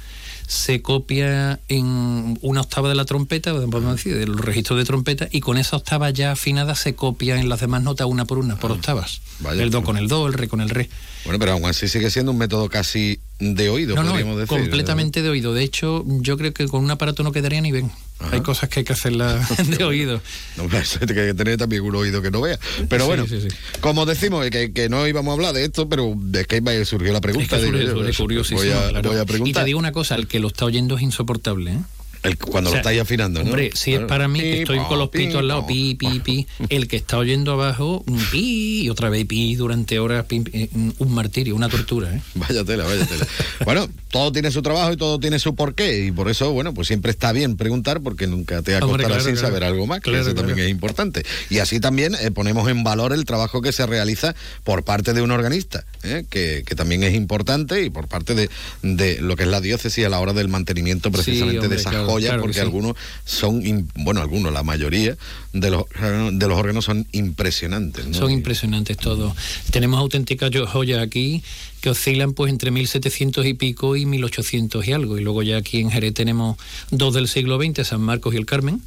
se 0.51 0.81
copia 0.81 1.61
en 1.69 2.37
una 2.41 2.59
octava 2.59 2.89
de 2.89 2.95
la 2.95 3.05
trompeta, 3.05 3.53
podemos 3.53 3.95
decir, 3.95 4.17
de 4.17 4.27
los 4.27 4.41
registros 4.41 4.77
de 4.77 4.83
trompeta, 4.83 5.29
y 5.31 5.39
con 5.39 5.57
esa 5.57 5.77
octava 5.77 6.09
ya 6.09 6.33
afinada 6.33 6.75
se 6.75 6.93
copia 6.93 7.39
en 7.39 7.47
las 7.47 7.61
demás 7.61 7.83
notas 7.83 8.05
una 8.07 8.25
por 8.25 8.37
una, 8.37 8.57
por 8.57 8.73
octavas. 8.73 9.21
Vaya. 9.39 9.63
el 9.63 9.71
do 9.71 9.81
con 9.81 9.95
el 9.95 10.09
do, 10.09 10.27
el 10.27 10.33
re 10.33 10.49
con 10.49 10.59
el 10.59 10.69
re. 10.69 10.89
Bueno, 11.23 11.39
pero 11.39 11.53
aún 11.53 11.65
así 11.65 11.87
sigue 11.87 12.11
siendo 12.11 12.33
un 12.33 12.37
método 12.37 12.67
casi 12.67 13.21
de 13.41 13.69
oído, 13.69 13.95
No, 13.95 14.03
no, 14.03 14.09
podríamos 14.11 14.37
decir. 14.37 14.47
completamente 14.57 15.21
de 15.21 15.29
oído. 15.29 15.53
De 15.53 15.63
hecho, 15.63 16.05
yo 16.21 16.37
creo 16.37 16.53
que 16.53 16.67
con 16.67 16.83
un 16.83 16.91
aparato 16.91 17.23
no 17.23 17.31
quedaría 17.31 17.59
ni 17.59 17.71
bien. 17.71 17.91
Hay 18.31 18.41
cosas 18.41 18.69
que 18.69 18.81
hay 18.81 18.83
que 18.85 18.93
hacerlas 18.93 19.47
de 19.77 19.83
oído. 19.83 20.21
No, 20.55 20.63
hay 20.65 21.07
que 21.07 21.33
tener 21.33 21.57
también 21.57 21.81
un 21.81 21.95
oído 21.95 22.21
que 22.21 22.29
no 22.29 22.39
vea. 22.41 22.59
Pero 22.87 23.07
bueno, 23.07 23.25
sí, 23.27 23.41
sí. 23.41 23.47
como 23.79 24.05
decimos, 24.05 24.47
que, 24.51 24.71
que 24.71 24.89
no 24.89 25.07
íbamos 25.07 25.31
a 25.31 25.33
hablar 25.33 25.53
de 25.55 25.65
esto, 25.65 25.89
pero 25.89 26.15
es 26.33 26.45
que 26.47 26.85
surgió 26.85 27.11
la 27.13 27.19
pregunta. 27.21 27.57
Es 27.57 27.63
que 27.63 27.67
surge- 27.69 27.91
surge 27.91 28.09
eso, 28.11 28.23
curiosísimo, 28.23 28.59
voy, 28.61 28.69
a, 28.71 28.89
claro. 28.89 29.09
voy 29.09 29.19
a 29.19 29.23
Y 29.23 29.25
preguntar. 29.25 29.63
te 29.63 29.65
digo 29.65 29.79
una 29.79 29.91
cosa, 29.91 30.13
el 30.15 30.27
que 30.27 30.39
lo 30.39 30.47
está 30.49 30.65
oyendo 30.65 30.95
es 30.97 31.01
insoportable. 31.01 31.71
¿eh? 31.73 31.77
Cuando 32.49 32.69
lo 32.69 32.77
estáis 32.77 33.01
afinando, 33.01 33.41
¿no? 33.41 33.47
Hombre, 33.47 33.71
si 33.73 33.93
es 33.93 34.01
para 34.01 34.27
mí, 34.27 34.39
que 34.39 34.61
estoy 34.61 34.79
con 34.79 34.99
los 34.99 35.09
pitos 35.09 35.37
al 35.37 35.47
lado, 35.47 35.65
pi, 35.65 35.95
pi, 35.95 36.19
pi, 36.19 36.47
el 36.69 36.87
que 36.87 36.97
está 36.97 37.17
oyendo 37.17 37.53
abajo, 37.53 38.03
pi, 38.31 38.83
y 38.83 38.89
otra 38.89 39.09
vez 39.09 39.25
pi 39.25 39.55
durante 39.55 39.99
horas, 39.99 40.25
eh, 40.29 40.69
un 40.73 41.13
martirio, 41.13 41.55
una 41.55 41.69
tortura, 41.69 42.15
¿eh? 42.15 42.21
Vaya 42.35 42.63
tela, 42.63 42.85
vaya 42.85 43.05
tela. 43.05 43.27
bueno, 43.65 43.89
todo 44.09 44.31
tiene 44.31 44.51
su 44.51 44.61
trabajo 44.61 44.93
y 44.93 44.97
todo 44.97 45.19
tiene 45.19 45.39
su 45.39 45.55
porqué, 45.55 46.05
y 46.05 46.11
por 46.11 46.29
eso, 46.29 46.51
bueno, 46.51 46.73
pues 46.73 46.87
siempre 46.87 47.11
está 47.11 47.31
bien 47.31 47.57
preguntar, 47.57 48.01
porque 48.01 48.27
nunca 48.27 48.61
te 48.61 48.75
acostarás 48.75 49.23
sin 49.23 49.37
saber 49.37 49.63
algo 49.63 49.87
más, 49.87 50.01
que 50.01 50.19
eso 50.19 50.33
también 50.33 50.59
es 50.59 50.69
importante. 50.69 51.23
Y 51.49 51.59
así 51.59 51.79
también 51.79 52.15
eh, 52.21 52.31
ponemos 52.31 52.69
en 52.69 52.83
valor 52.83 53.13
el 53.13 53.25
trabajo 53.25 53.61
que 53.61 53.71
se 53.71 53.85
realiza 53.85 54.35
por 54.63 54.83
parte 54.83 55.13
de 55.13 55.21
un 55.21 55.31
organista, 55.31 55.85
¿eh? 56.03 56.25
que, 56.29 56.63
que, 56.65 56.75
también 56.75 57.03
es 57.03 57.13
importante, 57.13 57.83
y 57.83 57.89
por 57.89 58.07
parte 58.07 58.35
de, 58.35 58.49
de, 58.81 59.21
lo 59.21 59.35
que 59.35 59.43
es 59.43 59.49
la 59.49 59.61
diócesis 59.61 60.05
a 60.05 60.09
la 60.09 60.19
hora 60.19 60.33
del 60.33 60.49
mantenimiento 60.49 61.11
precisamente 61.11 61.67
de 61.67 61.75
esas 61.75 61.95
porque 62.39 62.59
algunos 62.59 62.95
son, 63.25 63.63
bueno, 63.95 64.21
algunos, 64.21 64.51
la 64.53 64.63
mayoría 64.63 65.17
de 65.53 65.69
los, 65.69 65.85
de 66.31 66.47
los 66.47 66.57
órganos 66.57 66.85
son 66.85 67.07
impresionantes. 67.11 68.05
Son 68.15 68.31
impresionantes 68.31 68.97
todos. 68.97 69.33
Tenemos 69.71 69.99
auténticas 69.99 70.51
joyas 70.69 70.99
aquí 70.99 71.43
que 71.81 71.89
oscilan 71.89 72.33
pues 72.33 72.51
entre 72.51 72.71
1700 72.71 73.45
y 73.45 73.53
pico 73.55 73.95
y 73.95 74.05
1800 74.05 74.87
y 74.87 74.93
algo. 74.93 75.17
Y 75.17 75.23
luego 75.23 75.41
ya 75.41 75.57
aquí 75.57 75.79
en 75.79 75.89
Jerez 75.89 76.13
tenemos 76.13 76.57
dos 76.91 77.13
del 77.13 77.27
siglo 77.27 77.59
XX, 77.61 77.85
San 77.85 78.01
Marcos 78.01 78.33
y 78.33 78.37
el 78.37 78.45
Carmen. 78.45 78.81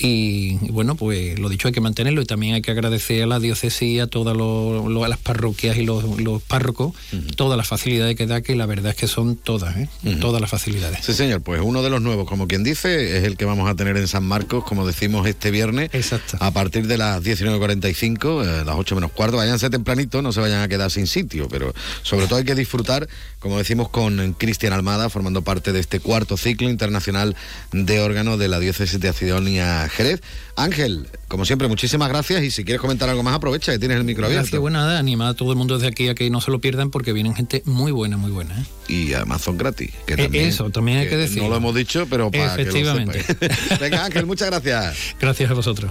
Y, 0.00 0.54
bueno, 0.70 0.94
pues 0.94 1.38
lo 1.38 1.48
dicho, 1.48 1.66
hay 1.66 1.74
que 1.74 1.80
mantenerlo 1.80 2.22
y 2.22 2.24
también 2.24 2.54
hay 2.54 2.62
que 2.62 2.70
agradecer 2.70 3.22
a 3.24 3.26
la 3.26 3.40
diócesis, 3.40 4.00
a 4.00 4.06
todas 4.06 4.36
las 4.36 5.18
parroquias 5.18 5.76
y 5.76 5.84
los, 5.84 6.42
párrocos, 6.42 6.92
todas 7.36 7.56
las 7.56 7.66
facilidades 7.66 8.16
que 8.16 8.26
da, 8.26 8.40
que 8.40 8.54
la 8.54 8.66
verdad 8.66 8.90
es 8.90 8.96
que 8.96 9.08
son 9.08 9.36
todas, 9.36 9.76
¿eh? 9.76 9.88
todas 10.20 10.40
las 10.40 10.50
facilidades. 10.50 11.04
Sí, 11.04 11.14
señor, 11.14 11.42
pues 11.42 11.60
uno 11.64 11.82
de 11.82 11.90
los 11.90 12.00
nuevos, 12.00 12.28
como 12.28 12.46
quien 12.46 12.62
dice, 12.62 13.18
es 13.18 13.24
el 13.24 13.36
que 13.36 13.44
vamos 13.44 13.68
a 13.68 13.74
tener 13.74 13.96
en 13.96 14.06
San 14.06 14.24
Marcos, 14.24 14.64
como 14.64 14.86
decimos 14.86 15.26
este 15.26 15.50
viernes, 15.50 15.90
Exacto. 15.92 16.36
a 16.40 16.50
partir 16.52 16.86
de 16.86 16.96
las 16.96 17.22
19.45, 17.22 18.44
eh, 18.44 18.64
las 18.64 18.76
8 18.76 18.94
menos 18.94 19.12
cuarto, 19.12 19.36
váyanse 19.36 19.68
tempranito, 19.68 20.22
no 20.22 20.32
se 20.32 20.40
vayan 20.40 20.62
a 20.62 20.68
quedar 20.68 20.90
sin 20.90 21.06
sitio, 21.08 21.48
pero 21.48 21.74
sobre 22.02 22.26
todo 22.26 22.38
hay 22.38 22.44
que 22.44 22.54
disfrutar, 22.54 23.08
como 23.40 23.58
decimos, 23.58 23.88
con 23.88 24.34
Cristian 24.34 24.72
Almada, 24.72 25.10
formando 25.10 25.42
parte 25.42 25.72
de 25.72 25.80
este 25.80 25.98
cuarto 25.98 26.36
ciclo 26.36 26.68
internacional 26.70 27.34
de 27.72 28.00
órgano 28.00 28.36
de 28.36 28.48
la 28.48 28.60
diócesis 28.60 29.00
de 29.00 29.08
Acidonia 29.08 29.87
Jerez. 29.88 30.20
Ángel, 30.56 31.06
como 31.28 31.44
siempre, 31.44 31.68
muchísimas 31.68 32.08
gracias 32.08 32.42
y 32.42 32.50
si 32.50 32.64
quieres 32.64 32.80
comentar 32.80 33.08
algo 33.08 33.22
más, 33.22 33.34
aprovecha 33.34 33.72
que 33.72 33.78
tienes 33.78 33.98
el 33.98 34.04
micro 34.04 34.26
abierto. 34.26 34.42
Gracias, 34.42 34.60
buena 34.60 34.80
nada, 34.80 34.98
anima 34.98 35.28
a 35.28 35.34
todo 35.34 35.52
el 35.52 35.58
mundo 35.58 35.74
desde 35.74 35.88
aquí 35.88 36.08
a 36.08 36.14
que 36.14 36.28
no 36.30 36.40
se 36.40 36.50
lo 36.50 36.60
pierdan 36.60 36.90
porque 36.90 37.12
vienen 37.12 37.34
gente 37.34 37.62
muy 37.64 37.92
buena, 37.92 38.16
muy 38.16 38.30
buena. 38.30 38.58
¿eh? 38.58 38.64
Y 38.88 39.12
además 39.12 39.42
son 39.42 39.56
gratis. 39.56 39.90
Que 40.06 40.14
eh, 40.14 40.30
Eso, 40.32 40.70
también 40.70 40.98
hay 40.98 41.08
que, 41.08 41.16
decir. 41.16 41.42
No 41.42 41.48
lo 41.48 41.56
hemos 41.56 41.74
dicho, 41.74 42.06
pero 42.10 42.30
para 42.30 42.54
Efectivamente. 42.54 43.24
que 43.24 43.48
lo 43.48 43.78
Venga, 43.80 44.04
Ángel, 44.04 44.26
muchas 44.26 44.48
gracias. 44.48 44.96
Gracias 45.20 45.50
a 45.50 45.54
vosotros. 45.54 45.90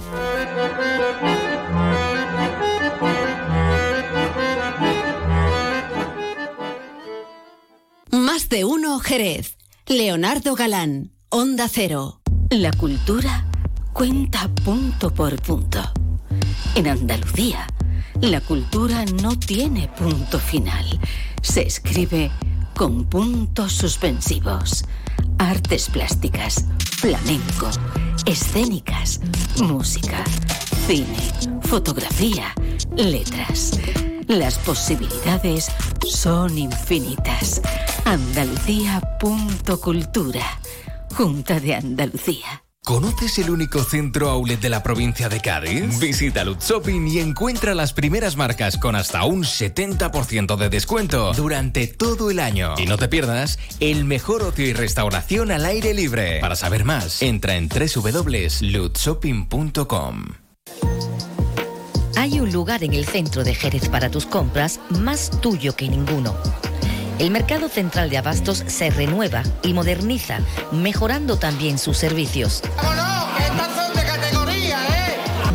Más 8.12 8.50
de 8.50 8.66
uno, 8.66 9.00
Jerez. 9.00 9.58
Leonardo 9.88 10.56
Galán, 10.56 11.12
Onda 11.30 11.70
Cero. 11.70 12.22
La 12.50 12.72
cultura 12.72 13.47
cuenta 13.98 14.48
punto 14.64 15.12
por 15.12 15.36
punto. 15.42 15.82
En 16.76 16.88
Andalucía, 16.88 17.66
la 18.22 18.40
cultura 18.42 19.04
no 19.24 19.40
tiene 19.40 19.88
punto 19.88 20.38
final. 20.38 20.86
Se 21.42 21.64
escribe 21.64 22.30
con 22.76 23.06
puntos 23.06 23.74
suspensivos. 23.74 24.86
Artes 25.40 25.90
plásticas, 25.90 26.66
flamenco, 27.00 27.72
escénicas, 28.28 29.20
música, 29.64 30.24
cine, 30.86 31.32
fotografía, 31.64 32.54
letras. 32.96 33.80
Las 34.28 34.60
posibilidades 34.60 35.72
son 36.08 36.56
infinitas. 36.56 37.64
Andalucía.cultura 38.06 40.46
Junta 41.16 41.60
de 41.60 41.74
Andalucía. 41.74 42.67
¿Conoces 42.88 43.38
el 43.40 43.50
único 43.50 43.84
centro 43.84 44.30
outlet 44.30 44.62
de 44.62 44.70
la 44.70 44.82
provincia 44.82 45.28
de 45.28 45.42
Cádiz? 45.42 46.00
Visita 46.00 46.46
Lutz 46.46 46.70
Shopping 46.70 47.06
y 47.06 47.20
encuentra 47.20 47.76
las 47.76 47.92
primeras 47.92 48.38
marcas 48.38 48.78
con 48.78 48.96
hasta 48.96 49.26
un 49.26 49.44
70% 49.44 50.56
de 50.56 50.70
descuento 50.70 51.34
durante 51.34 51.88
todo 51.88 52.32
el 52.32 52.40
año. 52.40 52.76
Y 52.78 52.86
no 52.86 52.98
te 52.98 53.10
pierdas 53.10 53.60
el 53.82 54.06
mejor 54.06 54.42
ocio 54.42 54.66
y 54.66 54.72
restauración 54.72 55.52
al 55.52 55.66
aire 55.66 55.94
libre. 55.94 56.40
Para 56.40 56.56
saber 56.56 56.86
más, 56.86 57.22
entra 57.22 57.58
en 57.58 57.68
www.lutzshopping.com. 57.68 60.24
Hay 62.16 62.40
un 62.40 62.54
lugar 62.54 62.86
en 62.86 62.94
el 62.94 63.06
centro 63.06 63.44
de 63.44 63.54
Jerez 63.54 63.90
para 63.90 64.10
tus 64.10 64.26
compras 64.26 64.80
más 64.92 65.30
tuyo 65.42 65.76
que 65.76 65.90
ninguno 65.90 66.38
el 67.20 67.32
mercado 67.32 67.70
central 67.70 68.10
de 68.10 68.18
abastos 68.18 68.64
se 68.68 68.90
renueva 68.90 69.44
y 69.64 69.74
moderniza, 69.74 70.40
mejorando 70.72 71.38
también 71.38 71.78
sus 71.78 71.98
servicios. 71.98 72.62
¿eh? 72.64 72.70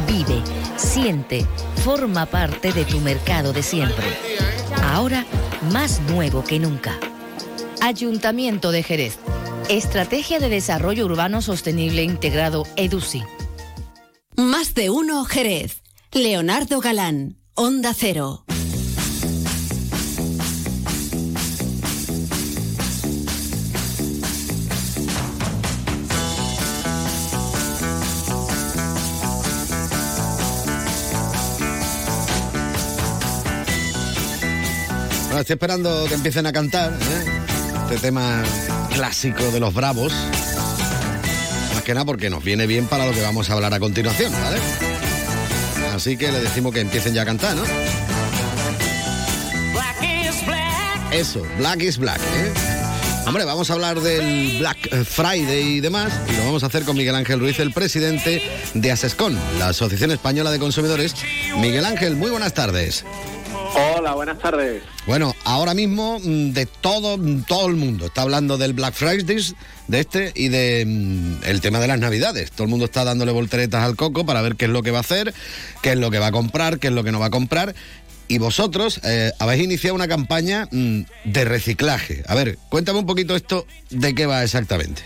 Vive, 0.06 0.42
siente, 0.76 1.46
forma 1.84 2.26
parte 2.26 2.72
de 2.72 2.84
tu 2.84 3.00
mercado 3.00 3.52
de 3.52 3.62
siempre. 3.62 4.06
Ahora 4.82 5.24
más 5.70 6.00
nuevo 6.00 6.42
que 6.44 6.58
nunca. 6.58 6.98
Ayuntamiento 7.80 8.70
de 8.72 8.82
Jerez. 8.82 9.18
Estrategia 9.68 10.40
de 10.40 10.48
Desarrollo 10.48 11.04
Urbano 11.06 11.40
Sostenible 11.42 12.02
Integrado 12.02 12.66
EDUSI. 12.76 13.22
Más 14.36 14.74
de 14.74 14.90
uno 14.90 15.24
Jerez. 15.24 15.82
Leonardo 16.12 16.80
Galán, 16.80 17.38
Onda 17.54 17.94
Cero. 17.94 18.41
Estoy 35.42 35.54
esperando 35.54 36.04
que 36.06 36.14
empiecen 36.14 36.46
a 36.46 36.52
cantar 36.52 36.92
¿eh? 36.92 37.42
este 37.90 37.98
tema 37.98 38.42
clásico 38.94 39.50
de 39.50 39.58
los 39.58 39.74
bravos. 39.74 40.12
Más 41.74 41.82
que 41.82 41.94
nada 41.94 42.04
porque 42.04 42.30
nos 42.30 42.44
viene 42.44 42.66
bien 42.66 42.86
para 42.86 43.06
lo 43.06 43.12
que 43.12 43.20
vamos 43.20 43.50
a 43.50 43.54
hablar 43.54 43.74
a 43.74 43.80
continuación, 43.80 44.32
¿vale? 44.32 44.58
Así 45.94 46.16
que 46.16 46.30
le 46.30 46.40
decimos 46.40 46.72
que 46.72 46.80
empiecen 46.80 47.14
ya 47.14 47.22
a 47.22 47.24
cantar, 47.24 47.56
¿no? 47.56 47.64
Eso, 51.10 51.44
Black 51.58 51.82
is 51.82 51.98
Black, 51.98 52.20
¿eh? 52.20 52.52
Hombre, 53.26 53.44
vamos 53.44 53.68
a 53.70 53.74
hablar 53.74 54.00
del 54.00 54.58
Black 54.58 55.04
Friday 55.04 55.74
y 55.74 55.80
demás, 55.80 56.12
y 56.28 56.36
lo 56.36 56.44
vamos 56.44 56.62
a 56.62 56.66
hacer 56.66 56.84
con 56.84 56.96
Miguel 56.96 57.16
Ángel 57.16 57.40
Ruiz, 57.40 57.58
el 57.58 57.72
presidente 57.72 58.42
de 58.74 58.92
ASESCON, 58.92 59.36
la 59.58 59.68
Asociación 59.68 60.12
Española 60.12 60.50
de 60.52 60.58
Consumidores. 60.58 61.14
Miguel 61.58 61.84
Ángel, 61.84 62.16
muy 62.16 62.30
buenas 62.30 62.54
tardes. 62.54 63.04
Hola, 63.74 64.12
buenas 64.12 64.38
tardes. 64.38 64.82
Bueno, 65.06 65.34
ahora 65.44 65.72
mismo 65.72 66.18
mm, 66.18 66.52
de 66.52 66.66
todo, 66.66 67.16
mm, 67.16 67.44
todo 67.44 67.68
el 67.68 67.76
mundo 67.76 68.06
está 68.06 68.22
hablando 68.22 68.58
del 68.58 68.74
Black 68.74 68.94
Friday, 68.94 69.24
de 69.88 70.00
este 70.00 70.32
y 70.34 70.48
de 70.48 70.84
mm, 70.86 71.60
tema 71.60 71.80
de 71.80 71.88
las 71.88 71.98
Navidades. 71.98 72.50
Todo 72.50 72.64
el 72.64 72.70
mundo 72.70 72.84
está 72.84 73.04
dándole 73.04 73.32
volteretas 73.32 73.82
al 73.82 73.96
coco 73.96 74.26
para 74.26 74.42
ver 74.42 74.56
qué 74.56 74.66
es 74.66 74.70
lo 74.70 74.82
que 74.82 74.90
va 74.90 74.98
a 74.98 75.00
hacer, 75.00 75.32
qué 75.82 75.92
es 75.92 75.98
lo 75.98 76.10
que 76.10 76.18
va 76.18 76.26
a 76.26 76.32
comprar, 76.32 76.78
qué 76.78 76.88
es 76.88 76.92
lo 76.92 77.02
que 77.02 77.12
no 77.12 77.20
va 77.20 77.26
a 77.26 77.30
comprar. 77.30 77.74
Y 78.28 78.38
vosotros 78.38 79.00
eh, 79.04 79.32
habéis 79.38 79.64
iniciado 79.64 79.94
una 79.94 80.08
campaña 80.08 80.68
de 80.70 81.44
reciclaje. 81.44 82.22
A 82.28 82.34
ver, 82.34 82.58
cuéntame 82.68 82.98
un 82.98 83.06
poquito 83.06 83.34
esto 83.36 83.66
de 83.90 84.14
qué 84.14 84.26
va 84.26 84.42
exactamente. 84.42 85.02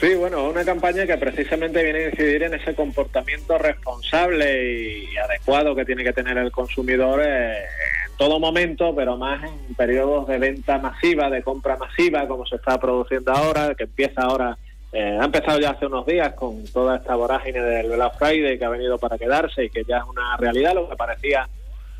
Sí, 0.00 0.14
bueno, 0.14 0.48
una 0.48 0.64
campaña 0.64 1.04
que 1.04 1.18
precisamente 1.18 1.82
viene 1.82 1.98
a 1.98 2.08
incidir 2.08 2.42
en 2.44 2.54
ese 2.54 2.74
comportamiento 2.74 3.58
responsable 3.58 5.02
y 5.02 5.16
adecuado 5.18 5.74
que 5.74 5.84
tiene 5.84 6.02
que 6.02 6.14
tener 6.14 6.38
el 6.38 6.50
consumidor 6.50 7.20
eh, 7.22 7.58
en 7.58 8.16
todo 8.16 8.40
momento, 8.40 8.94
pero 8.96 9.18
más 9.18 9.44
en 9.44 9.74
periodos 9.74 10.26
de 10.26 10.38
venta 10.38 10.78
masiva, 10.78 11.28
de 11.28 11.42
compra 11.42 11.76
masiva, 11.76 12.26
como 12.26 12.46
se 12.46 12.56
está 12.56 12.80
produciendo 12.80 13.30
ahora, 13.30 13.74
que 13.74 13.84
empieza 13.84 14.22
ahora, 14.22 14.56
eh, 14.90 15.18
ha 15.20 15.24
empezado 15.26 15.60
ya 15.60 15.72
hace 15.72 15.84
unos 15.84 16.06
días 16.06 16.32
con 16.32 16.64
toda 16.72 16.96
esta 16.96 17.14
vorágine 17.14 17.60
del 17.60 17.90
Black 17.90 18.16
Friday 18.16 18.58
que 18.58 18.64
ha 18.64 18.70
venido 18.70 18.96
para 18.96 19.18
quedarse 19.18 19.64
y 19.64 19.70
que 19.70 19.84
ya 19.84 19.98
es 19.98 20.04
una 20.04 20.34
realidad, 20.38 20.72
lo 20.72 20.88
que 20.88 20.96
parecía 20.96 21.46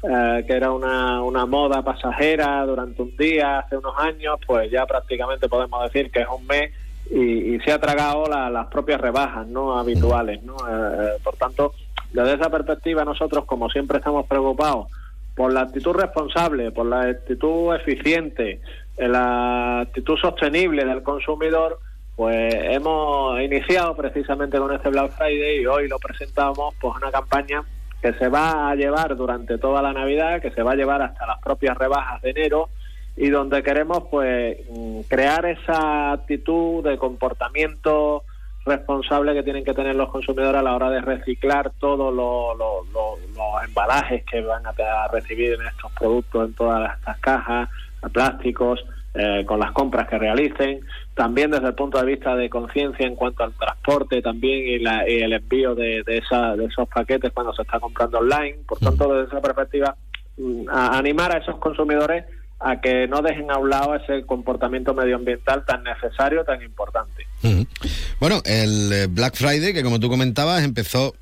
eh, 0.02 0.44
que 0.46 0.54
era 0.54 0.72
una, 0.72 1.22
una 1.22 1.44
moda 1.44 1.82
pasajera 1.82 2.64
durante 2.64 3.02
un 3.02 3.14
día, 3.18 3.58
hace 3.58 3.76
unos 3.76 3.92
años, 3.98 4.38
pues 4.46 4.70
ya 4.70 4.86
prácticamente 4.86 5.50
podemos 5.50 5.82
decir 5.82 6.10
que 6.10 6.20
es 6.20 6.28
un 6.28 6.46
mes 6.46 6.72
y, 7.11 7.59
se 7.61 7.73
ha 7.73 7.81
tragado 7.81 8.27
las 8.27 8.66
propias 8.68 9.01
rebajas 9.01 9.46
no 9.46 9.79
habituales 9.79 10.42
no 10.42 10.55
eh, 10.55 10.96
eh, 10.99 11.20
por 11.23 11.37
tanto 11.37 11.75
desde 12.12 12.35
esa 12.35 12.51
perspectiva 12.51 13.05
nosotros 13.05 13.44
como 13.44 13.68
siempre 13.68 13.99
estamos 13.99 14.27
preocupados 14.27 14.87
por 15.35 15.53
la 15.53 15.62
actitud 15.62 15.92
responsable 15.92 16.70
por 16.70 16.87
la 16.87 17.03
actitud 17.03 17.74
eficiente 17.74 18.61
la 18.97 19.80
actitud 19.80 20.16
sostenible 20.18 20.84
del 20.84 21.03
consumidor 21.03 21.80
pues 22.20 22.55
hemos 22.55 23.41
iniciado 23.41 23.97
precisamente 23.97 24.59
con 24.59 24.72
este 24.74 24.91
Black 24.91 25.12
Friday 25.12 25.62
y 25.62 25.66
hoy 25.66 25.89
lo 25.89 25.99
presentamos 25.99 26.74
pues 26.80 26.95
una 26.97 27.11
campaña 27.11 27.62
que 28.03 28.12
se 28.14 28.28
va 28.28 28.70
a 28.70 28.74
llevar 28.74 29.16
durante 29.16 29.59
toda 29.59 29.82
la 29.82 29.93
Navidad, 29.93 30.41
que 30.41 30.51
se 30.51 30.62
va 30.62 30.72
a 30.72 30.76
llevar 30.76 31.03
hasta 31.03 31.26
las 31.26 31.39
propias 31.41 31.76
rebajas 31.76 32.20
de 32.22 32.30
enero 32.30 32.68
y 33.16 33.28
donde 33.28 33.62
queremos 33.62 34.04
pues 34.11 34.58
mm, 34.70 35.00
crear 35.08 35.44
esa 35.46 36.12
actitud 36.12 36.82
de 36.84 36.98
comportamiento 36.98 38.24
responsable 38.64 39.34
que 39.34 39.42
tienen 39.42 39.64
que 39.64 39.74
tener 39.74 39.96
los 39.96 40.11
consumidores 40.11 40.61
a 40.61 40.62
la 40.62 40.74
hora 40.74 40.90
de 40.90 41.00
reciclar 41.00 41.72
todos 41.78 42.14
los 42.14 43.64
embalajes 43.66 44.24
que 44.24 44.42
van 44.42 44.62
a 44.66 45.08
recibir 45.08 45.54
en 45.54 45.66
estos 45.66 45.90
productos, 45.92 46.48
en 46.48 46.54
todas 46.54 46.98
estas 46.98 47.18
cajas, 47.20 47.68
plásticos, 48.12 48.84
eh, 49.12 49.44
con 49.44 49.58
las 49.58 49.72
compras 49.72 50.08
que 50.08 50.18
realicen, 50.18 50.82
también 51.14 51.50
desde 51.50 51.66
el 51.66 51.74
punto 51.74 51.98
de 51.98 52.06
vista 52.06 52.36
de 52.36 52.48
conciencia 52.48 53.06
en 53.06 53.16
cuanto 53.16 53.42
al 53.42 53.52
transporte 53.54 54.22
también 54.22 54.80
y, 54.80 55.20
el 55.22 55.32
envío 55.32 55.74
de, 55.74 56.04
de, 56.04 56.22
de 56.22 56.64
esos 56.64 56.88
paquetes 56.88 57.32
cuando 57.32 57.52
se 57.52 57.62
está 57.62 57.80
comprando 57.80 58.18
online. 58.18 58.58
Por 58.68 58.78
tanto, 58.78 59.12
desde 59.12 59.28
esa 59.28 59.40
perspectiva, 59.40 59.96
mm, 60.36 60.68
animar 60.70 61.34
a 61.34 61.38
esos 61.38 61.56
consumidores 61.58 62.24
a 62.61 62.80
que 62.80 63.08
no 63.08 63.22
dejen 63.22 63.50
a 63.50 63.58
un 63.58 63.70
lado 63.70 63.94
ese 63.96 64.24
comportamiento 64.26 64.92
medioambiental 64.94 65.64
tan 65.64 65.82
necesario, 65.82 66.44
tan 66.44 66.62
importante. 66.62 67.26
Bueno, 68.20 68.42
el 68.44 68.92
eh, 68.92 69.06
Black 69.08 69.34
Friday, 69.34 69.72
que 69.72 69.82
como 69.82 69.98
tú 69.98 70.11
comentabas, 70.11 70.62
empezó 70.62 71.14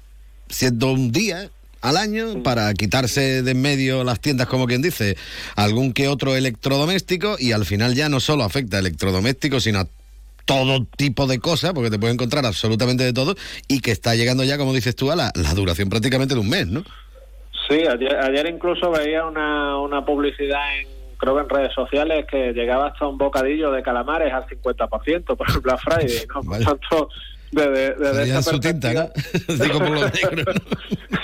siendo 0.48 0.92
un 0.92 1.12
día 1.12 1.48
al 1.80 1.96
año 1.96 2.42
para 2.42 2.72
quitarse 2.74 3.42
de 3.42 3.50
en 3.52 3.62
medio 3.62 4.02
las 4.02 4.20
tiendas, 4.20 4.48
como 4.48 4.66
quien 4.66 4.82
dice, 4.82 5.16
algún 5.54 5.92
que 5.92 6.08
otro 6.08 6.34
electrodoméstico 6.34 7.36
y 7.38 7.52
al 7.52 7.64
final 7.64 7.94
ya 7.94 8.08
no 8.08 8.18
solo 8.18 8.42
afecta 8.42 8.78
a 8.78 8.80
electrodomésticos, 8.80 9.62
sino 9.62 9.80
a 9.80 9.86
todo 10.44 10.86
tipo 10.96 11.26
de 11.26 11.38
cosas, 11.38 11.72
porque 11.72 11.90
te 11.90 11.98
puede 11.98 12.14
encontrar 12.14 12.46
absolutamente 12.46 13.04
de 13.04 13.12
todo 13.12 13.36
y 13.68 13.80
que 13.80 13.92
está 13.92 14.14
llegando 14.14 14.44
ya, 14.44 14.58
como 14.58 14.72
dices 14.72 14.96
tú, 14.96 15.10
a 15.12 15.16
la, 15.16 15.30
duración 15.54 15.88
prácticamente 15.88 16.34
de 16.34 16.40
un 16.40 16.48
mes, 16.48 16.66
¿no? 16.66 16.82
Sí, 17.68 17.82
ayer, 17.86 18.48
incluso 18.48 18.90
veía 18.90 19.26
una, 19.26 19.78
una 19.78 20.04
publicidad 20.06 20.80
en 20.80 20.97
creo 21.18 21.34
que 21.34 21.42
en 21.42 21.48
redes 21.48 21.74
sociales 21.74 22.24
que 22.30 22.52
llegaba 22.52 22.88
hasta 22.88 23.06
un 23.06 23.18
bocadillo 23.18 23.70
de 23.70 23.82
calamares 23.82 24.32
al 24.32 24.46
50% 24.46 25.36
por 25.36 25.50
el 25.50 25.60
Black 25.60 25.80
Friday, 25.80 26.26
¿no? 26.34 26.42
Por 26.48 26.58
tanto, 26.58 27.08
desde, 27.50 27.94
desde 27.94 28.22
esa 28.24 28.50
perspectiva... 28.50 29.08
Digo 29.48 29.78
por 29.78 29.90
lo 29.90 30.08
negro, 30.08 30.52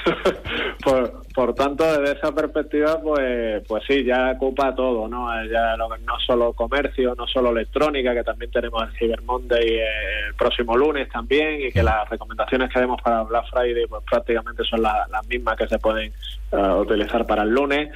por, 0.85 1.55
tanto, 1.55 1.85
desde 1.85 2.19
esa 2.19 2.33
perspectiva, 2.33 3.01
pues, 3.01 3.63
pues 3.67 3.83
sí, 3.87 4.05
ya 4.05 4.33
ocupa 4.33 4.75
todo, 4.75 5.09
¿no? 5.09 5.29
Ya 5.47 5.77
no 5.77 5.89
solo 6.21 6.53
comercio, 6.53 7.15
no 7.17 7.27
solo 7.27 7.51
electrónica, 7.51 8.13
que 8.13 8.23
también 8.23 8.51
tenemos 8.51 8.83
el 8.83 8.99
Cyber 8.99 9.23
Monday 9.23 9.67
eh, 9.67 10.27
el 10.29 10.35
próximo 10.35 10.77
lunes 10.77 11.09
también, 11.09 11.61
y 11.63 11.73
que 11.73 11.83
las 11.83 12.09
recomendaciones 12.09 12.71
que 12.73 12.81
demos 12.81 13.01
para 13.03 13.23
Black 13.23 13.47
Friday, 13.51 13.87
pues 13.87 14.03
prácticamente 14.09 14.63
son 14.65 14.83
las 14.83 15.27
mismas 15.29 15.57
que 15.57 15.69
se 15.69 15.79
pueden 15.79 16.13
eh, 16.53 16.75
utilizar 16.79 17.27
para 17.27 17.43
el 17.43 17.51
lunes. 17.51 17.91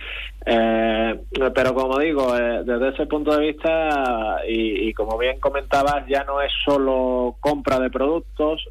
Eh, 0.46 1.20
pero 1.54 1.74
como 1.74 1.98
digo, 1.98 2.32
desde 2.34 2.88
ese 2.88 3.06
punto 3.06 3.36
de 3.36 3.46
vista, 3.48 4.40
y, 4.48 4.88
y 4.88 4.94
como 4.94 5.18
bien 5.18 5.38
comentabas, 5.40 6.06
ya 6.08 6.24
no 6.24 6.40
es 6.40 6.52
solo 6.64 7.36
compra 7.40 7.78
de 7.78 7.90
productos, 7.90 8.66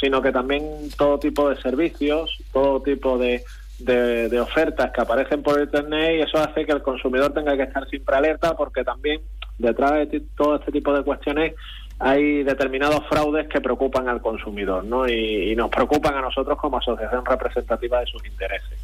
sino 0.00 0.20
que 0.22 0.32
también 0.32 0.62
todo 0.96 1.18
tipo 1.18 1.48
de 1.48 1.60
servicios, 1.60 2.36
todo 2.52 2.82
tipo 2.82 3.18
de, 3.18 3.42
de, 3.78 4.40
ofertas 4.40 4.90
que 4.92 5.00
aparecen 5.00 5.42
por 5.42 5.60
Internet 5.60 6.16
y 6.18 6.22
eso 6.22 6.38
hace 6.38 6.64
que 6.64 6.72
el 6.72 6.82
consumidor 6.82 7.32
tenga 7.32 7.56
que 7.56 7.64
estar 7.64 7.86
siempre 7.88 8.16
alerta 8.16 8.56
porque 8.56 8.84
también 8.84 9.20
detrás 9.58 9.92
de 9.92 10.22
todo 10.36 10.56
este 10.56 10.72
tipo 10.72 10.92
de 10.92 11.02
cuestiones 11.02 11.54
hay 11.98 12.42
determinados 12.42 13.00
fraudes 13.08 13.48
que 13.48 13.60
preocupan 13.60 14.08
al 14.08 14.20
consumidor 14.20 14.84
¿no? 14.84 15.08
y, 15.08 15.56
nos 15.56 15.70
preocupan 15.70 16.14
a 16.14 16.20
nosotros 16.20 16.58
como 16.58 16.76
asociación 16.76 17.24
representativa 17.24 18.00
de 18.00 18.06
sus 18.06 18.22
intereses. 18.26 18.78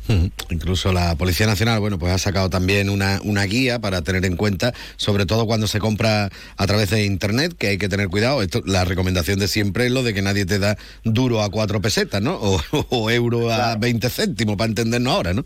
Incluso 0.48 0.92
la 0.92 1.14
Policía 1.16 1.46
Nacional 1.46 1.80
bueno, 1.80 1.98
pues 1.98 2.12
ha 2.12 2.18
sacado 2.18 2.48
también 2.48 2.88
una, 2.88 3.20
una 3.24 3.44
guía 3.44 3.78
para 3.78 4.00
tener 4.00 4.24
en 4.24 4.36
cuenta, 4.36 4.72
sobre 4.96 5.26
todo 5.26 5.44
cuando 5.44 5.66
se 5.66 5.78
compra 5.78 6.30
a 6.56 6.66
través 6.66 6.90
de 6.90 7.04
Internet, 7.04 7.54
que 7.58 7.68
hay 7.68 7.78
que 7.78 7.90
tener 7.90 8.08
cuidado. 8.08 8.40
Esto, 8.40 8.62
la 8.64 8.86
recomendación 8.86 9.38
de 9.38 9.48
siempre 9.48 9.86
es 9.86 9.92
lo 9.92 10.02
de 10.02 10.14
que 10.14 10.22
nadie 10.22 10.46
te 10.46 10.58
da 10.58 10.76
duro 11.04 11.42
a 11.42 11.50
cuatro 11.50 11.82
pesetas 11.82 12.22
¿no? 12.22 12.38
o, 12.90 13.10
euro 13.10 13.50
a 13.50 13.76
20 13.76 14.08
céntimos, 14.08 14.56
para 14.56 14.68
entendernos 14.68 15.12
ahora, 15.12 15.34
¿no? 15.34 15.44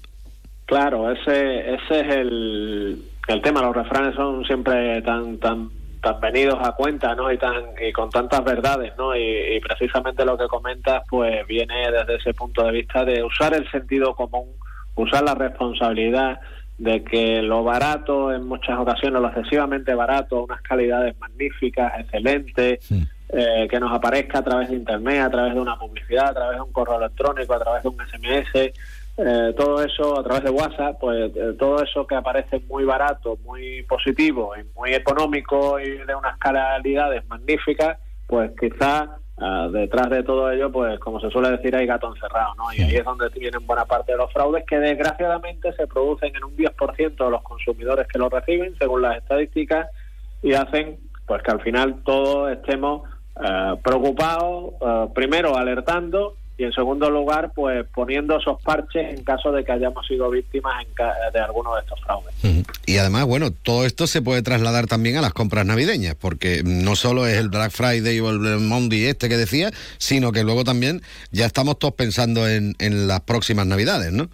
Claro, 0.66 1.10
ese, 1.10 1.74
ese 1.74 2.00
es 2.00 2.14
el, 2.14 3.02
el 3.26 3.42
tema. 3.42 3.62
Los 3.62 3.74
refranes 3.74 4.14
son 4.14 4.44
siempre 4.44 5.00
tan, 5.02 5.38
tan 5.38 5.70
tan 6.06 6.20
venidos 6.20 6.56
a 6.62 6.72
cuenta, 6.72 7.16
¿no? 7.16 7.32
Y 7.32 7.38
tan 7.38 7.64
y 7.80 7.92
con 7.92 8.10
tantas 8.10 8.44
verdades, 8.44 8.92
¿no? 8.96 9.16
Y, 9.16 9.58
precisamente 9.60 10.24
lo 10.24 10.38
que 10.38 10.46
comentas, 10.46 11.02
pues 11.10 11.44
viene 11.48 11.90
desde 11.90 12.16
ese 12.16 12.32
punto 12.32 12.62
de 12.62 12.70
vista 12.70 13.04
de 13.04 13.24
usar 13.24 13.54
el 13.54 13.68
sentido 13.72 14.14
común, 14.14 14.46
usar 14.94 15.24
la 15.24 15.34
responsabilidad 15.34 16.38
de 16.78 17.02
que 17.02 17.42
lo 17.42 17.64
barato, 17.64 18.32
en 18.32 18.46
muchas 18.46 18.78
ocasiones 18.78 19.20
lo 19.20 19.28
excesivamente 19.28 19.94
barato, 19.94 20.44
unas 20.44 20.62
calidades 20.62 21.18
magníficas, 21.18 21.98
excelentes, 21.98 22.88
eh, 23.30 23.66
que 23.68 23.80
nos 23.80 23.92
aparezca 23.92 24.38
a 24.38 24.44
través 24.44 24.68
de 24.68 24.76
internet, 24.76 25.22
a 25.22 25.30
través 25.30 25.54
de 25.54 25.60
una 25.60 25.76
publicidad, 25.76 26.28
a 26.28 26.34
través 26.34 26.58
de 26.58 26.62
un 26.62 26.72
correo 26.72 26.98
electrónico, 26.98 27.54
a 27.54 27.58
través 27.58 27.82
de 27.82 27.88
un 27.88 27.96
SMS, 27.96 28.72
eh, 29.18 29.54
todo 29.56 29.82
eso 29.82 30.20
a 30.20 30.22
través 30.22 30.44
de 30.44 30.50
WhatsApp, 30.50 30.98
pues 31.00 31.34
eh, 31.34 31.54
todo 31.58 31.82
eso 31.82 32.06
que 32.06 32.14
aparece 32.14 32.60
muy 32.68 32.84
barato, 32.84 33.38
muy 33.44 33.82
positivo 33.84 34.52
y 34.54 34.64
muy 34.78 34.92
económico 34.92 35.80
y 35.80 35.88
de 35.90 36.14
unas 36.14 36.36
calidades 36.38 37.26
magníficas, 37.26 37.98
pues 38.26 38.50
quizás 38.60 39.08
ah, 39.38 39.68
detrás 39.72 40.10
de 40.10 40.22
todo 40.22 40.50
ello, 40.50 40.70
pues 40.70 40.98
como 40.98 41.18
se 41.18 41.30
suele 41.30 41.50
decir, 41.50 41.74
hay 41.74 41.86
gato 41.86 42.14
encerrado, 42.14 42.54
¿no? 42.56 42.64
Y 42.74 42.82
ahí 42.82 42.96
es 42.96 43.04
donde 43.06 43.30
tienen 43.30 43.66
buena 43.66 43.86
parte 43.86 44.12
de 44.12 44.18
los 44.18 44.30
fraudes 44.34 44.66
que 44.66 44.78
desgraciadamente 44.78 45.72
se 45.72 45.86
producen 45.86 46.36
en 46.36 46.44
un 46.44 46.54
10% 46.54 47.16
de 47.16 47.30
los 47.30 47.42
consumidores 47.42 48.06
que 48.08 48.18
lo 48.18 48.28
reciben, 48.28 48.76
según 48.78 49.00
las 49.00 49.16
estadísticas, 49.16 49.88
y 50.42 50.52
hacen 50.52 50.98
pues 51.26 51.42
que 51.42 51.52
al 51.52 51.62
final 51.62 52.02
todos 52.04 52.52
estemos 52.52 53.08
eh, 53.42 53.76
preocupados, 53.82 54.74
primero 55.14 55.56
alertando 55.56 56.36
y 56.58 56.64
en 56.64 56.72
segundo 56.72 57.10
lugar, 57.10 57.52
pues 57.54 57.84
poniendo 57.94 58.38
esos 58.38 58.60
parches 58.62 59.18
en 59.18 59.24
caso 59.24 59.52
de 59.52 59.62
que 59.62 59.72
hayamos 59.72 60.06
sido 60.06 60.30
víctimas 60.30 60.86
de 61.32 61.38
alguno 61.38 61.74
de 61.74 61.82
estos 61.82 62.00
fraudes. 62.00 62.34
Y 62.86 62.98
además, 62.98 63.26
bueno, 63.26 63.50
todo 63.50 63.84
esto 63.84 64.06
se 64.06 64.22
puede 64.22 64.42
trasladar 64.42 64.86
también 64.86 65.16
a 65.16 65.20
las 65.20 65.34
compras 65.34 65.66
navideñas, 65.66 66.14
porque 66.14 66.62
no 66.64 66.96
solo 66.96 67.26
es 67.26 67.36
el 67.36 67.50
Black 67.50 67.72
Friday 67.72 68.20
o 68.20 68.30
el 68.30 68.60
Monday 68.60 69.04
este 69.04 69.28
que 69.28 69.36
decía, 69.36 69.70
sino 69.98 70.32
que 70.32 70.44
luego 70.44 70.64
también 70.64 71.02
ya 71.30 71.44
estamos 71.44 71.78
todos 71.78 71.94
pensando 71.94 72.48
en, 72.48 72.74
en 72.78 73.06
las 73.06 73.20
próximas 73.20 73.66
navidades, 73.66 74.12
¿no? 74.12 74.28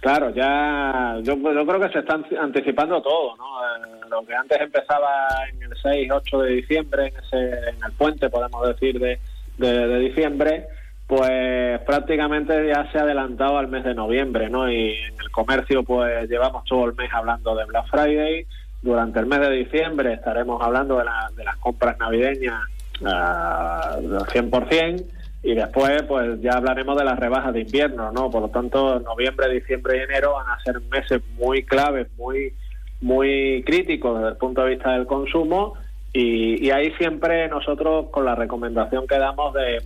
Claro, 0.00 0.30
ya 0.30 1.16
yo, 1.22 1.34
yo 1.34 1.66
creo 1.66 1.80
que 1.80 1.92
se 1.92 1.98
está 2.00 2.20
anticipando 2.40 3.02
todo, 3.02 3.36
¿no? 3.36 3.44
Eh, 3.44 4.00
lo 4.08 4.24
que 4.24 4.34
antes 4.34 4.60
empezaba 4.60 5.28
en 5.50 5.62
el 5.62 5.76
6, 5.82 6.10
8 6.12 6.38
de 6.40 6.50
diciembre, 6.50 7.06
en, 7.08 7.14
ese, 7.16 7.70
en 7.70 7.84
el 7.84 7.92
puente, 7.96 8.30
podemos 8.30 8.66
decir, 8.68 9.00
de, 9.00 9.18
de 9.56 9.98
diciembre, 9.98 10.66
pues 11.08 11.80
prácticamente 11.86 12.68
ya 12.68 12.86
se 12.92 12.98
ha 12.98 13.02
adelantado 13.02 13.56
al 13.56 13.68
mes 13.68 13.82
de 13.82 13.94
noviembre, 13.94 14.50
¿no? 14.50 14.70
Y 14.70 14.92
en 14.92 15.14
el 15.18 15.30
comercio 15.30 15.82
pues 15.82 16.28
llevamos 16.28 16.64
todo 16.64 16.84
el 16.84 16.94
mes 16.94 17.08
hablando 17.14 17.56
de 17.56 17.64
Black 17.64 17.86
Friday. 17.88 18.46
Durante 18.82 19.18
el 19.18 19.26
mes 19.26 19.40
de 19.40 19.50
diciembre 19.52 20.12
estaremos 20.12 20.62
hablando 20.62 20.98
de, 20.98 21.04
de 21.34 21.44
las 21.44 21.56
compras 21.56 21.98
navideñas 21.98 22.60
al 23.02 24.04
100% 24.04 25.04
y 25.44 25.54
después 25.54 26.02
pues 26.02 26.42
ya 26.42 26.52
hablaremos 26.52 26.98
de 26.98 27.04
las 27.06 27.18
rebajas 27.18 27.54
de 27.54 27.62
invierno, 27.62 28.12
¿no? 28.12 28.30
Por 28.30 28.42
lo 28.42 28.48
tanto, 28.50 29.00
noviembre, 29.00 29.48
diciembre 29.48 29.96
y 29.96 30.00
enero 30.02 30.34
van 30.34 30.50
a 30.50 30.60
ser 30.62 30.78
meses 30.90 31.22
muy 31.38 31.62
claves, 31.64 32.08
muy 32.18 32.52
muy 33.00 33.62
críticos 33.64 34.18
desde 34.18 34.32
el 34.32 34.36
punto 34.36 34.62
de 34.62 34.70
vista 34.70 34.92
del 34.92 35.06
consumo 35.06 35.72
y, 36.12 36.66
y 36.66 36.70
ahí 36.70 36.90
siempre 36.98 37.48
nosotros 37.48 38.10
con 38.10 38.26
la 38.26 38.34
recomendación 38.34 39.06
que 39.06 39.18
damos 39.18 39.54
de 39.54 39.80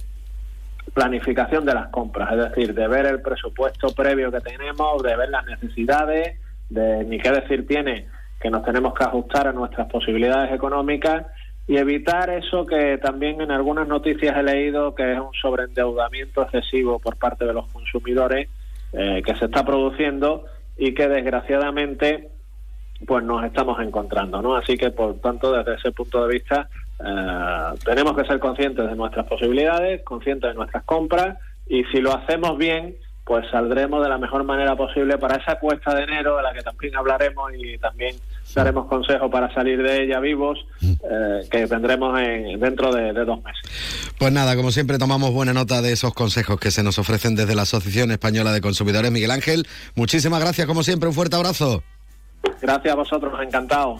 planificación 0.94 1.64
de 1.64 1.74
las 1.74 1.88
compras, 1.88 2.32
es 2.32 2.50
decir, 2.50 2.74
de 2.74 2.88
ver 2.88 3.06
el 3.06 3.22
presupuesto 3.22 3.88
previo 3.94 4.30
que 4.30 4.40
tenemos, 4.40 5.02
de 5.02 5.16
ver 5.16 5.30
las 5.30 5.46
necesidades, 5.46 6.38
de 6.68 7.04
ni 7.04 7.18
qué 7.18 7.30
decir 7.30 7.66
tiene 7.66 8.06
que 8.42 8.50
nos 8.50 8.64
tenemos 8.64 8.92
que 8.94 9.04
ajustar 9.04 9.46
a 9.46 9.52
nuestras 9.52 9.88
posibilidades 9.88 10.52
económicas 10.52 11.26
y 11.68 11.76
evitar 11.76 12.28
eso 12.28 12.66
que 12.66 12.98
también 12.98 13.40
en 13.40 13.52
algunas 13.52 13.86
noticias 13.86 14.36
he 14.36 14.42
leído 14.42 14.96
que 14.96 15.12
es 15.12 15.18
un 15.20 15.32
sobreendeudamiento 15.40 16.42
excesivo 16.42 16.98
por 16.98 17.16
parte 17.16 17.44
de 17.44 17.52
los 17.52 17.68
consumidores 17.68 18.48
eh, 18.92 19.22
que 19.24 19.36
se 19.36 19.44
está 19.44 19.64
produciendo 19.64 20.44
y 20.76 20.92
que 20.92 21.06
desgraciadamente 21.06 22.30
pues 23.06 23.24
nos 23.24 23.44
estamos 23.44 23.80
encontrando, 23.80 24.42
¿no? 24.42 24.56
Así 24.56 24.76
que 24.76 24.90
por 24.90 25.20
tanto 25.20 25.52
desde 25.52 25.76
ese 25.76 25.92
punto 25.92 26.26
de 26.26 26.34
vista 26.34 26.68
eh, 27.04 27.78
tenemos 27.84 28.16
que 28.16 28.24
ser 28.24 28.38
conscientes 28.38 28.88
de 28.88 28.94
nuestras 28.94 29.26
posibilidades, 29.26 30.02
conscientes 30.04 30.50
de 30.50 30.54
nuestras 30.54 30.84
compras 30.84 31.36
y 31.66 31.84
si 31.84 32.00
lo 32.00 32.14
hacemos 32.14 32.56
bien, 32.58 32.96
pues 33.24 33.44
saldremos 33.50 34.02
de 34.02 34.08
la 34.08 34.18
mejor 34.18 34.44
manera 34.44 34.74
posible 34.76 35.16
para 35.16 35.36
esa 35.36 35.58
cuesta 35.58 35.94
de 35.94 36.02
enero 36.02 36.36
de 36.36 36.42
la 36.42 36.52
que 36.52 36.62
también 36.62 36.96
hablaremos 36.96 37.52
y 37.56 37.78
también 37.78 38.16
daremos 38.54 38.86
consejo 38.86 39.30
para 39.30 39.52
salir 39.54 39.82
de 39.82 40.04
ella 40.04 40.18
vivos, 40.20 40.58
eh, 40.82 41.46
que 41.50 41.66
tendremos 41.66 42.18
en, 42.20 42.58
dentro 42.58 42.92
de, 42.92 43.12
de, 43.12 43.24
dos 43.24 43.42
meses. 43.42 44.12
Pues 44.18 44.32
nada, 44.32 44.56
como 44.56 44.70
siempre 44.72 44.98
tomamos 44.98 45.32
buena 45.32 45.52
nota 45.52 45.80
de 45.82 45.92
esos 45.92 46.12
consejos 46.14 46.58
que 46.58 46.70
se 46.70 46.82
nos 46.82 46.98
ofrecen 46.98 47.36
desde 47.36 47.54
la 47.54 47.62
Asociación 47.62 48.10
Española 48.10 48.52
de 48.52 48.60
Consumidores. 48.60 49.10
Miguel 49.10 49.30
Ángel, 49.30 49.66
muchísimas 49.94 50.40
gracias, 50.40 50.66
como 50.66 50.82
siempre, 50.82 51.08
un 51.08 51.14
fuerte 51.14 51.36
abrazo. 51.36 51.82
Gracias 52.60 52.92
a 52.92 52.96
vosotros, 52.96 53.32
encantado. 53.40 53.96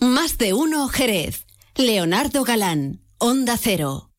Más 0.00 0.38
de 0.38 0.54
uno, 0.54 0.88
Jerez. 0.88 1.44
Leonardo 1.76 2.42
Galán, 2.42 3.02
Onda 3.18 3.58
Cero. 3.58 4.10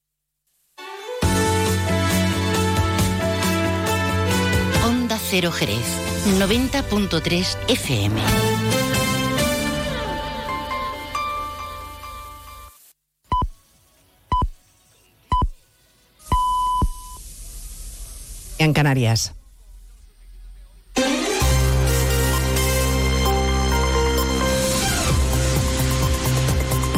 Onda 4.85 5.17
Cero 5.17 5.51
Jerez, 5.51 5.85
90.3 6.37 7.57
FM. 7.67 8.21
En 18.59 18.73
Canarias. 18.73 19.33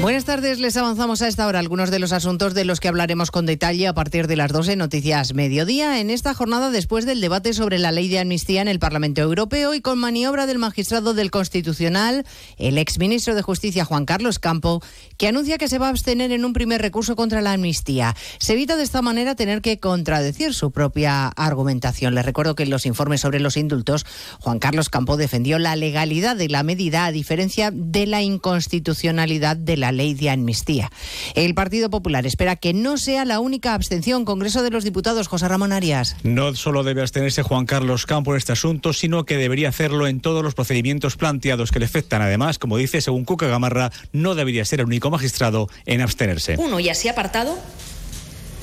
Buenas 0.00 0.24
tardes, 0.24 0.58
les 0.60 0.78
avanzamos 0.78 1.20
a 1.20 1.28
esta 1.28 1.46
hora 1.46 1.58
algunos 1.58 1.90
de 1.90 1.98
los 1.98 2.12
asuntos 2.12 2.54
de 2.54 2.64
los 2.64 2.80
que 2.80 2.88
hablaremos 2.88 3.30
con 3.30 3.44
detalle 3.44 3.86
a 3.86 3.92
partir 3.92 4.28
de 4.28 4.36
las 4.36 4.50
12 4.50 4.76
Noticias 4.76 5.34
Mediodía 5.34 6.00
en 6.00 6.08
esta 6.08 6.32
jornada 6.32 6.70
después 6.70 7.04
del 7.04 7.20
debate 7.20 7.52
sobre 7.52 7.78
la 7.78 7.92
ley 7.92 8.08
de 8.08 8.18
amnistía 8.18 8.62
en 8.62 8.68
el 8.68 8.78
Parlamento 8.78 9.20
Europeo 9.20 9.74
y 9.74 9.82
con 9.82 9.98
maniobra 9.98 10.46
del 10.46 10.58
magistrado 10.58 11.12
del 11.12 11.30
Constitucional, 11.30 12.24
el 12.56 12.78
exministro 12.78 13.34
de 13.34 13.42
Justicia 13.42 13.84
Juan 13.84 14.06
Carlos 14.06 14.38
Campo, 14.38 14.82
que 15.18 15.28
anuncia 15.28 15.58
que 15.58 15.68
se 15.68 15.78
va 15.78 15.88
a 15.88 15.90
abstener 15.90 16.32
en 16.32 16.46
un 16.46 16.54
primer 16.54 16.80
recurso 16.80 17.14
contra 17.14 17.42
la 17.42 17.52
amnistía. 17.52 18.16
Se 18.38 18.54
evita 18.54 18.76
de 18.76 18.84
esta 18.84 19.02
manera 19.02 19.34
tener 19.34 19.60
que 19.60 19.80
contradecir 19.80 20.54
su 20.54 20.70
propia 20.70 21.28
argumentación. 21.28 22.14
Les 22.14 22.24
recuerdo 22.24 22.54
que 22.54 22.62
en 22.62 22.70
los 22.70 22.86
informes 22.86 23.20
sobre 23.20 23.38
los 23.38 23.58
indultos, 23.58 24.06
Juan 24.40 24.60
Carlos 24.60 24.88
Campo 24.88 25.18
defendió 25.18 25.58
la 25.58 25.76
legalidad 25.76 26.36
de 26.36 26.48
la 26.48 26.62
medida 26.62 27.04
a 27.04 27.12
diferencia 27.12 27.70
de 27.70 28.06
la 28.06 28.22
inconstitucionalidad 28.22 29.58
de 29.58 29.76
la 29.76 29.89
ley 29.92 30.14
de 30.14 30.30
amnistía. 30.30 30.90
El 31.34 31.54
Partido 31.54 31.90
Popular 31.90 32.26
espera 32.26 32.56
que 32.56 32.72
no 32.72 32.96
sea 32.96 33.24
la 33.24 33.40
única 33.40 33.74
abstención. 33.74 34.24
Congreso 34.24 34.62
de 34.62 34.70
los 34.70 34.84
Diputados, 34.84 35.28
José 35.28 35.48
Ramón 35.48 35.72
Arias. 35.72 36.16
No 36.22 36.54
solo 36.54 36.82
debe 36.82 37.02
abstenerse 37.02 37.42
Juan 37.42 37.66
Carlos 37.66 38.06
Campo 38.06 38.32
en 38.32 38.38
este 38.38 38.52
asunto, 38.52 38.92
sino 38.92 39.24
que 39.24 39.36
debería 39.36 39.68
hacerlo 39.68 40.06
en 40.06 40.20
todos 40.20 40.42
los 40.42 40.54
procedimientos 40.54 41.16
planteados 41.16 41.70
que 41.70 41.78
le 41.78 41.86
afectan. 41.86 42.22
Además, 42.22 42.58
como 42.58 42.76
dice, 42.76 43.00
según 43.00 43.24
Cuca 43.24 43.46
Gamarra, 43.46 43.90
no 44.12 44.34
debería 44.34 44.64
ser 44.64 44.80
el 44.80 44.86
único 44.86 45.10
magistrado 45.10 45.68
en 45.86 46.00
abstenerse. 46.00 46.56
Uno, 46.58 46.80
y 46.80 46.88
así 46.88 47.08
apartado, 47.08 47.58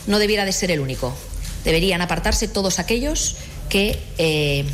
no 0.08 0.20
debiera 0.20 0.46
de 0.46 0.52
ser 0.52 0.72
el 0.72 0.80
único. 0.80 1.16
Deberían 1.64 2.02
apartarse 2.02 2.48
todos 2.48 2.80
aquellos 2.80 3.38
que 3.70 4.00
eh, 4.18 4.66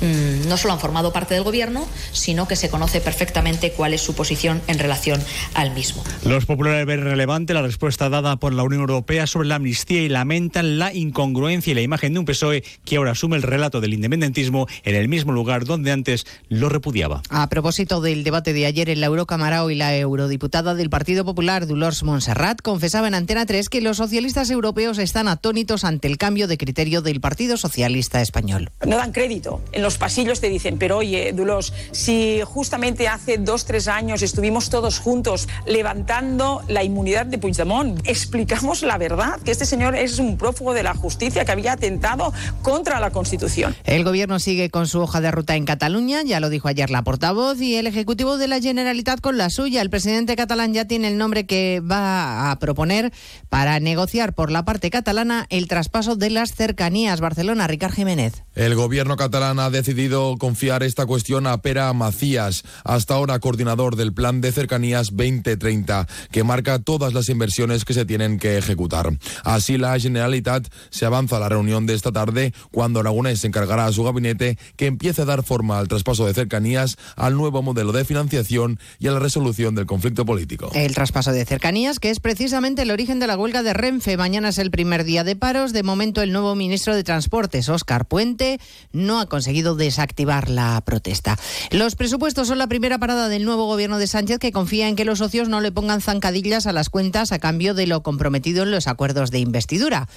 Mm, 0.00 0.48
no 0.48 0.56
solo 0.56 0.74
han 0.74 0.80
formado 0.80 1.12
parte 1.12 1.34
del 1.34 1.42
gobierno, 1.42 1.86
sino 2.12 2.48
que 2.48 2.56
se 2.56 2.68
conoce 2.68 3.00
perfectamente 3.00 3.72
cuál 3.72 3.94
es 3.94 4.00
su 4.00 4.14
posición 4.14 4.62
en 4.66 4.78
relación 4.78 5.20
al 5.54 5.72
mismo. 5.72 6.02
Los 6.24 6.46
populares 6.46 6.86
ven 6.86 7.02
relevante 7.02 7.54
la 7.54 7.62
respuesta 7.62 8.08
dada 8.08 8.36
por 8.36 8.52
la 8.52 8.62
Unión 8.62 8.80
Europea 8.80 9.26
sobre 9.26 9.48
la 9.48 9.56
amnistía 9.56 10.02
y 10.02 10.08
lamentan 10.08 10.78
la 10.78 10.92
incongruencia 10.94 11.70
y 11.70 11.74
la 11.74 11.82
imagen 11.82 12.14
de 12.14 12.18
un 12.18 12.24
PSOE 12.24 12.64
que 12.84 12.96
ahora 12.96 13.12
asume 13.12 13.36
el 13.36 13.42
relato 13.42 13.80
del 13.80 13.94
independentismo 13.94 14.66
en 14.84 14.94
el 14.94 15.08
mismo 15.08 15.32
lugar 15.32 15.64
donde 15.64 15.92
antes 15.92 16.26
lo 16.48 16.68
repudiaba. 16.68 17.22
A 17.28 17.48
propósito 17.48 18.00
del 18.00 18.24
debate 18.24 18.52
de 18.52 18.66
ayer 18.66 18.88
en 18.88 19.00
la 19.00 19.06
Eurocámara, 19.06 19.64
hoy 19.64 19.74
la 19.74 19.96
eurodiputada 19.96 20.74
del 20.74 20.90
Partido 20.90 21.24
Popular, 21.24 21.66
Dolors 21.66 22.02
Montserrat, 22.02 22.60
confesaba 22.62 23.08
en 23.08 23.14
Antena 23.14 23.46
3 23.46 23.68
que 23.68 23.80
los 23.80 23.98
socialistas 23.98 24.50
europeos 24.50 24.98
están 24.98 25.28
atónitos 25.28 25.84
ante 25.84 26.08
el 26.08 26.18
cambio 26.18 26.48
de 26.48 26.58
criterio 26.58 27.02
del 27.02 27.20
Partido 27.20 27.56
Socialista 27.56 28.20
Español. 28.20 28.70
No 28.86 28.96
dan 28.96 29.12
crédito 29.12 29.60
en 29.72 29.82
los 29.82 29.89
pasillos 29.98 30.40
te 30.40 30.48
dicen, 30.48 30.78
pero 30.78 30.98
oye, 30.98 31.32
Dulos, 31.32 31.72
si 31.92 32.40
justamente 32.44 33.08
hace 33.08 33.38
dos, 33.38 33.64
tres 33.64 33.88
años 33.88 34.22
estuvimos 34.22 34.70
todos 34.70 34.98
juntos 34.98 35.48
levantando 35.66 36.62
la 36.68 36.84
inmunidad 36.84 37.26
de 37.26 37.38
Puigdemont, 37.38 38.00
explicamos 38.04 38.82
la 38.82 38.98
verdad, 38.98 39.40
que 39.40 39.50
este 39.50 39.66
señor 39.66 39.96
es 39.96 40.18
un 40.18 40.36
prófugo 40.36 40.74
de 40.74 40.82
la 40.82 40.94
justicia 40.94 41.44
que 41.44 41.52
había 41.52 41.72
atentado 41.72 42.32
contra 42.62 43.00
la 43.00 43.10
Constitución. 43.10 43.76
El 43.84 44.04
gobierno 44.04 44.38
sigue 44.38 44.70
con 44.70 44.86
su 44.86 45.00
hoja 45.00 45.20
de 45.20 45.30
ruta 45.30 45.56
en 45.56 45.64
Cataluña, 45.64 46.22
ya 46.22 46.40
lo 46.40 46.48
dijo 46.48 46.68
ayer 46.68 46.90
la 46.90 47.02
portavoz, 47.02 47.60
y 47.60 47.76
el 47.76 47.86
Ejecutivo 47.86 48.38
de 48.38 48.48
la 48.48 48.60
Generalitat 48.60 49.20
con 49.20 49.38
la 49.38 49.50
suya. 49.50 49.82
El 49.82 49.90
presidente 49.90 50.36
catalán 50.36 50.72
ya 50.74 50.84
tiene 50.84 51.08
el 51.08 51.18
nombre 51.18 51.46
que 51.46 51.80
va 51.80 52.50
a 52.50 52.58
proponer 52.58 53.12
para 53.48 53.80
negociar 53.80 54.34
por 54.34 54.50
la 54.50 54.64
parte 54.64 54.90
catalana 54.90 55.46
el 55.50 55.68
traspaso 55.68 56.16
de 56.16 56.30
las 56.30 56.54
cercanías. 56.54 57.20
Barcelona, 57.20 57.66
Ricard 57.66 57.92
Jiménez. 57.92 58.44
El 58.54 58.74
gobierno 58.74 59.16
catalán 59.16 59.58
ha 59.58 59.70
decidido 59.80 60.36
confiar 60.38 60.82
esta 60.82 61.06
cuestión 61.06 61.46
a 61.46 61.62
Pera 61.62 61.90
Macías, 61.94 62.64
hasta 62.84 63.14
ahora 63.14 63.38
coordinador 63.38 63.96
del 63.96 64.12
Plan 64.12 64.42
de 64.42 64.52
Cercanías 64.52 65.08
2030, 65.16 66.06
que 66.30 66.44
marca 66.44 66.78
todas 66.78 67.14
las 67.14 67.30
inversiones 67.30 67.86
que 67.86 67.94
se 67.94 68.04
tienen 68.04 68.38
que 68.38 68.58
ejecutar. 68.58 69.16
Así 69.42 69.78
la 69.78 69.98
Generalitat 69.98 70.68
se 70.90 71.06
avanza 71.06 71.38
a 71.38 71.40
la 71.40 71.48
reunión 71.48 71.86
de 71.86 71.94
esta 71.94 72.12
tarde 72.12 72.52
cuando 72.70 73.00
Aragonés 73.00 73.42
encargará 73.44 73.86
a 73.86 73.92
su 73.92 74.04
gabinete 74.04 74.58
que 74.76 74.86
empiece 74.86 75.22
a 75.22 75.24
dar 75.24 75.42
forma 75.42 75.78
al 75.78 75.88
traspaso 75.88 76.26
de 76.26 76.34
cercanías, 76.34 76.98
al 77.16 77.38
nuevo 77.38 77.62
modelo 77.62 77.92
de 77.92 78.04
financiación 78.04 78.78
y 78.98 79.08
a 79.08 79.12
la 79.12 79.18
resolución 79.18 79.74
del 79.74 79.86
conflicto 79.86 80.26
político. 80.26 80.70
El 80.74 80.94
traspaso 80.94 81.32
de 81.32 81.46
cercanías, 81.46 81.98
que 82.00 82.10
es 82.10 82.20
precisamente 82.20 82.82
el 82.82 82.90
origen 82.90 83.18
de 83.18 83.26
la 83.26 83.38
huelga 83.38 83.62
de 83.62 83.72
Renfe. 83.72 84.18
Mañana 84.18 84.50
es 84.50 84.58
el 84.58 84.70
primer 84.70 85.04
día 85.04 85.24
de 85.24 85.36
paros. 85.36 85.72
De 85.72 85.82
momento, 85.82 86.20
el 86.20 86.32
nuevo 86.32 86.54
ministro 86.54 86.94
de 86.94 87.02
Transportes, 87.02 87.70
Óscar 87.70 88.06
Puente, 88.06 88.60
no 88.92 89.20
ha 89.20 89.26
conseguido 89.26 89.69
desactivar 89.74 90.48
la 90.48 90.80
protesta. 90.84 91.38
Los 91.70 91.96
presupuestos 91.96 92.48
son 92.48 92.58
la 92.58 92.66
primera 92.66 92.98
parada 92.98 93.28
del 93.28 93.44
nuevo 93.44 93.66
gobierno 93.66 93.98
de 93.98 94.06
Sánchez 94.06 94.38
que 94.38 94.52
confía 94.52 94.88
en 94.88 94.96
que 94.96 95.04
los 95.04 95.18
socios 95.18 95.48
no 95.48 95.60
le 95.60 95.72
pongan 95.72 96.00
zancadillas 96.00 96.66
a 96.66 96.72
las 96.72 96.90
cuentas 96.90 97.32
a 97.32 97.38
cambio 97.38 97.74
de 97.74 97.86
lo 97.86 98.02
comprometido 98.02 98.62
en 98.62 98.70
los 98.70 98.86
acuerdos 98.86 99.30
de 99.30 99.38
investidura 99.38 100.08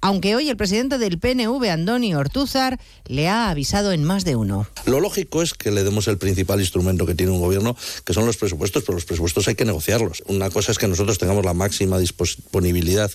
aunque 0.00 0.36
hoy 0.36 0.48
el 0.48 0.56
presidente 0.56 0.98
del 0.98 1.18
PNV, 1.18 1.64
Andoni 1.70 2.14
Ortúzar, 2.14 2.78
le 3.06 3.28
ha 3.28 3.50
avisado 3.50 3.92
en 3.92 4.04
más 4.04 4.24
de 4.24 4.36
uno. 4.36 4.66
Lo 4.86 5.00
lógico 5.00 5.42
es 5.42 5.54
que 5.54 5.72
le 5.72 5.82
demos 5.82 6.06
el 6.06 6.18
principal 6.18 6.60
instrumento 6.60 7.04
que 7.04 7.14
tiene 7.14 7.32
un 7.32 7.40
gobierno, 7.40 7.76
que 8.04 8.14
son 8.14 8.24
los 8.24 8.36
presupuestos, 8.36 8.84
pero 8.84 8.94
los 8.94 9.04
presupuestos 9.04 9.48
hay 9.48 9.56
que 9.56 9.64
negociarlos. 9.64 10.22
Una 10.26 10.50
cosa 10.50 10.70
es 10.72 10.78
que 10.78 10.86
nosotros 10.86 11.18
tengamos 11.18 11.44
la 11.44 11.52
máxima 11.52 11.98
disponibilidad 11.98 13.10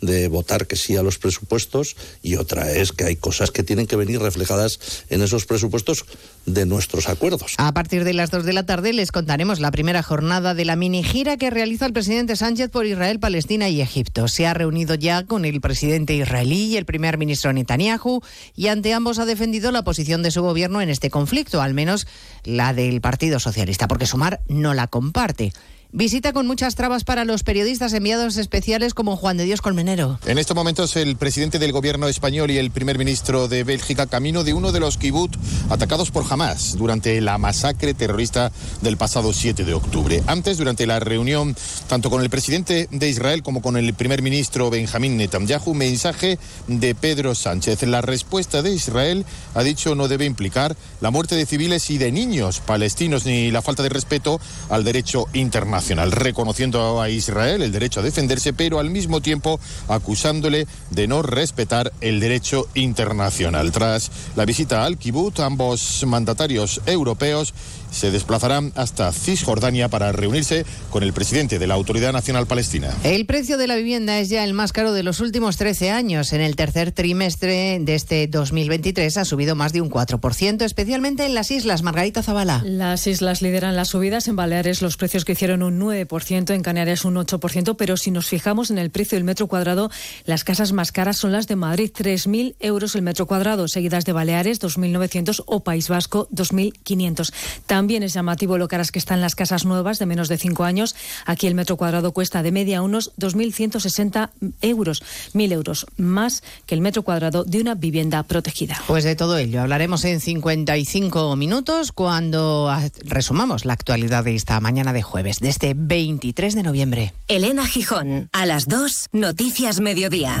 de 0.00 0.28
votar 0.28 0.66
que 0.66 0.76
sí 0.76 0.96
a 0.96 1.02
los 1.02 1.18
presupuestos 1.18 1.96
y 2.22 2.36
otra 2.36 2.70
es 2.70 2.92
que 2.92 3.04
hay 3.04 3.16
cosas 3.16 3.50
que 3.50 3.64
tienen 3.64 3.86
que 3.86 3.96
venir 3.96 4.20
reflejadas 4.20 4.78
en 5.08 5.22
esos 5.22 5.44
presupuestos 5.44 6.04
de 6.46 6.66
nuestros 6.66 7.08
acuerdos. 7.08 7.54
A 7.58 7.72
partir 7.72 8.04
de 8.04 8.14
las 8.14 8.30
dos 8.30 8.44
de 8.44 8.52
la 8.52 8.64
tarde 8.64 8.92
les 8.92 9.10
contaremos 9.10 9.58
la 9.58 9.72
primera 9.72 10.02
jornada 10.02 10.54
de 10.54 10.64
la 10.64 10.76
mini 10.76 11.02
gira 11.02 11.36
que 11.36 11.50
realiza 11.50 11.86
el 11.86 11.92
presidente 11.92 12.36
Sánchez 12.36 12.70
por 12.70 12.86
Israel, 12.86 13.18
Palestina 13.18 13.68
y 13.68 13.80
Egipto. 13.80 14.28
Se 14.28 14.46
ha 14.46 14.54
reunido 14.54 14.94
ya 14.94 15.24
con 15.24 15.44
el 15.44 15.60
presidente 15.60 16.14
israelí 16.14 16.27
y 16.30 16.76
el 16.76 16.84
primer 16.84 17.18
ministro 17.18 17.52
Netanyahu 17.52 18.20
y 18.54 18.68
ante 18.68 18.92
ambos 18.92 19.18
ha 19.18 19.24
defendido 19.24 19.72
la 19.72 19.82
posición 19.82 20.22
de 20.22 20.30
su 20.30 20.42
gobierno 20.42 20.80
en 20.80 20.90
este 20.90 21.10
conflicto, 21.10 21.62
al 21.62 21.74
menos 21.74 22.06
la 22.44 22.74
del 22.74 23.00
Partido 23.00 23.40
Socialista, 23.40 23.88
porque 23.88 24.06
Sumar 24.06 24.40
no 24.46 24.74
la 24.74 24.86
comparte. 24.88 25.52
Visita 25.90 26.34
con 26.34 26.46
muchas 26.46 26.74
trabas 26.74 27.02
para 27.02 27.24
los 27.24 27.42
periodistas 27.42 27.94
enviados 27.94 28.36
especiales 28.36 28.92
como 28.92 29.16
Juan 29.16 29.38
de 29.38 29.44
Dios 29.44 29.62
Colmenero. 29.62 30.18
En 30.26 30.36
estos 30.36 30.54
momentos 30.54 30.94
el 30.96 31.16
presidente 31.16 31.58
del 31.58 31.72
gobierno 31.72 32.08
español 32.08 32.50
y 32.50 32.58
el 32.58 32.70
primer 32.70 32.98
ministro 32.98 33.48
de 33.48 33.64
Bélgica 33.64 34.06
camino 34.06 34.44
de 34.44 34.52
uno 34.52 34.70
de 34.70 34.80
los 34.80 34.98
kibbutz 34.98 35.38
atacados 35.70 36.10
por 36.10 36.26
Hamas 36.28 36.76
durante 36.76 37.18
la 37.22 37.38
masacre 37.38 37.94
terrorista 37.94 38.52
del 38.82 38.98
pasado 38.98 39.32
7 39.32 39.64
de 39.64 39.72
octubre. 39.72 40.22
Antes, 40.26 40.58
durante 40.58 40.86
la 40.86 41.00
reunión 41.00 41.56
tanto 41.88 42.10
con 42.10 42.20
el 42.20 42.28
presidente 42.28 42.86
de 42.90 43.08
Israel 43.08 43.42
como 43.42 43.62
con 43.62 43.78
el 43.78 43.94
primer 43.94 44.20
ministro 44.20 44.68
Benjamín 44.68 45.16
Netanyahu, 45.16 45.72
mensaje 45.72 46.38
de 46.66 46.94
Pedro 46.94 47.34
Sánchez. 47.34 47.82
La 47.84 48.02
respuesta 48.02 48.60
de 48.60 48.74
Israel 48.74 49.24
ha 49.54 49.62
dicho 49.62 49.94
no 49.94 50.06
debe 50.06 50.26
implicar 50.26 50.76
la 51.00 51.10
muerte 51.10 51.34
de 51.34 51.46
civiles 51.46 51.88
y 51.88 51.96
de 51.96 52.12
niños 52.12 52.60
palestinos 52.60 53.24
ni 53.24 53.50
la 53.50 53.62
falta 53.62 53.82
de 53.82 53.88
respeto 53.88 54.38
al 54.68 54.84
derecho 54.84 55.28
internacional 55.32 55.77
reconociendo 56.10 57.00
a 57.00 57.08
Israel 57.08 57.62
el 57.62 57.72
derecho 57.72 58.00
a 58.00 58.02
defenderse, 58.02 58.52
pero 58.52 58.78
al 58.78 58.90
mismo 58.90 59.20
tiempo 59.20 59.60
acusándole 59.88 60.66
de 60.90 61.06
no 61.06 61.22
respetar 61.22 61.92
el 62.00 62.20
derecho 62.20 62.66
internacional. 62.74 63.72
Tras 63.72 64.10
la 64.36 64.44
visita 64.44 64.84
al 64.84 64.98
kibbutz, 64.98 65.40
ambos 65.40 66.04
mandatarios 66.06 66.80
europeos 66.86 67.54
se 67.90 68.10
desplazará 68.10 68.62
hasta 68.74 69.12
Cisjordania 69.12 69.88
para 69.88 70.12
reunirse 70.12 70.64
con 70.90 71.02
el 71.02 71.12
presidente 71.12 71.58
de 71.58 71.66
la 71.66 71.74
Autoridad 71.74 72.12
Nacional 72.12 72.46
Palestina. 72.46 72.94
El 73.04 73.26
precio 73.26 73.58
de 73.58 73.66
la 73.66 73.76
vivienda 73.76 74.18
es 74.18 74.28
ya 74.28 74.44
el 74.44 74.54
más 74.54 74.72
caro 74.72 74.92
de 74.92 75.02
los 75.02 75.20
últimos 75.20 75.56
13 75.56 75.90
años. 75.90 76.32
En 76.32 76.40
el 76.40 76.56
tercer 76.56 76.92
trimestre 76.92 77.78
de 77.80 77.94
este 77.94 78.26
2023 78.26 79.16
ha 79.16 79.24
subido 79.24 79.54
más 79.54 79.72
de 79.72 79.80
un 79.80 79.90
4%, 79.90 80.62
especialmente 80.62 81.26
en 81.26 81.34
las 81.34 81.50
islas. 81.50 81.82
Margarita 81.82 82.22
Zavala. 82.22 82.62
Las 82.64 83.06
islas 83.06 83.42
lideran 83.42 83.76
las 83.76 83.88
subidas. 83.88 84.28
En 84.28 84.36
Baleares 84.36 84.82
los 84.82 84.96
precios 84.96 85.24
que 85.24 85.32
hicieron 85.32 85.62
un 85.62 85.78
9%, 85.80 86.54
en 86.54 86.62
Canarias 86.62 87.04
un 87.04 87.16
8%, 87.16 87.76
pero 87.76 87.96
si 87.96 88.10
nos 88.10 88.26
fijamos 88.26 88.70
en 88.70 88.78
el 88.78 88.90
precio 88.90 89.16
del 89.16 89.24
metro 89.24 89.46
cuadrado, 89.46 89.90
las 90.24 90.44
casas 90.44 90.72
más 90.72 90.92
caras 90.92 91.16
son 91.16 91.32
las 91.32 91.46
de 91.46 91.56
Madrid, 91.56 91.90
3.000 91.96 92.56
euros 92.60 92.94
el 92.94 93.02
metro 93.02 93.26
cuadrado, 93.26 93.68
seguidas 93.68 94.04
de 94.04 94.12
Baleares, 94.12 94.60
2.900 94.60 95.42
o 95.46 95.60
País 95.60 95.88
Vasco, 95.88 96.28
2.500. 96.32 97.32
También 97.78 98.02
es 98.02 98.12
llamativo 98.12 98.58
lo 98.58 98.66
caras 98.66 98.90
que 98.90 98.98
están 98.98 99.20
las 99.20 99.36
casas 99.36 99.64
nuevas 99.64 100.00
de 100.00 100.06
menos 100.06 100.28
de 100.28 100.36
5 100.36 100.64
años. 100.64 100.96
Aquí 101.26 101.46
el 101.46 101.54
metro 101.54 101.76
cuadrado 101.76 102.10
cuesta 102.10 102.42
de 102.42 102.50
media 102.50 102.82
unos 102.82 103.12
2.160 103.18 104.30
euros, 104.62 105.04
1.000 105.32 105.52
euros 105.52 105.86
más 105.96 106.42
que 106.66 106.74
el 106.74 106.80
metro 106.80 107.04
cuadrado 107.04 107.44
de 107.44 107.60
una 107.60 107.76
vivienda 107.76 108.24
protegida. 108.24 108.82
Pues 108.88 109.04
de 109.04 109.14
todo 109.14 109.38
ello 109.38 109.62
hablaremos 109.62 110.04
en 110.06 110.20
55 110.20 111.36
minutos 111.36 111.92
cuando 111.92 112.68
resumamos 113.04 113.64
la 113.64 113.74
actualidad 113.74 114.24
de 114.24 114.34
esta 114.34 114.58
mañana 114.58 114.92
de 114.92 115.02
jueves, 115.02 115.38
de 115.38 115.48
este 115.48 115.74
23 115.76 116.56
de 116.56 116.62
noviembre. 116.64 117.14
Elena 117.28 117.64
Gijón, 117.64 118.28
a 118.32 118.44
las 118.44 118.66
2, 118.66 119.10
Noticias 119.12 119.78
Mediodía. 119.78 120.40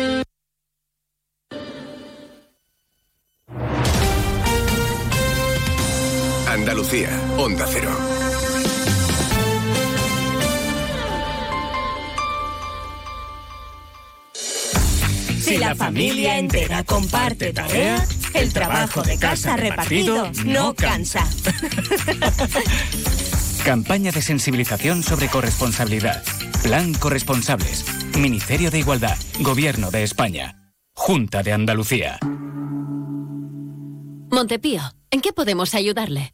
Andalucía, 6.91 7.21
Onda 7.37 7.65
Cero. 7.69 7.89
Si 15.39 15.57
la 15.57 15.73
familia 15.73 16.37
entera 16.37 16.83
comparte 16.83 17.53
tareas, 17.53 18.09
el 18.33 18.51
trabajo 18.51 19.03
de 19.03 19.17
casa 19.17 19.55
repartido 19.55 20.29
no 20.45 20.73
cansa. 20.73 21.25
Campaña 23.63 24.11
de 24.11 24.21
sensibilización 24.21 25.01
sobre 25.01 25.29
corresponsabilidad. 25.29 26.21
Plan 26.61 26.93
Corresponsables. 26.93 27.85
Ministerio 28.17 28.69
de 28.69 28.79
Igualdad. 28.79 29.17
Gobierno 29.39 29.91
de 29.91 30.03
España. 30.03 30.73
Junta 30.93 31.41
de 31.41 31.53
Andalucía. 31.53 32.19
Montepío, 34.29 34.81
¿en 35.09 35.21
qué 35.21 35.31
podemos 35.31 35.73
ayudarle? 35.73 36.33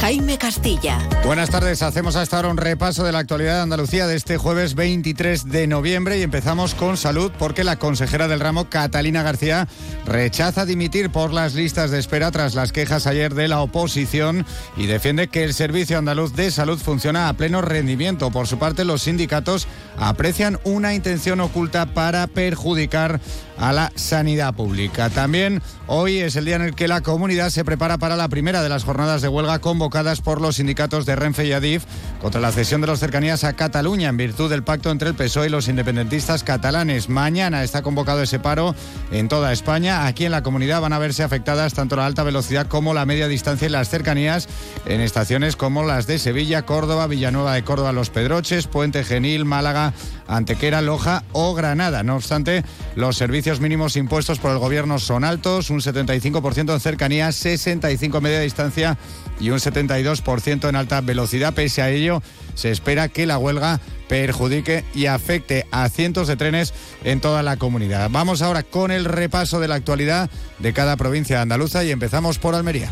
Jaime 0.00 0.38
Castilla. 0.38 0.98
Buenas 1.24 1.50
tardes, 1.50 1.82
hacemos 1.82 2.16
hasta 2.16 2.36
ahora 2.36 2.50
un 2.50 2.56
repaso 2.56 3.04
de 3.04 3.12
la 3.12 3.20
actualidad 3.20 3.56
de 3.56 3.62
Andalucía 3.62 4.06
de 4.06 4.16
este 4.16 4.36
jueves 4.36 4.74
23 4.74 5.50
de 5.50 5.66
noviembre 5.66 6.18
y 6.18 6.22
empezamos 6.22 6.74
con 6.74 6.96
salud 6.96 7.32
porque 7.38 7.64
la 7.64 7.78
consejera 7.78 8.28
del 8.28 8.40
ramo, 8.40 8.68
Catalina 8.68 9.22
García, 9.22 9.66
rechaza 10.04 10.66
dimitir 10.66 11.10
por 11.10 11.32
las 11.32 11.54
listas 11.54 11.90
de 11.90 11.98
espera 11.98 12.30
tras 12.30 12.54
las 12.54 12.72
quejas 12.72 13.06
ayer 13.06 13.34
de 13.34 13.48
la 13.48 13.60
oposición 13.60 14.44
y 14.76 14.86
defiende 14.86 15.28
que 15.28 15.44
el 15.44 15.54
Servicio 15.54 15.98
Andaluz 15.98 16.34
de 16.34 16.50
Salud 16.50 16.78
funciona 16.78 17.28
a 17.28 17.32
pleno 17.32 17.62
rendimiento. 17.62 18.30
Por 18.30 18.46
su 18.46 18.58
parte, 18.58 18.84
los 18.84 19.02
sindicatos 19.02 19.66
aprecian 19.96 20.58
una 20.64 20.94
intención 20.94 21.40
oculta 21.40 21.86
para 21.86 22.26
perjudicar 22.26 23.20
a 23.58 23.72
la 23.72 23.92
sanidad 23.94 24.54
pública. 24.54 25.10
También 25.10 25.62
hoy 25.86 26.18
es 26.18 26.36
el 26.36 26.44
día 26.44 26.56
en 26.56 26.62
el 26.62 26.74
que 26.74 26.88
la 26.88 27.02
comunidad 27.02 27.50
se 27.50 27.64
prepara 27.64 27.98
para 27.98 28.16
la 28.16 28.28
primera 28.28 28.62
de 28.62 28.68
las 28.68 28.84
jornadas 28.84 29.22
de 29.22 29.28
huelga 29.28 29.60
convocadas 29.84 30.22
por 30.22 30.40
los 30.40 30.56
sindicatos 30.56 31.04
de 31.04 31.14
Renfe 31.14 31.44
y 31.44 31.52
Adif 31.52 31.84
contra 32.18 32.40
la 32.40 32.52
cesión 32.52 32.80
de 32.80 32.86
las 32.86 33.00
cercanías 33.00 33.44
a 33.44 33.52
Cataluña 33.52 34.08
en 34.08 34.16
virtud 34.16 34.48
del 34.48 34.62
pacto 34.62 34.90
entre 34.90 35.10
el 35.10 35.14
PSOE 35.14 35.48
y 35.48 35.50
los 35.50 35.68
independentistas 35.68 36.42
catalanes. 36.42 37.10
Mañana 37.10 37.62
está 37.62 37.82
convocado 37.82 38.22
ese 38.22 38.38
paro 38.38 38.74
en 39.12 39.28
toda 39.28 39.52
España. 39.52 40.06
Aquí 40.06 40.24
en 40.24 40.30
la 40.30 40.42
comunidad 40.42 40.80
van 40.80 40.94
a 40.94 40.98
verse 40.98 41.22
afectadas 41.22 41.74
tanto 41.74 41.96
la 41.96 42.06
alta 42.06 42.22
velocidad 42.22 42.66
como 42.66 42.94
la 42.94 43.04
media 43.04 43.28
distancia 43.28 43.68
y 43.68 43.70
las 43.70 43.90
cercanías 43.90 44.48
en 44.86 45.02
estaciones 45.02 45.54
como 45.54 45.84
las 45.84 46.06
de 46.06 46.18
Sevilla, 46.18 46.62
Córdoba, 46.62 47.06
Villanueva 47.06 47.52
de 47.52 47.62
Córdoba, 47.62 47.92
Los 47.92 48.08
Pedroches, 48.08 48.66
Puente 48.66 49.04
Genil, 49.04 49.44
Málaga, 49.44 49.92
Antequera, 50.26 50.80
Loja 50.80 51.24
o 51.32 51.52
Granada. 51.52 52.02
No 52.02 52.16
obstante, 52.16 52.64
los 52.96 53.18
servicios 53.18 53.60
mínimos 53.60 53.96
impuestos 53.96 54.38
por 54.38 54.50
el 54.50 54.58
gobierno 54.58 54.98
son 54.98 55.24
altos, 55.24 55.68
un 55.68 55.80
75% 55.80 56.72
en 56.72 56.80
cercanías, 56.80 57.36
65 57.36 58.16
en 58.16 58.22
media 58.22 58.40
distancia 58.40 58.96
y 59.40 59.50
un 59.50 59.58
72% 59.58 60.68
en 60.68 60.76
alta 60.76 61.00
velocidad. 61.00 61.54
Pese 61.54 61.82
a 61.82 61.90
ello, 61.90 62.22
se 62.54 62.70
espera 62.70 63.08
que 63.08 63.26
la 63.26 63.38
huelga 63.38 63.80
perjudique 64.08 64.84
y 64.94 65.06
afecte 65.06 65.66
a 65.70 65.88
cientos 65.88 66.28
de 66.28 66.36
trenes 66.36 66.72
en 67.04 67.20
toda 67.20 67.42
la 67.42 67.56
comunidad. 67.56 68.10
Vamos 68.10 68.42
ahora 68.42 68.62
con 68.62 68.90
el 68.90 69.04
repaso 69.04 69.60
de 69.60 69.68
la 69.68 69.76
actualidad 69.76 70.30
de 70.58 70.72
cada 70.72 70.96
provincia 70.96 71.40
andaluza 71.40 71.84
y 71.84 71.90
empezamos 71.90 72.38
por 72.38 72.54
Almería. 72.54 72.90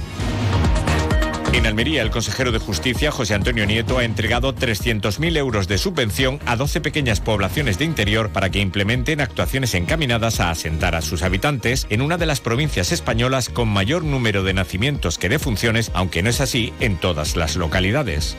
En 1.52 1.66
Almería, 1.66 2.00
el 2.00 2.10
consejero 2.10 2.50
de 2.50 2.58
Justicia, 2.58 3.12
José 3.12 3.34
Antonio 3.34 3.66
Nieto, 3.66 3.98
ha 3.98 4.04
entregado 4.04 4.54
300.000 4.54 5.36
euros 5.36 5.68
de 5.68 5.76
subvención 5.76 6.40
a 6.46 6.56
12 6.56 6.80
pequeñas 6.80 7.20
poblaciones 7.20 7.78
de 7.78 7.84
interior 7.84 8.30
para 8.30 8.48
que 8.48 8.60
implementen 8.60 9.20
actuaciones 9.20 9.74
encaminadas 9.74 10.40
a 10.40 10.50
asentar 10.50 10.94
a 10.94 11.02
sus 11.02 11.22
habitantes 11.22 11.86
en 11.90 12.00
una 12.00 12.16
de 12.16 12.24
las 12.24 12.40
provincias 12.40 12.90
españolas 12.90 13.50
con 13.50 13.68
mayor 13.68 14.02
número 14.02 14.44
de 14.44 14.54
nacimientos 14.54 15.18
que 15.18 15.28
de 15.28 15.38
funciones, 15.38 15.90
aunque 15.92 16.22
no 16.22 16.30
es 16.30 16.40
así 16.40 16.72
en 16.80 16.96
todas 16.96 17.36
las 17.36 17.56
localidades. 17.56 18.34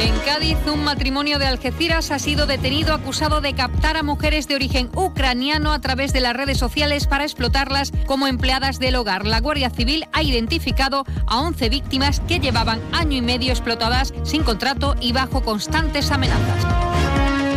En 0.00 0.18
Cádiz, 0.20 0.56
un 0.66 0.82
matrimonio 0.82 1.38
de 1.38 1.46
Algeciras 1.46 2.10
ha 2.10 2.18
sido 2.18 2.46
detenido 2.46 2.94
acusado 2.94 3.42
de 3.42 3.52
captar 3.52 3.98
a 3.98 4.02
mujeres 4.02 4.48
de 4.48 4.54
origen 4.54 4.88
ucraniano 4.94 5.74
a 5.74 5.80
través 5.82 6.14
de 6.14 6.20
las 6.20 6.34
redes 6.34 6.56
sociales 6.56 7.06
para 7.06 7.24
explotarlas 7.24 7.92
como 8.06 8.26
empleadas 8.26 8.78
del 8.78 8.96
hogar. 8.96 9.26
La 9.26 9.40
Guardia 9.40 9.68
Civil 9.68 10.06
ha 10.14 10.22
identificado 10.22 11.04
a 11.26 11.40
11 11.40 11.68
víctimas 11.68 12.20
que 12.20 12.40
llevaban 12.40 12.80
año 12.92 13.18
y 13.18 13.22
medio 13.22 13.50
explotadas 13.50 14.14
sin 14.22 14.42
contrato 14.42 14.96
y 15.02 15.12
bajo 15.12 15.42
constantes 15.42 16.10
amenazas. 16.10 16.99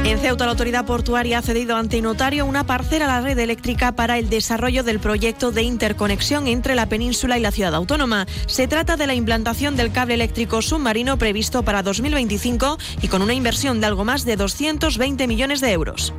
En 0.05 0.19
Ceuta, 0.19 0.43
la 0.43 0.51
autoridad 0.51 0.85
portuaria 0.85 1.37
ha 1.37 1.41
cedido 1.41 1.77
ante 1.77 2.01
notario 2.01 2.45
una 2.45 2.65
parcela 2.65 3.05
a 3.05 3.07
la 3.07 3.21
red 3.21 3.39
eléctrica 3.39 3.93
para 3.93 4.19
el 4.19 4.29
desarrollo 4.29 4.83
del 4.83 4.99
proyecto 4.99 5.51
de 5.51 5.63
interconexión 5.63 6.47
entre 6.47 6.75
la 6.75 6.87
península 6.87 7.37
y 7.37 7.41
la 7.41 7.51
ciudad 7.51 7.73
autónoma. 7.73 8.27
Se 8.45 8.67
trata 8.67 8.97
de 8.97 9.07
la 9.07 9.15
implantación 9.15 9.77
del 9.77 9.93
cable 9.93 10.15
eléctrico 10.15 10.61
submarino 10.61 11.17
previsto 11.17 11.63
para 11.63 11.83
2025 11.83 12.77
y 13.01 13.07
con 13.07 13.21
una 13.21 13.33
inversión 13.33 13.79
de 13.79 13.87
algo 13.87 14.03
más 14.03 14.25
de 14.25 14.35
220 14.35 15.25
millones 15.25 15.61
de 15.61 15.71
euros. 15.71 16.13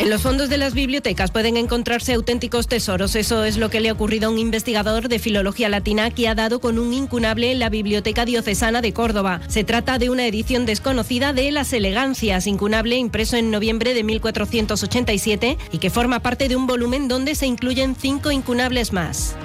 En 0.00 0.08
los 0.08 0.22
fondos 0.22 0.48
de 0.48 0.56
las 0.56 0.72
bibliotecas 0.72 1.30
pueden 1.30 1.58
encontrarse 1.58 2.14
auténticos 2.14 2.66
tesoros. 2.66 3.14
Eso 3.16 3.44
es 3.44 3.58
lo 3.58 3.68
que 3.68 3.80
le 3.80 3.90
ha 3.90 3.92
ocurrido 3.92 4.28
a 4.28 4.30
un 4.30 4.38
investigador 4.38 5.08
de 5.10 5.18
filología 5.18 5.68
latina 5.68 6.10
que 6.10 6.26
ha 6.26 6.34
dado 6.34 6.58
con 6.58 6.78
un 6.78 6.94
incunable 6.94 7.52
en 7.52 7.58
la 7.58 7.68
Biblioteca 7.68 8.24
Diocesana 8.24 8.80
de 8.80 8.94
Córdoba. 8.94 9.42
Se 9.48 9.62
trata 9.62 9.98
de 9.98 10.08
una 10.08 10.26
edición 10.26 10.64
desconocida 10.64 11.34
de 11.34 11.50
Las 11.52 11.74
Elegancias, 11.74 12.46
incunable 12.46 12.96
impreso 12.96 13.36
en 13.36 13.50
noviembre 13.50 13.92
de 13.92 14.02
1487 14.02 15.58
y 15.70 15.78
que 15.78 15.90
forma 15.90 16.20
parte 16.20 16.48
de 16.48 16.56
un 16.56 16.66
volumen 16.66 17.06
donde 17.06 17.34
se 17.34 17.46
incluyen 17.46 17.94
cinco 17.94 18.30
incunables 18.30 18.94
más. 18.94 19.36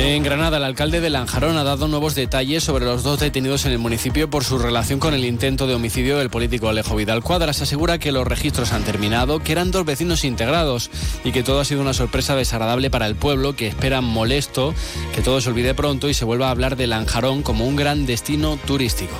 En 0.00 0.22
Granada, 0.22 0.58
el 0.58 0.64
alcalde 0.64 1.00
de 1.00 1.10
Lanjarón 1.10 1.56
ha 1.56 1.64
dado 1.64 1.88
nuevos 1.88 2.14
detalles 2.14 2.62
sobre 2.62 2.84
los 2.84 3.02
dos 3.02 3.18
detenidos 3.18 3.66
en 3.66 3.72
el 3.72 3.78
municipio 3.78 4.30
por 4.30 4.44
su 4.44 4.56
relación 4.56 5.00
con 5.00 5.12
el 5.12 5.24
intento 5.24 5.66
de 5.66 5.74
homicidio 5.74 6.18
del 6.18 6.30
político 6.30 6.68
Alejo 6.68 6.94
Vidal 6.94 7.24
Cuadras. 7.24 7.62
Asegura 7.62 7.98
que 7.98 8.12
los 8.12 8.24
registros 8.24 8.72
han 8.72 8.84
terminado, 8.84 9.40
que 9.40 9.50
eran 9.50 9.72
dos 9.72 9.84
vecinos 9.84 10.22
integrados 10.22 10.90
y 11.24 11.32
que 11.32 11.42
todo 11.42 11.58
ha 11.58 11.64
sido 11.64 11.80
una 11.80 11.94
sorpresa 11.94 12.36
desagradable 12.36 12.90
para 12.90 13.06
el 13.06 13.16
pueblo, 13.16 13.56
que 13.56 13.66
esperan 13.66 14.04
molesto 14.04 14.72
que 15.16 15.20
todo 15.20 15.40
se 15.40 15.50
olvide 15.50 15.74
pronto 15.74 16.08
y 16.08 16.14
se 16.14 16.24
vuelva 16.24 16.46
a 16.46 16.52
hablar 16.52 16.76
de 16.76 16.86
Lanjarón 16.86 17.42
como 17.42 17.66
un 17.66 17.74
gran 17.74 18.06
destino 18.06 18.56
turístico. 18.66 19.16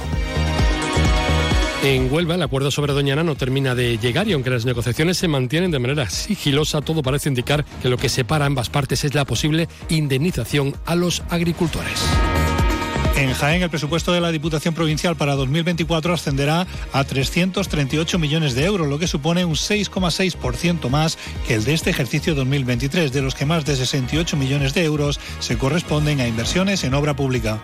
En 1.82 2.12
Huelva, 2.12 2.34
el 2.34 2.42
acuerdo 2.42 2.72
sobre 2.72 2.92
Doñana 2.92 3.22
no 3.22 3.36
termina 3.36 3.76
de 3.76 3.98
llegar 3.98 4.26
y 4.26 4.32
aunque 4.32 4.50
las 4.50 4.64
negociaciones 4.64 5.16
se 5.16 5.28
mantienen 5.28 5.70
de 5.70 5.78
manera 5.78 6.10
sigilosa, 6.10 6.80
todo 6.80 7.02
parece 7.02 7.28
indicar 7.28 7.64
que 7.80 7.88
lo 7.88 7.96
que 7.96 8.08
separa 8.08 8.46
ambas 8.46 8.68
partes 8.68 9.04
es 9.04 9.14
la 9.14 9.24
posible 9.24 9.68
indemnización 9.88 10.74
a 10.86 10.96
los 10.96 11.22
agricultores. 11.30 12.04
En 13.16 13.32
Jaén, 13.32 13.62
el 13.62 13.70
presupuesto 13.70 14.12
de 14.12 14.20
la 14.20 14.32
Diputación 14.32 14.74
Provincial 14.74 15.16
para 15.16 15.34
2024 15.36 16.14
ascenderá 16.14 16.66
a 16.92 17.04
338 17.04 18.18
millones 18.18 18.54
de 18.54 18.64
euros, 18.64 18.88
lo 18.88 18.98
que 18.98 19.06
supone 19.06 19.44
un 19.44 19.54
6,6% 19.54 20.88
más 20.88 21.16
que 21.46 21.54
el 21.54 21.64
de 21.64 21.74
este 21.74 21.90
ejercicio 21.90 22.34
2023, 22.34 23.12
de 23.12 23.22
los 23.22 23.34
que 23.34 23.46
más 23.46 23.64
de 23.64 23.76
68 23.76 24.36
millones 24.36 24.74
de 24.74 24.84
euros 24.84 25.20
se 25.38 25.58
corresponden 25.58 26.20
a 26.20 26.28
inversiones 26.28 26.82
en 26.84 26.94
obra 26.94 27.14
pública. 27.14 27.60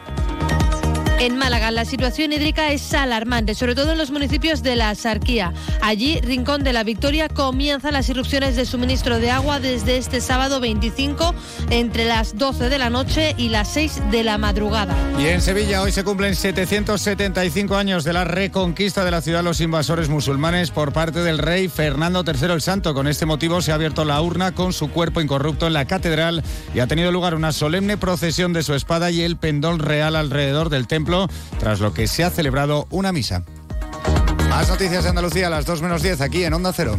En 1.21 1.39
Málaga 1.39 1.71
la 1.71 1.85
situación 1.85 2.33
hídrica 2.33 2.73
es 2.73 2.93
alarmante, 2.93 3.55
sobre 3.55 3.75
todo 3.75 3.93
en 3.93 3.99
los 3.99 4.11
municipios 4.11 4.63
de 4.63 4.77
la 4.77 4.95
Sarquía. 4.95 5.55
Allí, 5.81 6.21
Rincón 6.21 6.65
de 6.65 6.73
la 6.73 6.83
Victoria, 6.83 7.29
comienzan 7.29 7.95
las 7.95 8.09
irrupciones 8.09 8.57
de 8.57 8.67
suministro 8.67 9.19
de 9.19 9.31
agua 9.31 9.61
desde 9.61 9.97
este 9.97 10.21
sábado 10.21 10.61
25 10.61 11.35
entre 11.71 12.05
las 12.05 12.37
12 12.37 12.69
de 12.69 12.79
la 12.79 12.91
noche 12.91 13.35
y 13.39 13.49
las 13.49 13.69
6 13.73 14.11
de 14.11 14.25
la 14.25 14.39
madrugada. 14.39 14.95
Y 15.19 15.27
en 15.29 15.41
Sevilla 15.41 15.83
hoy 15.83 15.93
se 15.93 16.05
cumplen 16.05 16.35
775 16.35 17.77
años 17.77 18.03
de 18.05 18.13
la 18.13 18.25
reconquista 18.25 19.05
de 19.05 19.13
la 19.13 19.23
ciudad 19.23 19.45
los 19.45 19.61
invasores 19.61 20.09
musulmanes 20.09 20.73
por 20.73 20.93
parte 20.93 21.21
del 21.21 21.39
rey 21.39 21.69
Fernando 21.69 22.25
III 22.27 22.53
el 22.53 22.61
Santo. 22.61 22.93
Con 22.93 23.07
este 23.07 23.25
motivo 23.25 23.63
se 23.63 23.73
ha 23.73 23.77
abierto 23.77 24.05
la 24.05 24.21
urna 24.21 24.53
con 24.53 24.73
su 24.73 24.91
cuerpo 24.91 25.21
incorrupto 25.21 25.69
en 25.69 25.75
la 25.75 25.87
catedral 25.87 26.43
y 26.75 26.81
ha 26.81 26.87
tenido 26.87 27.13
lugar 27.13 27.35
una 27.35 27.53
solemne 27.53 27.97
procesión 27.97 28.53
de 28.53 28.63
su 28.63 28.75
espada 28.75 29.11
y 29.11 29.23
el 29.23 29.37
pendón 29.37 29.79
real 29.79 30.17
alrededor 30.17 30.69
del 30.69 30.87
templo 30.87 31.04
tras 31.59 31.81
lo 31.81 31.93
que 31.93 32.07
se 32.07 32.25
ha 32.25 32.31
celebrado 32.31 32.87
una 32.91 33.13
misa. 33.13 33.45
Más 34.49 34.69
noticias 34.69 35.05
de 35.05 35.11
Andalucía 35.11 35.49
a 35.49 35.51
las 35.51 35.67
2 35.67 35.83
menos 35.83 36.03
10 36.03 36.21
aquí 36.21 36.45
en 36.45 36.55
Onda 36.55 36.73
Cero. 36.73 36.97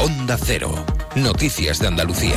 Onda 0.00 0.38
Cero. 0.42 0.72
Noticias 1.14 1.78
de 1.78 1.88
Andalucía. 1.88 2.36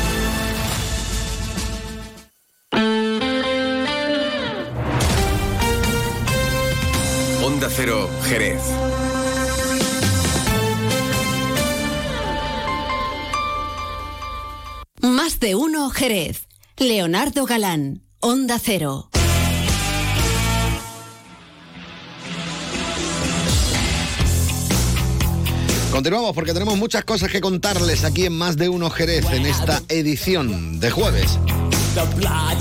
Onda 7.61 7.75
Cero, 7.77 8.09
Jerez. 8.23 8.59
Más 14.99 15.39
de 15.39 15.53
uno, 15.53 15.91
Jerez. 15.91 16.47
Leonardo 16.77 17.45
Galán, 17.45 18.01
Onda 18.19 18.57
Cero. 18.57 19.11
Continuamos 25.91 26.33
porque 26.33 26.53
tenemos 26.53 26.79
muchas 26.79 27.05
cosas 27.05 27.29
que 27.29 27.41
contarles 27.41 28.03
aquí 28.03 28.25
en 28.25 28.33
Más 28.33 28.57
de 28.57 28.69
Uno 28.69 28.89
Jerez 28.89 29.25
en 29.31 29.45
esta 29.45 29.83
edición 29.87 30.79
de 30.79 30.89
jueves. 30.89 31.37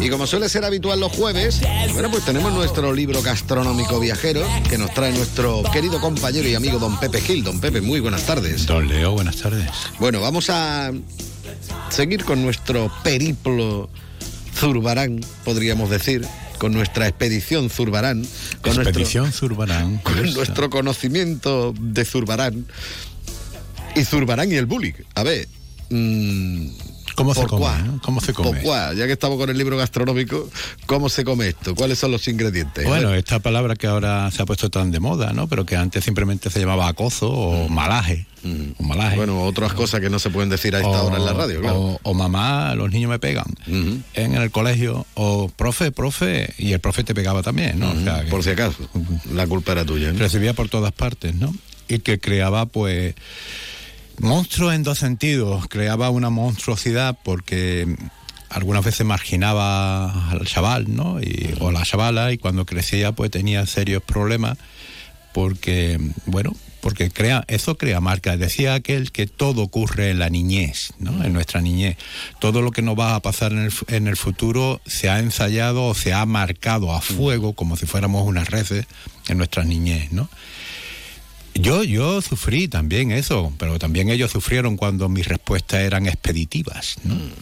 Y 0.00 0.08
como 0.08 0.26
suele 0.26 0.48
ser 0.48 0.64
habitual 0.64 0.98
los 0.98 1.12
jueves, 1.12 1.60
bueno, 1.92 2.10
pues 2.10 2.24
tenemos 2.24 2.52
nuestro 2.52 2.92
libro 2.92 3.22
gastronómico 3.22 4.00
viajero 4.00 4.44
que 4.68 4.76
nos 4.76 4.92
trae 4.92 5.12
nuestro 5.12 5.62
querido 5.72 6.00
compañero 6.00 6.48
y 6.48 6.54
amigo 6.54 6.80
don 6.80 6.98
Pepe 6.98 7.20
Gil. 7.20 7.44
Don 7.44 7.60
Pepe, 7.60 7.80
muy 7.80 8.00
buenas 8.00 8.24
tardes. 8.26 8.66
Don 8.66 8.88
Leo, 8.88 9.12
buenas 9.12 9.36
tardes. 9.36 9.70
Bueno, 10.00 10.20
vamos 10.20 10.50
a 10.50 10.90
seguir 11.90 12.24
con 12.24 12.42
nuestro 12.42 12.90
periplo 13.04 13.88
Zurbarán, 14.56 15.20
podríamos 15.44 15.90
decir, 15.90 16.26
con 16.58 16.72
nuestra 16.72 17.06
expedición 17.06 17.70
Zurbarán. 17.70 18.26
Con 18.62 18.80
expedición 18.80 19.24
nuestro, 19.24 19.48
Zurbarán. 19.48 19.98
Con 19.98 20.34
nuestro 20.34 20.70
conocimiento 20.70 21.72
de 21.78 22.04
Zurbarán. 22.04 22.66
Y 23.94 24.04
Zurbarán 24.04 24.50
y 24.50 24.56
el 24.56 24.66
bullying. 24.66 24.92
A 25.14 25.22
ver. 25.22 25.46
Mmm, 25.90 26.68
¿Cómo 27.14 27.34
se 27.34 27.46
come? 27.46 27.66
¿eh? 27.66 27.98
¿Cómo 28.02 28.20
se 28.20 28.32
come? 28.32 28.60
Cuá, 28.62 28.92
ya 28.94 29.06
que 29.06 29.12
estamos 29.12 29.38
con 29.38 29.50
el 29.50 29.58
libro 29.58 29.76
gastronómico, 29.76 30.48
¿cómo 30.86 31.08
se 31.08 31.24
come 31.24 31.48
esto? 31.48 31.74
¿Cuáles 31.74 31.98
son 31.98 32.12
los 32.12 32.26
ingredientes? 32.28 32.86
Bueno, 32.86 33.14
esta 33.14 33.38
palabra 33.38 33.76
que 33.76 33.86
ahora 33.86 34.30
se 34.30 34.42
ha 34.42 34.46
puesto 34.46 34.70
tan 34.70 34.90
de 34.90 35.00
moda, 35.00 35.32
¿no? 35.32 35.48
Pero 35.48 35.66
que 35.66 35.76
antes 35.76 36.04
simplemente 36.04 36.50
se 36.50 36.60
llamaba 36.60 36.88
acozo 36.88 37.30
o 37.30 37.68
mm. 37.68 37.72
malaje. 37.72 38.26
Mm. 38.42 38.70
O 38.78 38.82
malaje. 38.84 39.16
Bueno, 39.16 39.42
otras 39.44 39.72
cosas 39.72 40.00
que 40.00 40.10
no 40.10 40.18
se 40.18 40.30
pueden 40.30 40.48
decir 40.48 40.74
a 40.74 40.78
esta 40.78 41.02
hora 41.02 41.16
en 41.16 41.24
la 41.24 41.32
radio, 41.32 41.60
claro. 41.60 42.00
O, 42.02 42.14
mamá, 42.14 42.74
los 42.74 42.90
niños 42.90 43.10
me 43.10 43.18
pegan. 43.18 43.46
En 43.66 44.34
el 44.34 44.50
colegio, 44.50 45.06
o 45.14 45.48
profe, 45.48 45.92
profe, 45.92 46.54
y 46.58 46.72
el 46.72 46.80
profe 46.80 47.04
te 47.04 47.14
pegaba 47.14 47.42
también, 47.42 47.78
¿no? 47.78 47.92
por 48.30 48.42
si 48.42 48.50
acaso, 48.50 48.88
la 49.32 49.46
culpa 49.46 49.72
era 49.72 49.84
tuya. 49.84 50.12
Recibía 50.12 50.54
por 50.54 50.68
todas 50.68 50.92
partes, 50.92 51.34
¿no? 51.34 51.54
Y 51.88 51.98
que 51.98 52.20
creaba, 52.20 52.66
pues 52.66 53.14
Monstruo 54.20 54.70
en 54.72 54.82
dos 54.82 54.98
sentidos. 54.98 55.66
Creaba 55.68 56.10
una 56.10 56.30
monstruosidad 56.30 57.18
porque 57.22 57.96
algunas 58.50 58.84
veces 58.84 59.06
marginaba 59.06 60.30
al 60.30 60.46
chaval, 60.46 60.94
¿no? 60.94 61.20
Y, 61.20 61.54
o 61.60 61.70
la 61.70 61.82
chavala, 61.84 62.32
y 62.32 62.38
cuando 62.38 62.66
crecía, 62.66 63.12
pues 63.12 63.30
tenía 63.30 63.64
serios 63.66 64.02
problemas 64.02 64.58
porque, 65.32 65.98
bueno, 66.26 66.54
porque 66.80 67.10
crea, 67.10 67.44
eso 67.48 67.78
crea 67.78 68.00
marca. 68.00 68.36
Decía 68.36 68.74
aquel 68.74 69.10
que 69.10 69.26
todo 69.26 69.62
ocurre 69.62 70.10
en 70.10 70.18
la 70.18 70.28
niñez, 70.28 70.92
¿no? 70.98 71.24
En 71.24 71.32
nuestra 71.32 71.62
niñez. 71.62 71.96
Todo 72.40 72.60
lo 72.60 72.72
que 72.72 72.82
nos 72.82 72.98
va 72.98 73.14
a 73.14 73.20
pasar 73.20 73.52
en 73.52 73.60
el, 73.60 73.72
en 73.88 74.06
el 74.06 74.16
futuro 74.16 74.82
se 74.84 75.08
ha 75.08 75.18
ensayado 75.18 75.86
o 75.86 75.94
se 75.94 76.12
ha 76.12 76.26
marcado 76.26 76.92
a 76.92 77.00
fuego, 77.00 77.54
como 77.54 77.76
si 77.76 77.86
fuéramos 77.86 78.26
unas 78.26 78.50
reces, 78.50 78.86
en 79.28 79.38
nuestra 79.38 79.64
niñez, 79.64 80.12
¿no? 80.12 80.28
Yo, 81.54 81.84
yo 81.84 82.22
sufrí 82.22 82.68
también 82.68 83.10
eso, 83.10 83.52
pero 83.58 83.78
también 83.78 84.08
ellos 84.08 84.30
sufrieron 84.30 84.76
cuando 84.76 85.08
mis 85.08 85.26
respuestas 85.26 85.80
eran 85.80 86.06
expeditivas. 86.06 86.96
¿no? 87.04 87.16
Mm. 87.16 87.32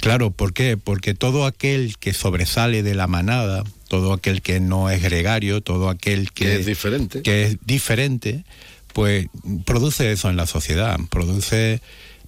Claro, 0.00 0.30
¿por 0.30 0.52
qué? 0.52 0.76
Porque 0.76 1.14
todo 1.14 1.46
aquel 1.46 1.96
que 1.98 2.12
sobresale 2.12 2.82
de 2.82 2.94
la 2.94 3.06
manada, 3.06 3.64
todo 3.88 4.12
aquel 4.12 4.42
que 4.42 4.60
no 4.60 4.90
es 4.90 5.02
gregario, 5.02 5.62
todo 5.62 5.88
aquel 5.88 6.30
que, 6.32 6.56
es 6.56 6.66
diferente, 6.66 7.22
que 7.22 7.44
es 7.44 7.58
diferente, 7.64 8.44
pues 8.92 9.28
produce 9.64 10.12
eso 10.12 10.28
en 10.28 10.36
la 10.36 10.46
sociedad, 10.46 10.98
produce 11.10 11.80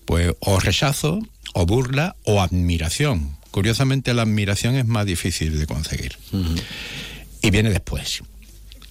pues 0.07 0.33
o 0.41 0.59
rechazo, 0.59 1.21
o 1.53 1.67
burla, 1.67 2.17
o 2.25 2.41
admiración. 2.41 3.37
Curiosamente 3.51 4.15
la 4.15 4.23
admiración 4.23 4.77
es 4.77 4.87
más 4.87 5.05
difícil 5.05 5.59
de 5.59 5.67
conseguir. 5.67 6.17
Y 7.43 7.51
viene 7.51 7.71
después. 7.71 8.23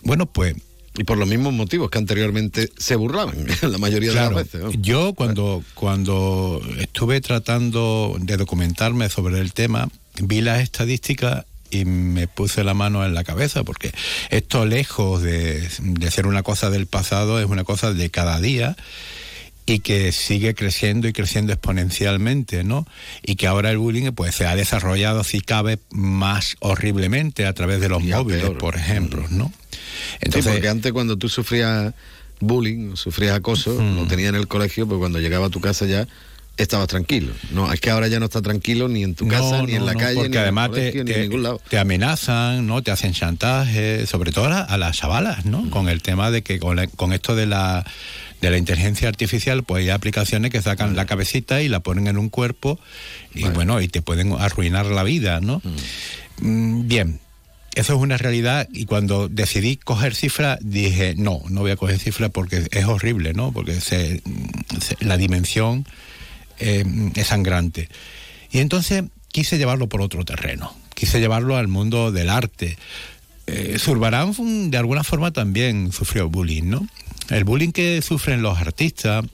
Bueno, 0.04 0.26
pues 0.26 0.56
y 0.98 1.04
por 1.04 1.18
los 1.18 1.28
mismos 1.28 1.54
motivos 1.54 1.90
que 1.90 1.98
anteriormente 1.98 2.72
se 2.78 2.96
burlaban, 2.96 3.36
la 3.62 3.78
mayoría 3.78 4.10
de 4.10 4.16
las 4.16 4.34
veces. 4.34 4.62
Yo 4.80 5.14
cuando, 5.14 5.64
cuando 5.74 6.62
estuve 6.80 7.22
tratando 7.22 8.16
de 8.20 8.38
documentarme 8.38 9.10
sobre 9.10 9.40
el 9.40 9.54
tema, 9.54 9.90
vi 10.22 10.42
las 10.42 10.62
estadísticas 10.62 11.46
y 11.70 11.86
me 11.86 12.28
puse 12.28 12.64
la 12.64 12.74
mano 12.74 13.06
en 13.06 13.14
la 13.14 13.24
cabeza, 13.24 13.64
porque 13.64 13.92
esto 14.30 14.66
lejos 14.66 15.22
de, 15.22 15.68
de 15.80 16.12
ser 16.12 16.28
una 16.28 16.44
cosa 16.44 16.70
del 16.70 16.88
pasado, 16.88 17.40
es 17.40 17.48
una 17.48 17.64
cosa 17.64 17.94
de 17.94 18.10
cada 18.10 18.40
día 18.40 18.78
y 19.66 19.80
que 19.80 20.12
sigue 20.12 20.54
creciendo 20.54 21.08
y 21.08 21.14
creciendo 21.14 21.52
exponencialmente, 21.52 22.64
¿no? 22.64 22.86
Y 23.24 23.36
que 23.36 23.48
ahora 23.48 23.72
el 23.72 23.80
bullying 23.80 24.12
pues 24.12 24.36
se 24.36 24.46
ha 24.46 24.56
desarrollado 24.56 25.24
si 25.24 25.42
cabe 25.42 25.80
más 25.90 26.56
horriblemente 26.60 27.48
a 27.48 27.54
través 27.54 27.82
de 27.82 27.90
los 27.90 28.04
móviles, 28.04 28.52
por 28.52 28.76
ejemplo, 28.76 29.26
¿no? 29.30 29.52
Entonces, 30.22 30.52
porque 30.54 30.70
antes 30.70 30.92
cuando 30.94 31.18
tú 31.18 31.30
sufrías 31.30 31.94
bullying, 32.40 32.96
sufrías 32.96 33.36
acoso, 33.36 33.82
lo 33.82 34.08
tenías 34.08 34.30
en 34.30 34.36
el 34.36 34.48
colegio, 34.48 34.88
pues 34.88 35.00
cuando 35.00 35.20
llegaba 35.20 35.48
a 35.48 35.50
tu 35.50 35.62
casa 35.62 35.86
ya 35.86 36.08
estabas 36.58 36.88
tranquilo. 36.88 37.34
No, 37.52 37.72
es 37.74 37.82
que 37.82 37.90
ahora 37.90 38.08
ya 38.08 38.20
no 38.20 38.26
está 38.26 38.42
tranquilo 38.42 38.88
ni 38.88 39.04
en 39.04 39.14
tu 39.16 39.28
casa, 39.28 39.62
ni 39.64 39.76
en 39.76 39.86
la 39.86 39.94
calle, 39.94 40.16
porque 40.16 40.30
ni 40.30 40.38
además 40.38 40.70
en 40.70 40.74
el 40.76 40.80
colegio, 40.94 41.06
te, 41.06 41.10
ni 41.12 41.12
en 41.16 41.22
ningún 41.24 41.44
lado. 41.44 41.62
te 41.70 41.78
amenazan, 41.78 42.66
¿no? 42.66 42.82
Te 42.82 42.92
hacen 42.92 43.12
chantaje, 43.14 44.06
sobre 44.08 44.32
todo 44.32 44.46
a, 44.46 44.62
a 44.62 44.78
las 44.78 44.98
chavalas, 44.98 45.46
¿no? 45.46 45.70
Con 45.70 45.90
el 45.90 46.02
tema 46.02 46.32
de 46.32 46.44
que 46.44 46.60
con, 46.60 46.76
la- 46.78 46.88
con 46.88 47.12
esto 47.14 47.36
de 47.36 47.46
la 47.46 47.86
de 48.42 48.50
la 48.52 48.58
inteligencia 48.58 49.08
artificial, 49.08 49.64
pues 49.64 49.84
hay 49.84 49.90
aplicaciones 49.90 50.52
que 50.52 50.62
sacan 50.62 50.96
la 50.96 51.06
cabecita 51.06 51.62
y 51.62 51.70
la 51.70 51.80
ponen 51.80 52.08
en 52.08 52.18
un 52.18 52.30
cuerpo 52.30 52.78
y 53.34 53.44
bueno, 53.46 53.82
y 53.82 53.88
te 53.88 54.02
pueden 54.02 54.34
arruinar 54.34 54.86
la 54.88 55.04
vida, 55.04 55.40
¿no? 55.42 55.62
Mm, 56.42 56.88
Bien, 56.88 57.20
eso 57.76 57.94
es 57.94 58.00
una 58.00 58.18
realidad 58.18 58.68
y 58.74 58.86
cuando 58.86 59.28
decidí 59.30 59.76
coger 59.78 60.16
cifras 60.16 60.58
dije, 60.62 61.14
no, 61.18 61.42
no 61.50 61.62
voy 61.62 61.72
a 61.72 61.76
coger 61.76 62.00
cifras 62.00 62.32
porque 62.32 62.68
es 62.72 62.86
horrible, 62.86 63.34
¿no? 63.34 63.52
Porque 63.52 63.80
se- 63.82 64.22
la 65.00 65.18
dimensión 65.18 65.86
eh, 66.60 66.84
es 67.16 67.28
sangrante. 67.28 67.90
Y 68.52 68.60
entonces 68.60 69.04
quise 69.32 69.58
llevarlo 69.58 69.88
por 69.90 70.02
otro 70.02 70.24
terreno, 70.24 70.74
quise 70.94 71.20
llevarlo 71.20 71.58
al 71.58 71.68
mundo 71.68 72.12
del 72.12 72.30
arte. 72.30 72.78
Eh, 73.48 73.78
Zurbarán 73.80 74.72
de 74.72 74.78
alguna 74.78 75.04
forma 75.04 75.32
también 75.32 75.92
sufrió 75.92 76.30
bullying, 76.30 76.64
¿no? 76.70 76.88
El 77.30 77.44
bullying 77.44 77.72
que 77.72 78.02
sufren 78.02 78.42
los 78.42 78.58
artistas 78.58 79.26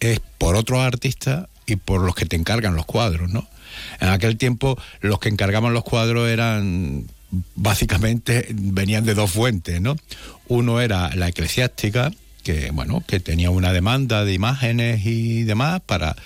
es 0.00 0.20
por 0.38 0.56
otros 0.56 0.80
artistas 0.80 1.46
y 1.66 1.76
por 1.76 2.00
los 2.02 2.14
que 2.14 2.26
te 2.26 2.34
encargan 2.36 2.74
los 2.74 2.86
cuadros, 2.86 3.30
¿no? 3.30 3.46
En 4.00 4.08
aquel 4.08 4.36
tiempo 4.36 4.76
los 5.00 5.20
que 5.20 5.28
encargaban 5.28 5.72
los 5.72 5.84
cuadros 5.84 6.28
eran 6.28 7.06
básicamente 7.54 8.46
venían 8.50 9.04
de 9.04 9.14
dos 9.14 9.30
fuentes, 9.30 9.80
¿no? 9.80 9.96
Uno 10.48 10.80
era 10.80 11.14
la 11.16 11.28
eclesiástica, 11.28 12.10
que 12.42 12.70
bueno, 12.72 13.04
que 13.06 13.20
tenía 13.20 13.50
una 13.50 13.72
demanda 13.72 14.24
de 14.24 14.32
imágenes 14.32 15.04
y 15.06 15.42
demás 15.44 15.80
para 15.84 16.16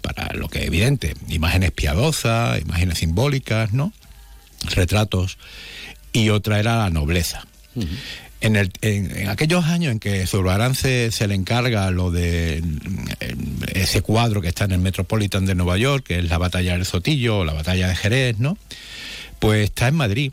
para 0.00 0.34
lo 0.34 0.48
que 0.48 0.58
es 0.58 0.66
evidente, 0.66 1.14
imágenes 1.28 1.70
piadosas, 1.70 2.60
imágenes 2.60 2.98
simbólicas, 2.98 3.72
¿no? 3.72 3.90
Retratos 4.74 5.38
y 6.12 6.28
otra 6.28 6.60
era 6.60 6.76
la 6.78 6.90
nobleza. 6.90 7.46
En, 8.42 8.56
el- 8.56 8.70
en- 8.82 9.16
en 9.16 9.28
aquellos 9.30 9.64
años 9.64 9.92
en 9.92 9.98
que 10.00 10.26
Zurbarán 10.26 10.74
se, 10.74 11.10
se 11.10 11.26
le 11.26 11.34
encarga 11.34 11.90
lo 11.90 12.10
de 12.10 12.62
ese 13.72 14.02
cuadro 14.02 14.42
que 14.42 14.48
está 14.48 14.64
en 14.64 14.72
el 14.72 14.78
Metropolitan 14.80 15.46
de 15.46 15.54
Nueva 15.54 15.78
York, 15.78 16.04
que 16.06 16.18
es 16.18 16.28
la 16.28 16.36
batalla 16.36 16.74
del 16.74 16.84
Sotillo, 16.84 17.38
o 17.38 17.44
la 17.46 17.54
batalla 17.54 17.88
de 17.88 17.96
Jerez, 17.96 18.38
¿no? 18.38 18.58
Pues 19.38 19.64
está 19.64 19.88
en 19.88 19.94
Madrid. 19.94 20.32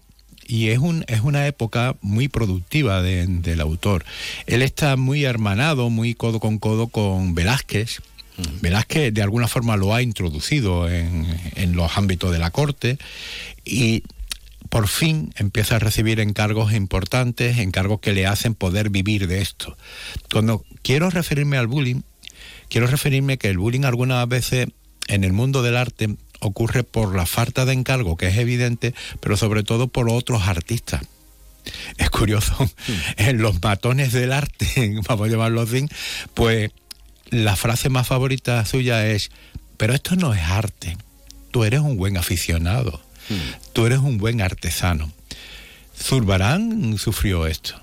Y 0.52 0.68
es, 0.68 0.80
un, 0.80 1.06
es 1.08 1.22
una 1.22 1.48
época 1.48 1.96
muy 2.02 2.28
productiva 2.28 3.02
de- 3.02 3.26
del 3.26 3.62
autor. 3.62 4.04
Él 4.48 4.62
está 4.64 4.98
muy 4.98 5.24
hermanado, 5.24 5.90
muy 5.90 6.14
codo 6.14 6.42
con 6.42 6.58
codo 6.60 6.88
con 6.88 7.34
Velázquez. 7.36 8.02
Velázquez 8.62 9.14
de 9.14 9.22
alguna 9.22 9.48
forma 9.48 9.78
lo 9.78 9.94
ha 9.96 10.02
introducido 10.02 10.90
en, 10.90 11.26
en 11.56 11.76
los 11.78 11.98
ámbitos 11.98 12.32
de 12.34 12.40
la 12.40 12.52
corte 12.52 12.98
y 13.64 14.04
por 14.70 14.88
fin 14.90 15.32
empieza 15.38 15.78
a 15.78 15.80
recibir 15.80 16.20
encargos 16.20 16.74
importantes, 16.74 17.58
encargos 17.60 18.00
que 18.02 18.14
le 18.14 18.26
hacen 18.28 18.54
poder 18.54 18.90
vivir 18.90 19.28
de 19.28 19.42
esto. 19.42 19.78
Cuando 20.32 20.66
quiero 20.82 21.10
referirme 21.10 21.58
al 21.58 21.68
bullying, 21.68 22.02
quiero 22.68 22.88
referirme 22.88 23.38
que 23.38 23.48
el 23.50 23.58
bullying 23.58 23.84
algunas 23.86 24.28
veces 24.28 24.68
en 25.08 25.24
el 25.24 25.32
mundo 25.34 25.62
del 25.62 25.78
arte 25.78 26.16
ocurre 26.42 26.84
por 26.84 27.16
la 27.16 27.26
falta 27.26 27.66
de 27.66 27.74
encargo, 27.74 28.18
que 28.18 28.28
es 28.28 28.38
evidente, 28.38 28.94
pero 29.22 29.38
sobre 29.38 29.64
todo 29.64 29.88
por 29.88 30.10
otros 30.10 30.48
artistas. 30.48 31.02
Es 31.98 32.10
curioso, 32.10 32.70
en 33.18 33.42
los 33.42 33.62
matones 33.62 34.12
del 34.12 34.34
arte, 34.34 35.00
vamos 35.08 35.28
a 35.28 35.32
llamarlo 35.32 35.62
así, 35.62 35.88
pues 36.34 36.72
la 37.30 37.56
frase 37.56 37.90
más 37.90 38.08
favorita 38.08 38.66
suya 38.66 39.08
es, 39.08 39.32
pero 39.78 39.94
esto 39.94 40.16
no 40.16 40.34
es 40.34 40.42
arte, 40.42 40.98
tú 41.52 41.64
eres 41.64 41.80
un 41.82 41.98
buen 41.98 42.18
aficionado, 42.18 43.02
tú 43.74 43.86
eres 43.86 44.00
un 44.00 44.18
buen 44.18 44.42
artesano. 44.42 45.12
Zurbarán 45.98 46.98
sufrió 46.98 47.46
esto, 47.46 47.80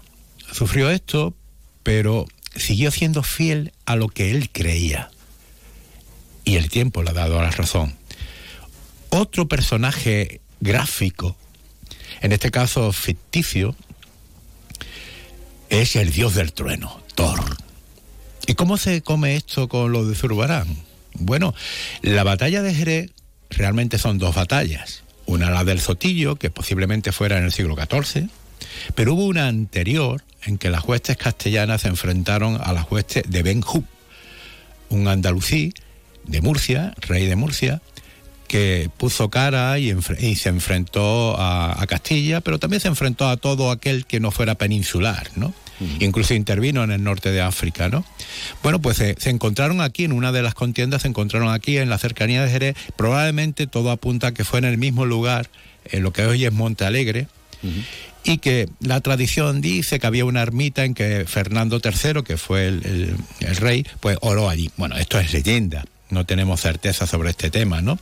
sufrió 0.52 0.90
esto, 0.90 1.34
pero 1.84 2.26
siguió 2.56 2.90
siendo 2.90 3.22
fiel 3.22 3.72
a 3.86 3.94
lo 3.96 4.08
que 4.08 4.32
él 4.32 4.50
creía. 4.50 5.10
Y 6.44 6.56
el 6.56 6.68
tiempo 6.68 7.02
le 7.02 7.10
ha 7.10 7.14
dado 7.14 7.40
la 7.40 7.50
razón. 7.50 7.94
Otro 9.10 9.48
personaje 9.48 10.40
gráfico, 10.60 11.36
en 12.20 12.32
este 12.32 12.50
caso 12.50 12.92
ficticio, 12.92 13.74
es 15.70 15.96
el 15.96 16.10
dios 16.12 16.34
del 16.34 16.52
trueno, 16.52 17.00
Thor. 17.14 17.56
¿Y 18.46 18.54
cómo 18.54 18.76
se 18.76 19.02
come 19.02 19.36
esto 19.36 19.68
con 19.68 19.92
lo 19.92 20.06
de 20.06 20.14
Zurbarán? 20.14 20.66
Bueno, 21.14 21.54
la 22.02 22.24
batalla 22.24 22.62
de 22.62 22.74
Jerez 22.74 23.10
realmente 23.50 23.98
son 23.98 24.18
dos 24.18 24.34
batallas. 24.34 25.02
Una 25.26 25.50
la 25.50 25.64
del 25.64 25.80
Sotillo, 25.80 26.36
que 26.36 26.50
posiblemente 26.50 27.12
fuera 27.12 27.38
en 27.38 27.44
el 27.44 27.52
siglo 27.52 27.76
XIV, 27.76 28.28
pero 28.94 29.14
hubo 29.14 29.26
una 29.26 29.48
anterior 29.48 30.24
en 30.44 30.58
que 30.58 30.70
las 30.70 30.84
huestes 30.84 31.16
castellanas 31.16 31.82
se 31.82 31.88
enfrentaron 31.88 32.58
a 32.62 32.72
las 32.72 32.90
huestes 32.90 33.24
de 33.28 33.42
Ben 33.42 33.62
un 34.90 35.08
andalusí 35.08 35.74
de 36.24 36.40
Murcia, 36.40 36.94
rey 37.00 37.26
de 37.26 37.36
Murcia, 37.36 37.82
que 38.48 38.90
puso 38.96 39.28
cara 39.30 39.78
y, 39.78 39.94
se 40.34 40.48
enfrentó 40.48 41.38
a, 41.38 41.80
a 41.80 41.86
Castilla, 41.86 42.40
pero 42.40 42.58
también 42.58 42.80
se 42.80 42.88
enfrentó 42.88 43.28
a 43.28 43.36
todo 43.36 43.70
aquel 43.70 44.06
que 44.06 44.18
no 44.18 44.30
fuera 44.32 44.56
peninsular, 44.56 45.28
¿no? 45.36 45.54
Incluso 46.00 46.34
intervino 46.34 46.82
en 46.82 46.90
el 46.90 47.04
norte 47.04 47.30
de 47.30 47.40
África, 47.40 47.88
¿no? 47.88 48.04
Bueno, 48.64 48.80
pues 48.80 48.96
se, 48.96 49.14
se 49.20 49.30
encontraron 49.30 49.80
aquí, 49.80 50.02
en 50.04 50.10
una 50.12 50.32
de 50.32 50.42
las 50.42 50.54
contiendas, 50.54 51.02
se 51.02 51.08
encontraron 51.08 51.52
aquí 51.52 51.78
en 51.78 51.88
la 51.88 51.98
cercanía 51.98 52.42
de 52.44 52.50
Jerez, 52.50 52.76
probablemente 52.96 53.68
todo 53.68 53.92
apunta 53.92 54.26
a 54.28 54.34
que 54.34 54.44
fue 54.44 54.58
en 54.58 54.64
el 54.64 54.76
mismo 54.76 55.06
lugar, 55.06 55.48
en 55.84 56.02
lo 56.02 56.12
que 56.12 56.26
hoy 56.26 56.44
es 56.44 56.52
Monte 56.52 56.84
Alegre, 56.84 57.28
y 58.24 58.38
que 58.38 58.68
la 58.80 59.00
tradición 59.00 59.60
dice 59.60 59.98
que 60.00 60.06
había 60.06 60.24
una 60.24 60.42
ermita 60.42 60.84
en 60.84 60.94
que 60.94 61.24
Fernando 61.28 61.80
III, 61.82 62.22
que 62.24 62.36
fue 62.36 62.66
el, 62.68 62.84
el- 62.84 63.16
el 63.46 63.56
rey, 63.56 63.86
pues 64.00 64.18
oró 64.20 64.48
allí. 64.48 64.70
Bueno, 64.76 64.96
esto 64.96 65.18
es 65.20 65.32
leyenda, 65.32 65.84
no 66.10 66.26
tenemos 66.26 66.60
certeza 66.60 67.06
sobre 67.06 67.30
este 67.30 67.50
tema, 67.50 67.82
¿no? 67.82 67.98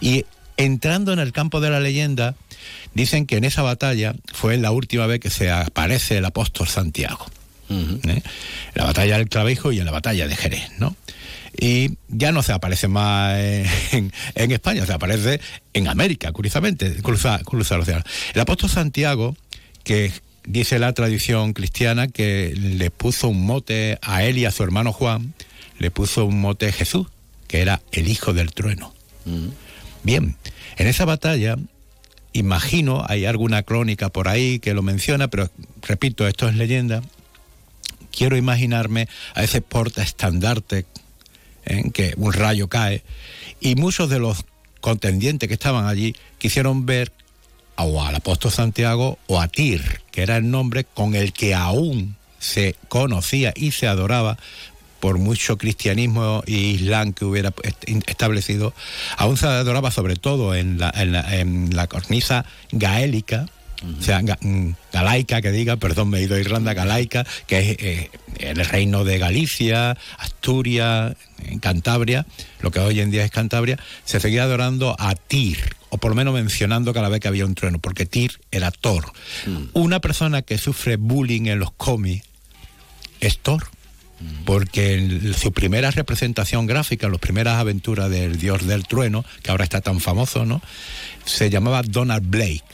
Y 0.00 0.24
entrando 0.56 1.12
en 1.12 1.18
el 1.18 1.32
campo 1.32 1.60
de 1.60 1.70
la 1.70 1.80
leyenda, 1.80 2.34
dicen 2.94 3.26
que 3.26 3.36
en 3.36 3.44
esa 3.44 3.62
batalla 3.62 4.14
fue 4.32 4.56
la 4.58 4.72
última 4.72 5.06
vez 5.06 5.20
que 5.20 5.30
se 5.30 5.50
aparece 5.50 6.18
el 6.18 6.24
apóstol 6.24 6.68
Santiago. 6.68 7.26
¿eh? 7.70 8.22
La 8.74 8.84
batalla 8.84 9.18
del 9.18 9.28
Clavijo 9.28 9.72
y 9.72 9.78
en 9.78 9.84
la 9.84 9.92
batalla 9.92 10.26
de 10.26 10.36
Jerez, 10.36 10.70
¿no? 10.78 10.96
Y 11.60 11.96
ya 12.08 12.32
no 12.32 12.42
se 12.42 12.52
aparece 12.52 12.88
más 12.88 13.36
en, 13.38 14.12
en 14.34 14.52
España, 14.52 14.86
se 14.86 14.92
aparece 14.92 15.40
en 15.72 15.88
América, 15.88 16.30
curiosamente, 16.32 17.02
cruza, 17.02 17.40
cruza 17.44 17.74
el 17.74 17.80
océano. 17.80 18.04
El 18.34 18.40
apóstol 18.40 18.70
Santiago, 18.70 19.36
que 19.82 20.12
dice 20.44 20.78
la 20.78 20.92
tradición 20.92 21.52
cristiana 21.52 22.08
que 22.08 22.54
le 22.56 22.90
puso 22.90 23.28
un 23.28 23.44
mote 23.44 23.98
a 24.02 24.24
él 24.24 24.38
y 24.38 24.44
a 24.44 24.50
su 24.50 24.62
hermano 24.62 24.92
Juan, 24.92 25.34
le 25.78 25.90
puso 25.90 26.24
un 26.24 26.40
mote 26.40 26.72
Jesús, 26.72 27.06
que 27.48 27.60
era 27.60 27.82
el 27.90 28.08
hijo 28.08 28.32
del 28.32 28.52
trueno. 28.52 28.94
Bien, 30.04 30.36
en 30.76 30.86
esa 30.86 31.04
batalla, 31.04 31.56
imagino, 32.32 33.04
hay 33.08 33.24
alguna 33.24 33.62
crónica 33.62 34.10
por 34.10 34.28
ahí 34.28 34.60
que 34.60 34.74
lo 34.74 34.82
menciona, 34.82 35.28
pero 35.28 35.50
repito, 35.82 36.28
esto 36.28 36.48
es 36.48 36.54
leyenda. 36.54 37.02
Quiero 38.12 38.36
imaginarme 38.36 39.08
a 39.34 39.42
ese 39.42 39.60
porta 39.60 40.02
estandarte 40.02 40.86
en 41.64 41.90
que 41.90 42.14
un 42.16 42.32
rayo 42.32 42.68
cae 42.68 43.02
y 43.60 43.74
muchos 43.74 44.08
de 44.08 44.18
los 44.18 44.44
contendientes 44.80 45.48
que 45.48 45.54
estaban 45.54 45.86
allí 45.86 46.14
quisieron 46.38 46.86
ver 46.86 47.12
o 47.76 48.02
al 48.02 48.14
apóstol 48.14 48.50
Santiago 48.50 49.18
o 49.26 49.40
a 49.40 49.48
Tir, 49.48 50.00
que 50.10 50.22
era 50.22 50.36
el 50.36 50.50
nombre 50.50 50.84
con 50.84 51.14
el 51.14 51.32
que 51.32 51.54
aún 51.54 52.16
se 52.38 52.76
conocía 52.88 53.52
y 53.54 53.72
se 53.72 53.86
adoraba 53.86 54.38
por 55.00 55.18
mucho 55.18 55.56
cristianismo 55.58 56.42
e 56.46 56.52
islam 56.52 57.12
que 57.12 57.24
hubiera 57.24 57.52
establecido, 58.06 58.74
aún 59.16 59.36
se 59.36 59.46
adoraba 59.46 59.90
sobre 59.90 60.16
todo 60.16 60.54
en 60.54 60.78
la, 60.78 60.92
en 60.96 61.74
la 61.74 61.86
cornisa 61.86 62.44
gaélica, 62.72 63.46
o 63.82 64.02
sea, 64.02 64.20
mm, 64.20 64.74
galaica, 64.92 65.40
que 65.40 65.52
diga, 65.52 65.76
perdón, 65.76 66.10
me 66.10 66.18
he 66.18 66.22
ido 66.22 66.34
a 66.34 66.40
Irlanda, 66.40 66.74
galaica, 66.74 67.24
que 67.46 67.58
es 67.58 67.76
eh, 67.78 68.10
el 68.38 68.64
reino 68.64 69.04
de 69.04 69.18
Galicia, 69.18 69.96
Asturias, 70.18 71.16
en 71.44 71.60
Cantabria, 71.60 72.26
lo 72.60 72.72
que 72.72 72.80
hoy 72.80 73.00
en 73.00 73.12
día 73.12 73.24
es 73.24 73.30
Cantabria, 73.30 73.78
se 74.04 74.18
seguía 74.18 74.42
adorando 74.42 74.96
a 74.98 75.14
Tyr, 75.14 75.76
o 75.90 75.98
por 75.98 76.10
lo 76.10 76.16
menos 76.16 76.34
mencionando 76.34 76.92
cada 76.92 77.08
vez 77.08 77.20
que 77.20 77.28
había 77.28 77.44
un 77.44 77.54
trueno, 77.54 77.78
porque 77.78 78.04
Tyr 78.04 78.40
era 78.50 78.72
Thor. 78.72 79.12
Mm. 79.46 79.64
Una 79.74 80.00
persona 80.00 80.42
que 80.42 80.58
sufre 80.58 80.96
bullying 80.96 81.46
en 81.46 81.60
los 81.60 81.70
cómics 81.70 82.26
es 83.20 83.38
Thor. 83.38 83.68
Porque 84.44 84.94
en 84.94 85.34
su 85.34 85.52
primera 85.52 85.90
representación 85.90 86.66
gráfica, 86.66 87.08
las 87.08 87.20
primeras 87.20 87.58
aventuras 87.58 88.10
del 88.10 88.38
dios 88.38 88.66
del 88.66 88.86
trueno, 88.86 89.24
que 89.42 89.50
ahora 89.50 89.64
está 89.64 89.80
tan 89.80 90.00
famoso, 90.00 90.44
¿no? 90.44 90.60
Se 91.24 91.50
llamaba 91.50 91.82
Donald 91.82 92.28
Blake 92.28 92.64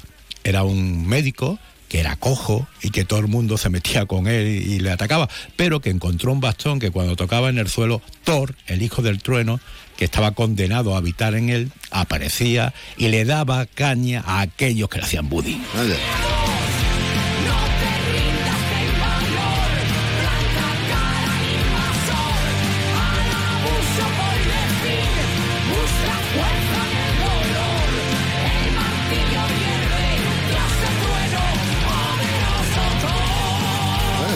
era 0.44 0.62
un 0.62 1.06
médico 1.06 1.58
que 1.88 2.00
era 2.00 2.16
cojo 2.16 2.66
y 2.82 2.90
que 2.90 3.04
todo 3.04 3.20
el 3.20 3.28
mundo 3.28 3.56
se 3.56 3.70
metía 3.70 4.06
con 4.06 4.26
él 4.26 4.46
y, 4.46 4.78
le 4.80 4.90
atacaba, 4.90 5.28
pero 5.56 5.80
que 5.80 5.90
encontró 5.90 6.32
un 6.32 6.40
bastón 6.40 6.78
que 6.78 6.90
cuando 6.90 7.16
tocaba 7.16 7.48
en 7.48 7.58
el 7.58 7.68
suelo, 7.68 8.02
Thor, 8.24 8.54
el 8.66 8.82
hijo 8.82 9.00
del 9.00 9.22
trueno, 9.22 9.60
que 9.96 10.04
estaba 10.04 10.32
condenado 10.32 10.94
a 10.94 10.98
habitar 10.98 11.34
en 11.34 11.50
él, 11.50 11.70
aparecía 11.90 12.74
y 12.96 13.08
le 13.08 13.24
daba 13.24 13.66
caña 13.66 14.22
a 14.26 14.40
aquellos 14.40 14.88
que 14.88 14.98
le 14.98 15.04
hacían 15.04 15.28
buddy. 15.28 15.60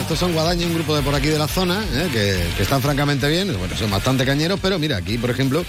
Estos 0.09 0.27
son 0.27 0.33
Guadaña, 0.33 0.65
un 0.65 0.73
grupo 0.73 0.95
de 0.95 1.03
por 1.03 1.13
aquí 1.13 1.27
de 1.27 1.37
la 1.37 1.47
zona, 1.47 1.85
¿eh? 1.93 2.09
que, 2.11 2.63
están 2.63 2.81
francamente 2.81 3.29
bien, 3.29 3.55
bueno, 3.59 3.77
son 3.77 3.91
bastante 3.91 4.25
cañeros, 4.25 4.59
pero 4.59 4.79
mira, 4.79 4.97
aquí, 4.97 5.19
por 5.19 5.29
ejemplo, 5.29 5.63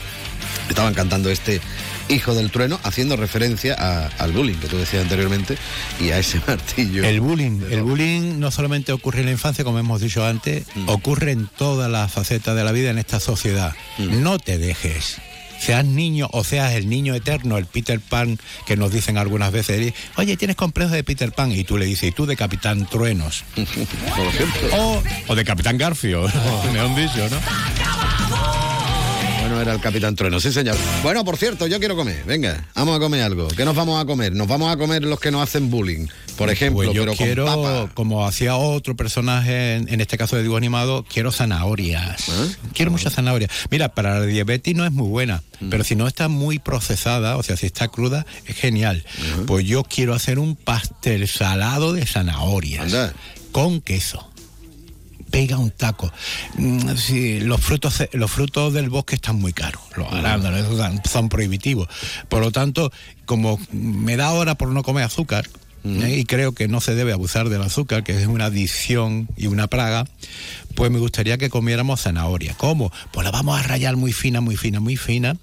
estaban 0.67 0.95
cantando 0.95 1.29
este 1.29 1.61
Hijo 2.09 2.35
del 2.35 2.51
Trueno, 2.51 2.81
haciendo 2.83 3.17
referencia 3.17 3.75
al 4.19 4.33
bullying 4.33 4.55
que 4.55 4.67
tú 4.67 4.79
decías 4.79 5.03
anteriormente 5.03 5.59
y 6.01 6.09
a 6.09 6.19
ese 6.19 6.41
martillo. 6.47 7.05
El 7.05 7.21
bullying, 7.21 7.61
el 7.71 7.83
bullying 7.83 8.41
no 8.41 8.51
solamente 8.51 8.93
ocurre 8.93 9.21
en 9.21 9.27
la 9.27 9.33
infancia, 9.33 9.63
como 9.63 9.79
hemos 9.79 10.01
dicho 10.01 10.25
antes, 10.25 10.65
mm. 10.75 10.89
ocurre 10.89 11.33
en 11.33 11.47
todas 11.47 11.91
las 11.91 12.11
facetas 12.11 12.57
de 12.57 12.65
la 12.65 12.73
vida 12.73 12.89
en 12.89 12.97
esta 12.97 13.21
sociedad. 13.21 13.75
Mm. 13.99 14.23
No 14.23 14.39
te 14.39 14.57
dejes 14.57 15.19
seas 15.61 15.85
niño 15.85 16.29
o 16.33 16.43
seas 16.43 16.73
el 16.73 16.89
niño 16.89 17.15
eterno, 17.15 17.59
el 17.59 17.67
Peter 17.67 18.01
Pan, 18.01 18.39
que 18.67 18.77
nos 18.77 18.91
dicen 18.93 19.19
algunas 19.19 19.53
veces, 19.53 19.93
oye, 20.17 20.37
tienes 20.37 20.57
complejo 20.57 20.93
de 20.93 21.05
Peter 21.05 21.31
Pan, 21.33 21.53
y 21.53 21.65
tú 21.65 21.77
le 21.77 21.85
dices, 21.87 22.09
y 22.09 22.13
tú 22.13 22.27
de 22.27 22.37
Capitán 22.37 22.87
Truenos. 22.87 23.45
o, 24.73 25.03
o, 25.29 25.35
de 25.35 25.45
Capitán 25.45 25.79
Garfio, 25.79 26.27
me 26.73 26.81
han 26.81 26.97
dicho, 26.97 27.29
¿no? 27.29 28.70
No 29.51 29.61
era 29.61 29.73
el 29.73 29.81
Capitán 29.81 30.15
Trueno, 30.15 30.39
sí 30.39 30.53
señor. 30.53 30.77
Bueno, 31.03 31.25
por 31.25 31.37
cierto, 31.37 31.67
yo 31.67 31.81
quiero 31.81 31.97
comer, 31.97 32.23
venga, 32.25 32.69
vamos 32.77 32.97
a 32.97 33.01
comer 33.01 33.23
algo. 33.23 33.49
¿Qué 33.49 33.65
nos 33.65 33.75
vamos 33.75 34.01
a 34.01 34.07
comer? 34.07 34.33
Nos 34.33 34.47
vamos 34.47 34.73
a 34.73 34.77
comer 34.77 35.03
los 35.03 35.19
que 35.19 35.33
nos 35.33 35.43
hacen 35.43 35.71
bullying, 35.71 36.07
por 36.37 36.47
pues 36.47 36.53
ejemplo, 36.53 36.93
yo 36.93 37.05
quiero, 37.15 37.91
como 37.95 38.25
hacía 38.25 38.55
otro 38.55 38.95
personaje, 38.95 39.75
en, 39.75 40.01
este 40.01 40.17
caso 40.17 40.37
de 40.37 40.43
dibujo 40.43 40.57
animado, 40.57 41.05
quiero 41.13 41.33
zanahorias. 41.33 42.29
¿Ah? 42.29 42.47
Quiero 42.75 42.93
muchas 42.93 43.15
zanahorias. 43.15 43.51
Mira, 43.73 43.89
para 43.89 44.21
la 44.21 44.27
diabetes 44.27 44.77
no 44.77 44.87
es 44.87 44.93
muy 44.93 45.09
buena, 45.09 45.43
mm. 45.59 45.69
pero 45.69 45.83
si 45.83 45.97
no 45.97 46.07
está 46.07 46.29
muy 46.29 46.61
procesada, 46.61 47.37
o 47.37 47.43
sea, 47.43 47.57
si 47.57 47.67
está 47.67 47.89
cruda, 47.89 48.27
es 48.47 48.55
genial. 48.55 49.05
Pues 49.49 49.67
yo 49.67 49.83
quiero 49.83 50.15
hacer 50.15 50.39
un 50.39 50.55
pastel 50.55 51.27
salado 51.27 51.93
de 51.93 52.07
zanahorias. 52.07 53.13
Con 53.51 53.81
queso 53.81 54.30
pega 55.31 55.59
un 55.59 55.71
taco. 55.71 56.13
Mm, 56.55 56.91
los 57.43 57.61
frutos 57.61 58.03
los 58.13 58.31
frutos 58.31 58.73
del 58.73 58.91
bosque 58.91 59.15
están 59.15 59.37
muy 59.37 59.53
caros, 59.53 59.83
los 59.97 60.13
arándanos 60.13 60.67
son 61.09 61.29
prohibitivos. 61.29 61.89
Por 62.29 62.41
lo 62.41 62.51
tanto, 62.51 62.93
como 63.25 63.59
me 63.73 64.17
da 64.17 64.33
hora 64.33 64.55
por 64.57 64.69
no 64.69 64.83
comer 64.83 65.05
azúcar, 65.05 65.49
¿eh? 65.85 66.17
y 66.19 66.25
creo 66.25 66.53
que 66.53 66.69
no 66.69 66.81
se 66.81 66.95
debe 66.95 67.13
abusar 67.13 67.49
del 67.49 67.63
azúcar, 67.63 68.05
que 68.05 68.21
es 68.21 68.27
una 68.27 68.47
adicción 68.47 69.29
y 69.37 69.47
una 69.47 69.67
praga, 69.67 70.07
pues 70.75 70.91
me 70.91 70.99
gustaría 70.99 71.39
que 71.39 71.51
comiéramos 71.51 72.03
zanahoria. 72.03 72.55
¿Cómo? 72.57 72.93
Pues 73.13 73.25
la 73.25 73.31
vamos 73.31 73.59
a 73.59 73.63
rayar 73.63 73.97
muy 73.97 74.13
fina, 74.13 74.41
muy 74.41 74.57
fina, 74.57 74.81
muy 74.81 74.97
fina. 74.97 75.37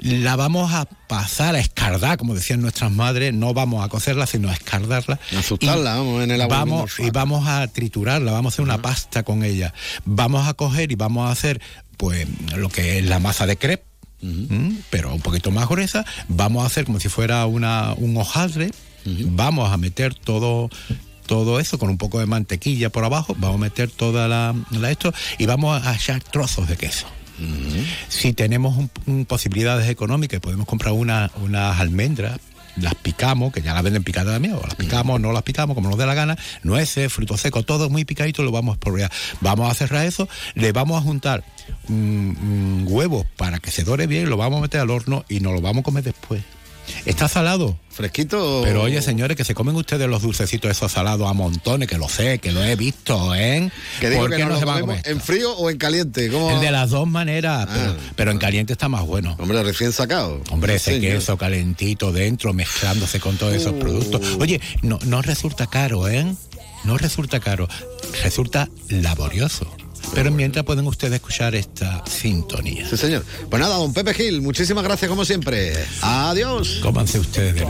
La 0.00 0.36
vamos 0.36 0.72
a 0.72 0.86
pasar 1.08 1.54
a 1.54 1.58
escardar, 1.58 2.18
como 2.18 2.34
decían 2.34 2.60
nuestras 2.60 2.90
madres, 2.90 3.34
no 3.34 3.54
vamos 3.54 3.84
a 3.84 3.88
cocerla, 3.88 4.26
sino 4.26 4.48
a 4.48 4.52
escardarla. 4.52 5.18
Asustarla, 5.36 5.96
vamos, 5.96 6.22
en 6.22 6.30
el 6.30 6.40
agua. 6.40 6.58
Vamos, 6.58 6.98
y 6.98 7.10
vamos 7.10 7.46
a 7.48 7.66
triturarla, 7.68 8.32
vamos 8.32 8.52
a 8.52 8.54
hacer 8.54 8.64
una 8.64 8.80
pasta 8.80 9.22
con 9.22 9.44
ella. 9.44 9.74
Vamos 10.04 10.46
a 10.46 10.54
coger 10.54 10.92
y 10.92 10.94
vamos 10.94 11.28
a 11.28 11.32
hacer, 11.32 11.60
pues, 11.96 12.26
lo 12.56 12.68
que 12.68 12.98
es 12.98 13.06
la 13.06 13.18
masa 13.18 13.46
de 13.46 13.56
crepe, 13.56 13.84
pero 14.90 15.14
un 15.14 15.20
poquito 15.20 15.50
más 15.50 15.68
gruesa. 15.68 16.04
Vamos 16.28 16.64
a 16.64 16.66
hacer 16.66 16.84
como 16.84 17.00
si 17.00 17.08
fuera 17.08 17.46
una, 17.46 17.94
un 17.94 18.16
hojaldre. 18.16 18.70
Vamos 19.04 19.72
a 19.72 19.76
meter 19.76 20.14
todo 20.14 20.70
todo 21.26 21.60
eso 21.60 21.78
con 21.78 21.90
un 21.90 21.98
poco 21.98 22.20
de 22.20 22.26
mantequilla 22.26 22.88
por 22.88 23.04
abajo, 23.04 23.36
vamos 23.38 23.56
a 23.56 23.60
meter 23.60 23.90
toda 23.90 24.28
la, 24.28 24.54
esto 24.90 25.12
y 25.36 25.44
vamos 25.44 25.86
a 25.86 25.94
echar 25.94 26.22
trozos 26.22 26.68
de 26.68 26.76
queso. 26.76 27.06
Si 28.08 28.32
tenemos 28.32 28.88
posibilidades 29.28 29.88
económicas, 29.88 30.40
podemos 30.40 30.66
comprar 30.66 30.94
unas 30.94 31.80
almendras 31.80 32.40
las 32.80 32.94
picamos, 32.94 33.52
que 33.52 33.62
ya 33.62 33.74
las 33.74 33.82
venden 33.82 34.04
picadas 34.04 34.34
también, 34.34 34.54
o 34.54 34.62
las 34.62 34.74
picamos, 34.74 35.20
no 35.20 35.32
las 35.32 35.42
picamos, 35.42 35.74
como 35.74 35.88
nos 35.88 35.98
dé 35.98 36.06
la 36.06 36.14
gana, 36.14 36.36
nueces, 36.62 37.12
frutos 37.12 37.40
secos, 37.40 37.66
todo 37.66 37.90
muy 37.90 38.04
picadito, 38.04 38.42
lo 38.42 38.52
vamos 38.52 38.76
a 38.76 38.80
porrear. 38.80 39.10
Vamos 39.40 39.70
a 39.70 39.74
cerrar 39.74 40.06
eso, 40.06 40.28
le 40.54 40.72
vamos 40.72 41.00
a 41.00 41.02
juntar 41.02 41.44
huevos 41.88 43.26
para 43.36 43.58
que 43.58 43.70
se 43.70 43.84
dore 43.84 44.06
bien, 44.06 44.30
lo 44.30 44.36
vamos 44.36 44.58
a 44.58 44.62
meter 44.62 44.80
al 44.80 44.90
horno 44.90 45.24
y 45.28 45.40
nos 45.40 45.54
lo 45.54 45.60
vamos 45.60 45.80
a 45.80 45.84
comer 45.84 46.04
después. 46.04 46.42
Está 47.04 47.28
salado. 47.28 47.78
Fresquito. 47.90 48.60
Pero 48.64 48.82
oye, 48.82 49.02
señores, 49.02 49.36
que 49.36 49.44
se 49.44 49.54
comen 49.54 49.74
ustedes 49.74 50.08
los 50.08 50.22
dulcecitos 50.22 50.70
esos 50.70 50.92
salados 50.92 51.28
a 51.28 51.32
montones, 51.32 51.88
que 51.88 51.98
lo 51.98 52.08
sé, 52.08 52.38
que 52.38 52.52
lo 52.52 52.62
he 52.62 52.76
visto, 52.76 53.34
¿eh? 53.34 53.70
¿Por 54.00 54.30
qué 54.30 54.44
no, 54.44 54.56
se 54.56 54.64
van 54.64 54.78
a 54.78 54.80
comer 54.82 55.02
¿En 55.04 55.20
frío 55.20 55.52
o 55.56 55.68
en 55.68 55.78
caliente? 55.78 56.30
¿Cómo? 56.30 56.60
De 56.60 56.70
las 56.70 56.90
dos 56.90 57.08
maneras, 57.08 57.66
ah. 57.68 57.96
pero, 58.14 58.30
en 58.30 58.38
caliente 58.38 58.72
está 58.72 58.88
más 58.88 59.04
bueno. 59.04 59.36
Hombre, 59.40 59.62
recién 59.64 59.92
sacado. 59.92 60.40
Hombre, 60.50 60.76
ese 60.76 61.00
queso 61.00 61.36
calentito 61.36 62.12
dentro, 62.12 62.52
mezclándose 62.52 63.18
con 63.18 63.36
todos 63.36 63.54
esos 63.54 63.72
productos. 63.72 64.20
Uh. 64.36 64.42
Oye, 64.42 64.60
no, 64.82 65.00
no 65.04 65.20
resulta 65.20 65.66
caro, 65.66 66.08
¿eh? 66.08 66.24
No 66.84 66.98
resulta 66.98 67.40
caro, 67.40 67.68
resulta 68.22 68.68
laborioso. 68.88 69.68
Pero 70.14 70.30
mientras 70.30 70.64
pueden 70.64 70.86
ustedes 70.86 71.14
escuchar 71.14 71.54
esta 71.54 72.04
sintonía. 72.06 72.88
Sí, 72.88 72.96
señor. 72.96 73.24
Pues 73.48 73.60
nada, 73.60 73.76
don 73.76 73.92
Pepe 73.92 74.14
Gil, 74.14 74.42
muchísimas 74.42 74.84
gracias 74.84 75.08
como 75.08 75.24
siempre. 75.24 75.72
Adiós. 76.02 76.80
Cómanse 76.82 77.18
ustedes 77.18 77.54
del 77.54 77.68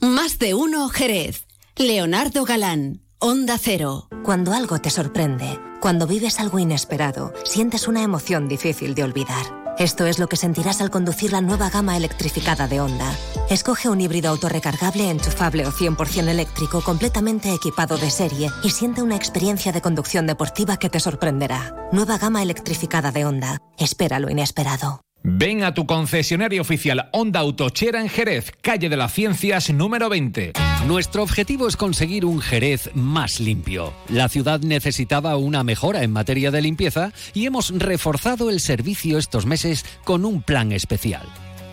Más 0.00 0.38
de 0.38 0.54
uno, 0.54 0.88
Jerez. 0.88 1.46
Leonardo 1.76 2.44
Galán, 2.44 3.02
Onda 3.18 3.58
Cero. 3.58 4.08
Cuando 4.22 4.52
algo 4.52 4.78
te 4.80 4.90
sorprende, 4.90 5.58
cuando 5.80 6.06
vives 6.06 6.40
algo 6.40 6.58
inesperado, 6.58 7.32
sientes 7.44 7.86
una 7.86 8.02
emoción 8.02 8.48
difícil 8.48 8.94
de 8.94 9.04
olvidar. 9.04 9.59
Esto 9.80 10.04
es 10.04 10.18
lo 10.18 10.28
que 10.28 10.36
sentirás 10.36 10.82
al 10.82 10.90
conducir 10.90 11.32
la 11.32 11.40
nueva 11.40 11.70
gama 11.70 11.96
electrificada 11.96 12.68
de 12.68 12.82
Honda. 12.82 13.16
Escoge 13.48 13.88
un 13.88 13.98
híbrido 14.02 14.28
autorrecargable, 14.28 15.08
enchufable 15.08 15.66
o 15.66 15.72
100% 15.72 16.28
eléctrico 16.28 16.82
completamente 16.82 17.54
equipado 17.54 17.96
de 17.96 18.10
serie 18.10 18.50
y 18.62 18.70
siente 18.70 19.02
una 19.02 19.16
experiencia 19.16 19.72
de 19.72 19.80
conducción 19.80 20.26
deportiva 20.26 20.76
que 20.76 20.90
te 20.90 21.00
sorprenderá. 21.00 21.74
Nueva 21.92 22.18
gama 22.18 22.42
electrificada 22.42 23.10
de 23.10 23.24
Honda. 23.24 23.62
Espera 23.78 24.20
lo 24.20 24.28
inesperado. 24.28 25.00
Ven 25.22 25.64
a 25.64 25.74
tu 25.74 25.86
concesionario 25.86 26.62
oficial 26.62 27.10
Honda 27.12 27.40
Autochera 27.40 28.00
en 28.00 28.08
Jerez, 28.08 28.52
calle 28.62 28.88
de 28.88 28.96
las 28.96 29.12
Ciencias 29.12 29.70
número 29.70 30.08
20. 30.08 30.52
Nuestro 30.86 31.22
objetivo 31.22 31.68
es 31.68 31.76
conseguir 31.76 32.24
un 32.24 32.40
Jerez 32.40 32.90
más 32.94 33.38
limpio. 33.38 33.92
La 34.08 34.30
ciudad 34.30 34.60
necesitaba 34.60 35.36
una 35.36 35.62
mejora 35.62 36.02
en 36.02 36.12
materia 36.12 36.50
de 36.50 36.62
limpieza 36.62 37.12
y 37.34 37.44
hemos 37.44 37.70
reforzado 37.70 38.48
el 38.48 38.60
servicio 38.60 39.18
estos 39.18 39.44
meses 39.44 39.84
con 40.04 40.24
un 40.24 40.42
plan 40.42 40.72
especial. 40.72 41.26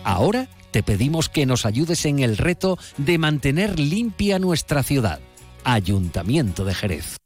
Ahora 0.04 0.48
te 0.70 0.82
pedimos 0.82 1.30
que 1.30 1.46
nos 1.46 1.64
ayudes 1.64 2.04
en 2.04 2.18
el 2.18 2.36
reto 2.36 2.78
de 2.98 3.16
mantener 3.16 3.80
limpia 3.80 4.38
nuestra 4.38 4.82
ciudad. 4.82 5.20
Ayuntamiento 5.64 6.64
de 6.66 6.74
Jerez. 6.74 7.16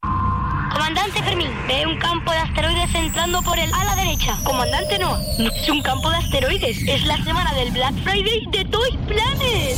Comandante 0.73 1.23
Fermín, 1.23 1.51
ve 1.69 1.87
un 1.87 1.99
campo 1.99 2.31
de 2.31 2.39
asteroides 2.39 2.95
entrando 2.95 3.43
por 3.43 3.59
el 3.59 3.73
ala 3.75 3.95
derecha. 3.95 4.39
Comandante 4.43 4.99
no, 4.99 5.19
no 5.39 5.51
es 5.51 5.69
un 5.69 5.83
campo 5.83 6.11
de 6.11 6.17
asteroides, 6.17 6.79
es 6.89 7.05
la 7.05 7.23
semana 7.23 7.53
del 7.53 7.71
Black 7.73 7.95
Friday 8.03 8.47
de 8.51 8.65
Toy 8.65 8.97
Planet. 9.07 9.77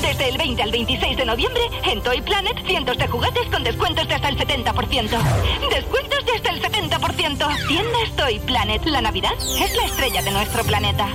Desde 0.00 0.28
el 0.30 0.38
20 0.38 0.62
al 0.62 0.72
26 0.72 1.16
de 1.18 1.24
noviembre, 1.26 1.62
en 1.84 2.02
Toy 2.02 2.22
Planet, 2.22 2.56
cientos 2.66 2.96
de 2.96 3.08
juguetes 3.08 3.46
con 3.50 3.62
descuentos 3.62 4.08
de 4.08 4.14
hasta 4.14 4.30
el 4.30 4.38
70%. 4.38 5.10
Descuentos 5.70 6.24
de 6.24 6.32
hasta 6.32 6.50
el 6.50 6.62
70%. 6.62 7.66
Tiendas 7.68 8.16
Toy 8.16 8.38
Planet. 8.40 8.84
La 8.86 9.02
Navidad 9.02 9.34
es 9.38 9.76
la 9.76 9.84
estrella 9.84 10.22
de 10.22 10.30
nuestro 10.30 10.64
planeta. 10.64 11.08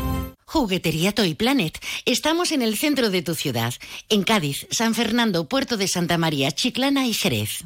Juguetería 0.45 1.11
Toy 1.11 1.33
Planet. 1.33 1.79
Estamos 2.05 2.51
en 2.51 2.61
el 2.61 2.77
centro 2.77 3.09
de 3.09 3.23
tu 3.23 3.33
ciudad, 3.33 3.73
en 4.09 4.23
Cádiz, 4.23 4.67
San 4.69 4.93
Fernando, 4.93 5.49
Puerto 5.49 5.75
de 5.75 5.87
Santa 5.87 6.19
María, 6.19 6.51
Chiclana 6.51 7.07
y 7.07 7.13
Jerez. 7.13 7.65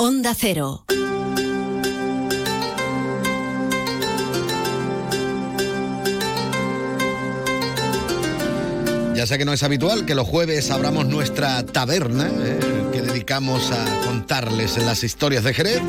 Onda 0.00 0.32
Cero. 0.32 0.84
Ya 9.16 9.26
sé 9.26 9.38
que 9.38 9.44
no 9.44 9.52
es 9.52 9.64
habitual 9.64 10.06
que 10.06 10.14
los 10.14 10.24
jueves 10.24 10.70
abramos 10.70 11.06
nuestra 11.06 11.66
taberna, 11.66 12.28
¿eh? 12.28 12.60
que 12.92 13.02
dedicamos 13.02 13.72
a 13.72 14.06
contarles 14.06 14.78
las 14.78 15.02
historias 15.02 15.42
de 15.42 15.52
Jerez. 15.52 15.82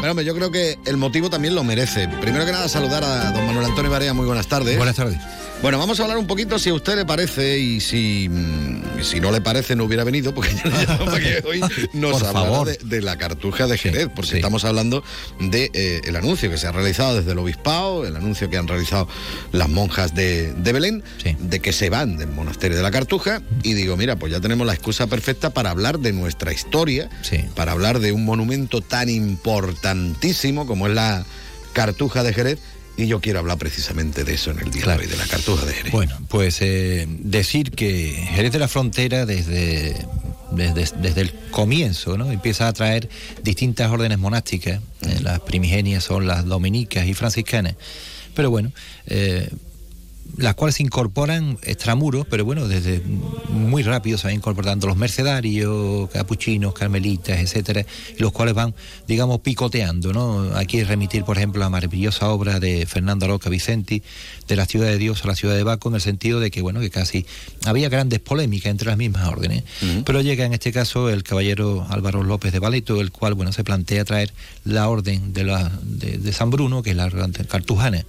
Pero 0.00 0.10
hombre, 0.12 0.24
yo 0.24 0.36
creo 0.36 0.52
que 0.52 0.78
el 0.86 0.96
motivo 0.96 1.30
también 1.30 1.56
lo 1.56 1.64
merece. 1.64 2.06
Primero 2.20 2.46
que 2.46 2.52
nada, 2.52 2.68
saludar 2.68 3.02
a 3.02 3.32
don 3.32 3.44
Manuel 3.44 3.66
Antonio 3.66 3.90
Barea. 3.90 4.14
Muy 4.14 4.26
buenas 4.26 4.46
tardes. 4.46 4.76
Buenas 4.76 4.94
tardes. 4.94 5.18
Bueno, 5.62 5.78
vamos 5.78 5.98
a 5.98 6.02
hablar 6.02 6.18
un 6.18 6.26
poquito 6.26 6.58
si 6.58 6.68
a 6.68 6.74
usted 6.74 6.94
le 6.94 7.06
parece 7.06 7.58
y 7.58 7.80
si, 7.80 8.28
mm, 8.28 9.02
si 9.02 9.18
no 9.18 9.30
le 9.30 9.40
parece 9.40 9.74
no 9.74 9.84
hubiera 9.84 10.04
venido, 10.04 10.34
porque 10.34 10.54
yo 10.62 10.70
le 10.70 10.84
llamo 10.84 11.04
para 11.06 11.20
que 11.20 11.42
hoy 11.48 11.60
nos 11.94 12.20
favor. 12.20 12.66
de, 12.66 12.76
de 12.82 13.00
la 13.00 13.16
cartuja 13.16 13.66
de 13.66 13.78
Jerez, 13.78 14.08
porque 14.14 14.36
estamos 14.36 14.64
hablando 14.66 15.02
de 15.40 15.70
eh, 15.72 16.02
el 16.04 16.16
anuncio 16.16 16.50
que 16.50 16.58
se 16.58 16.66
ha 16.66 16.72
realizado 16.72 17.16
desde 17.16 17.32
el 17.32 17.38
obispado, 17.38 18.06
el 18.06 18.14
anuncio 18.14 18.50
que 18.50 18.58
han 18.58 18.68
realizado 18.68 19.08
las 19.52 19.70
monjas 19.70 20.14
de, 20.14 20.52
de 20.52 20.72
Belén, 20.72 21.02
de 21.38 21.60
que 21.60 21.72
se 21.72 21.88
van 21.88 22.18
del 22.18 22.28
monasterio 22.28 22.76
de 22.76 22.82
la 22.82 22.90
Cartuja, 22.90 23.40
y 23.62 23.72
digo, 23.72 23.96
mira, 23.96 24.16
pues 24.16 24.32
ya 24.32 24.40
tenemos 24.40 24.66
la 24.66 24.74
excusa 24.74 25.06
perfecta 25.06 25.50
para 25.50 25.70
hablar 25.70 25.98
de 25.98 26.12
nuestra 26.12 26.52
historia, 26.52 27.08
para 27.54 27.72
hablar 27.72 28.00
de 28.00 28.12
un 28.12 28.24
monumento 28.26 28.82
tan 28.82 29.08
importantísimo 29.08 30.66
como 30.66 30.88
es 30.88 30.94
la 30.94 31.24
Cartuja 31.72 32.22
de 32.22 32.32
Jerez, 32.34 32.58
y 32.96 33.06
yo 33.06 33.20
quiero 33.20 33.40
hablar 33.40 33.58
precisamente 33.58 34.24
de 34.24 34.34
eso 34.34 34.50
en 34.50 34.60
el 34.60 34.70
día 34.70 34.86
de 34.86 34.96
hoy, 34.96 35.06
de 35.06 35.16
la 35.16 35.26
Cartuja 35.26 35.66
de 35.66 35.72
Jerez. 35.72 35.92
Bueno, 35.92 36.16
pues 36.28 36.60
eh, 36.60 37.06
decir 37.08 37.72
que 37.72 38.12
Jerez 38.34 38.52
de 38.52 38.58
la 38.58 38.68
Frontera 38.68 39.26
desde, 39.26 39.96
desde, 40.52 40.86
desde 40.98 41.20
el 41.20 41.32
comienzo 41.50 42.16
¿no? 42.16 42.30
empieza 42.30 42.68
a 42.68 42.72
traer 42.72 43.08
distintas 43.42 43.90
órdenes 43.90 44.18
monásticas. 44.18 44.80
Eh, 45.02 45.20
las 45.22 45.40
primigenias 45.40 46.04
son 46.04 46.26
las 46.26 46.44
dominicas 46.44 47.06
y 47.06 47.14
franciscanas. 47.14 47.74
Pero 48.34 48.50
bueno, 48.50 48.72
eh, 49.06 49.48
las 50.36 50.54
cuales 50.54 50.76
se 50.76 50.82
incorporan 50.82 51.58
extramuros, 51.62 52.26
pero 52.28 52.44
bueno, 52.44 52.66
desde 52.66 53.00
muy 53.50 53.82
rápido 53.82 54.18
se 54.18 54.26
van 54.26 54.34
incorporando 54.34 54.86
los 54.86 54.96
mercedarios, 54.96 56.10
capuchinos, 56.10 56.74
carmelitas, 56.74 57.38
etcétera, 57.38 57.86
y 58.16 58.20
los 58.20 58.32
cuales 58.32 58.54
van, 58.54 58.74
digamos, 59.06 59.40
picoteando, 59.40 60.12
¿no? 60.12 60.56
Aquí 60.56 60.82
remitir, 60.82 61.24
por 61.24 61.36
ejemplo, 61.36 61.60
la 61.60 61.70
maravillosa 61.70 62.28
obra 62.30 62.58
de 62.58 62.86
Fernando 62.86 63.28
Roca 63.28 63.48
Vicenti, 63.48 64.02
de 64.48 64.56
la 64.56 64.66
ciudad 64.66 64.86
de 64.86 64.98
Dios 64.98 65.24
a 65.24 65.28
la 65.28 65.34
ciudad 65.36 65.54
de 65.54 65.62
Baco, 65.62 65.88
en 65.88 65.96
el 65.96 66.00
sentido 66.00 66.40
de 66.40 66.50
que, 66.50 66.62
bueno, 66.62 66.80
que 66.80 66.90
casi 66.90 67.26
había 67.64 67.88
grandes 67.88 68.18
polémicas 68.18 68.70
entre 68.70 68.88
las 68.88 68.96
mismas 68.96 69.28
órdenes. 69.28 69.62
Pero 70.04 70.20
llega 70.20 70.44
en 70.44 70.52
este 70.52 70.72
caso 70.72 71.10
el 71.10 71.22
caballero 71.22 71.86
Álvaro 71.90 72.22
López 72.22 72.52
de 72.52 72.58
Valeto, 72.58 73.00
el 73.00 73.12
cual, 73.12 73.34
bueno, 73.34 73.52
se 73.52 73.62
plantea 73.62 74.04
traer 74.04 74.32
la 74.64 74.88
orden 74.88 75.32
de, 75.32 75.44
la, 75.44 75.70
de, 75.82 76.18
de 76.18 76.32
San 76.32 76.50
Bruno, 76.50 76.82
que 76.82 76.90
es 76.90 76.96
la 76.96 77.06
orden 77.06 77.32
cartujana. 77.32 78.04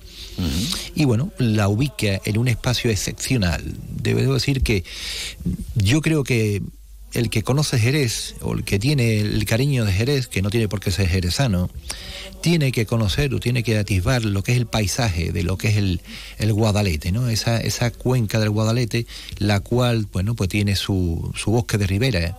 Y 0.96 1.06
bueno, 1.06 1.32
la 1.38 1.68
ubica 1.68 2.22
en 2.26 2.38
un 2.38 2.48
espacio 2.48 2.92
excepcional. 2.92 3.64
Debo 4.02 4.34
decir 4.34 4.62
que 4.62 4.84
yo 5.76 6.02
creo 6.02 6.24
que 6.24 6.62
el 7.14 7.30
que 7.30 7.44
conoce 7.44 7.80
Jerez 7.80 8.36
o 8.42 8.54
el 8.54 8.64
que 8.64 8.78
tiene 8.78 9.20
el 9.20 9.46
cariño 9.46 9.86
de 9.86 9.94
Jerez, 9.94 10.28
que 10.28 10.42
no 10.42 10.50
tiene 10.50 10.68
por 10.68 10.82
qué 10.82 10.92
ser 10.92 11.08
jerezano, 11.08 11.70
tiene 12.42 12.72
que 12.72 12.86
conocer 12.86 13.34
o 13.34 13.40
tiene 13.40 13.64
que 13.64 13.78
atisbar 13.78 14.26
lo 14.26 14.44
que 14.44 14.52
es 14.52 14.58
el 14.58 14.68
paisaje 14.68 15.32
de 15.32 15.44
lo 15.44 15.58
que 15.58 15.70
es 15.70 15.78
el, 15.78 16.02
el 16.38 16.54
Guadalete, 16.54 17.12
¿no? 17.12 17.30
Esa, 17.30 17.58
esa 17.60 17.90
cuenca 17.90 18.40
del 18.40 18.50
Guadalete, 18.50 19.08
la 19.38 19.62
cual, 19.62 20.08
bueno, 20.12 20.36
pues 20.36 20.50
tiene 20.50 20.76
su, 20.76 21.32
su 21.36 21.52
bosque 21.52 21.78
de 21.78 21.88
ribera, 21.88 22.38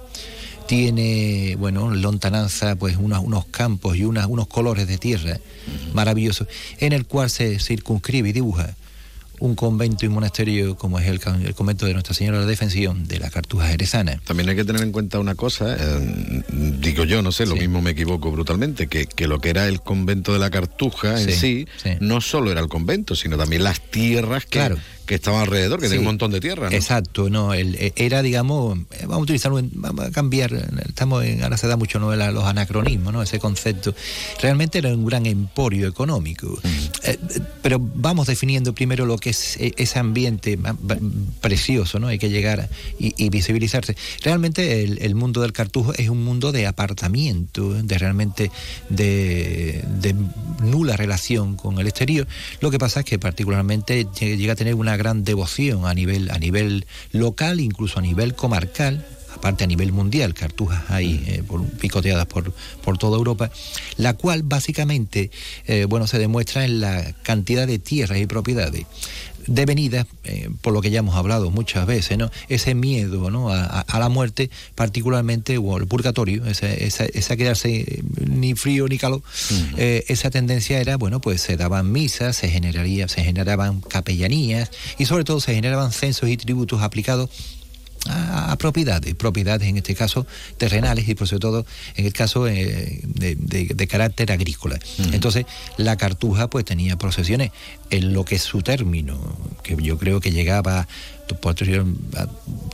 tiene, 0.67 1.57
bueno, 1.59 1.93
en 1.93 2.03
lontananza, 2.03 2.77
pues 2.77 2.97
unos, 2.97 3.23
unos 3.25 3.47
campos 3.47 3.97
y 3.97 4.05
unas, 4.05 4.27
unos 4.27 4.47
colores 4.49 4.87
de 4.87 4.99
tierra 4.99 5.39
maravillosos, 5.95 6.49
en 6.79 6.93
el 6.93 7.07
cual 7.07 7.31
se 7.31 7.59
circunscribe 7.59 8.29
y 8.29 8.33
dibuja 8.33 8.75
un 9.39 9.55
convento 9.55 10.07
y 10.07 10.09
monasterio 10.09 10.77
como 10.77 10.99
es 10.99 11.07
el, 11.09 11.21
con- 11.21 11.45
el 11.45 11.55
convento 11.55 11.85
de 11.85 11.93
Nuestra 11.93 12.15
Señora 12.15 12.39
de 12.39 12.45
la 12.45 12.51
Defensión 12.51 13.07
de 13.07 13.19
la 13.19 13.29
Cartuja 13.29 13.67
Jerezana. 13.69 14.19
También 14.25 14.49
hay 14.49 14.57
que 14.57 14.65
tener 14.65 14.81
en 14.83 14.93
cuenta 14.93 15.19
una 15.19 15.35
cosa, 15.35 15.77
eh, 15.79 16.43
digo 16.81 17.05
yo, 17.05 17.21
no 17.21 17.33
sé, 17.33 17.45
lo 17.45 17.55
mismo 17.55 17.83
me 17.83 17.91
equivoco 17.91 18.31
brutalmente, 18.33 18.87
que, 18.87 19.05
que 19.07 19.27
lo 19.29 19.39
que 19.39 19.51
era 19.51 19.69
el 19.69 19.83
convento 19.83 20.33
de 20.33 20.39
la 20.39 20.49
Cartuja 20.49 21.21
en 21.21 21.31
sí, 21.33 21.67
Sí, 21.83 21.91
no 22.01 22.23
solo 22.23 22.51
era 22.51 22.61
el 22.63 22.69
convento, 22.69 23.15
sino 23.15 23.37
también 23.37 23.63
las 23.63 23.81
tierras 23.91 24.45
que, 24.45 24.59
Claro. 24.59 24.79
Que 25.07 25.15
estaban 25.15 25.41
alrededor, 25.43 25.81
que 25.81 25.87
Sí. 25.87 25.91
tenía 25.93 26.01
un 26.01 26.07
montón 26.07 26.31
de 26.33 26.41
tierra. 26.41 26.69
¿no? 26.71 26.77
Exacto, 26.77 27.31
no, 27.31 27.55
el- 27.55 27.75
eh, 27.77 27.93
era, 27.97 28.23
digamos, 28.23 28.79
eh, 28.93 29.03
vamos 29.03 29.19
a 29.19 29.23
utilizarlo, 29.23 29.61
vamos 29.73 30.05
a 30.07 30.11
cambiar, 30.11 30.53
estamos 30.89 31.25
en, 31.25 31.43
ahora 31.43 31.57
se 31.57 31.67
da 31.69 31.77
mucho 31.77 31.99
¿no? 31.99 32.15
Los 32.15 32.45
anacronismos, 32.45 33.13
¿no? 33.13 33.23
Ese 33.23 33.39
concepto. 33.39 33.95
Realmente 34.43 34.79
era 34.79 34.89
un 34.95 35.05
gran 35.07 35.25
emporio 35.27 35.89
económico. 35.89 36.59
Eh, 37.05 37.17
eh, 37.35 37.41
pero 37.63 37.79
vamos 37.81 38.27
definiendo 38.27 38.75
primero 38.75 39.07
lo 39.07 39.17
que 39.19 39.31
es 39.31 39.57
ese 39.59 39.99
ambiente 39.99 40.59
precioso, 41.41 41.99
¿no? 41.99 42.09
Hay 42.09 42.19
que 42.19 42.29
llegar 42.31 42.69
y, 42.99 43.15
y 43.23 43.31
visibilizarse. 43.31 43.97
Realmente 44.23 44.83
el, 44.83 44.99
el 45.03 45.15
mundo 45.15 45.41
del 45.43 45.53
cartujo 45.53 45.93
es 45.95 46.09
un 46.09 46.25
mundo 46.25 46.53
de 46.53 46.67
apartamiento, 46.67 47.73
de 47.75 47.99
realmente 47.99 48.51
de, 48.89 49.83
de 50.01 50.15
nula 50.63 50.97
relación 50.97 51.57
con 51.57 51.79
el 51.79 51.87
exterior. 51.87 52.27
Lo 52.61 52.71
que 52.71 52.79
pasa 52.79 53.01
es 53.01 53.07
que 53.07 53.19
particularmente 53.19 54.07
lle- 54.07 54.37
llega 54.37 54.53
a 54.55 54.57
tener 54.57 54.75
una 54.75 54.96
gran 54.97 55.25
devoción 55.25 55.87
a 55.87 55.95
nivel, 55.95 56.31
a 56.31 56.39
nivel 56.39 56.87
local, 57.13 57.61
incluso 57.61 57.99
a 57.99 58.03
nivel 58.03 58.35
comarcal, 58.35 59.05
aparte 59.37 59.65
a 59.65 59.67
nivel 59.67 59.93
mundial, 59.93 60.35
cartujas 60.35 60.83
hay 60.89 61.23
eh, 61.27 61.43
por- 61.47 61.65
picoteadas 61.65 62.27
por, 62.27 62.53
por 62.83 62.99
toda 62.99 63.17
Europa, 63.17 63.51
la 63.97 64.15
cual 64.15 64.43
básicamente, 64.43 65.31
eh, 65.67 65.87
bueno, 65.89 66.07
se 66.07 66.19
demuestra 66.19 66.65
en 66.65 66.81
la 66.81 67.13
cantidad 67.23 67.67
de 67.67 67.79
tierras 67.79 68.19
y 68.19 68.27
propiedades 68.27 68.87
devenidas, 69.49 70.07
eh, 70.25 70.49
por 70.61 70.73
lo 70.73 70.81
que 70.81 70.91
ya 70.91 70.99
hemos 70.99 71.15
hablado 71.15 71.53
muchas 71.53 71.87
veces, 71.87 72.19
¿no? 72.19 72.33
Ese 72.49 72.75
miedo 72.75 73.31
¿no? 73.31 73.51
a, 73.51 73.63
a- 73.65 73.81
a 73.83 73.99
la 74.01 74.09
muerte, 74.09 74.51
particularmente, 74.75 75.57
o 75.57 75.77
el 75.77 75.87
purgatorio, 75.87 76.45
esa, 76.47 76.69
esa, 76.73 77.05
esa 77.05 77.37
quedarse 77.37 77.77
eh, 77.77 78.03
ni 78.27 78.55
frío 78.57 78.89
ni 78.89 78.99
calor, 78.99 79.23
eh, 79.77 80.05
esa 80.09 80.31
tendencia 80.31 80.81
era, 80.81 80.97
bueno, 80.97 81.21
pues 81.21 81.43
se 81.43 81.57
daban 81.57 81.93
misas, 81.93 82.35
se 82.37 82.49
generaría, 82.49 83.07
se 83.07 83.23
generaban 83.23 83.81
capellanías 83.83 84.71
y 84.99 85.05
sobre 85.07 85.23
todo 85.23 85.39
se 85.39 85.55
generaban 85.55 85.93
censos 85.93 86.29
y 86.29 86.37
tributos 86.37 86.83
aplicados 86.83 87.31
a, 88.09 88.53
a 88.53 88.57
propiedades, 88.59 89.15
propiedades 89.15 89.69
en 89.69 89.77
este 89.77 89.95
caso 89.95 90.27
terrenales 90.59 91.09
y 91.09 91.15
por 91.15 91.29
sobre 91.29 91.41
todo 91.41 91.67
en 91.97 92.07
el 92.07 92.13
caso 92.13 92.47
eh, 92.49 93.01
de, 93.05 93.35
de- 93.37 93.73
de 93.75 93.87
carácter 93.87 94.33
agrícola. 94.33 94.79
Entonces 95.13 95.47
la 95.77 95.97
cartuja 95.97 96.49
pues 96.49 96.65
tenía 96.65 96.97
procesiones. 96.97 97.51
En 97.91 98.13
lo 98.13 98.25
que 98.25 98.35
es 98.35 98.43
su 98.43 98.63
término, 98.63 99.17
que 99.63 99.77
yo 99.81 99.97
creo 99.97 100.21
que 100.21 100.33
llegaba 100.33 100.89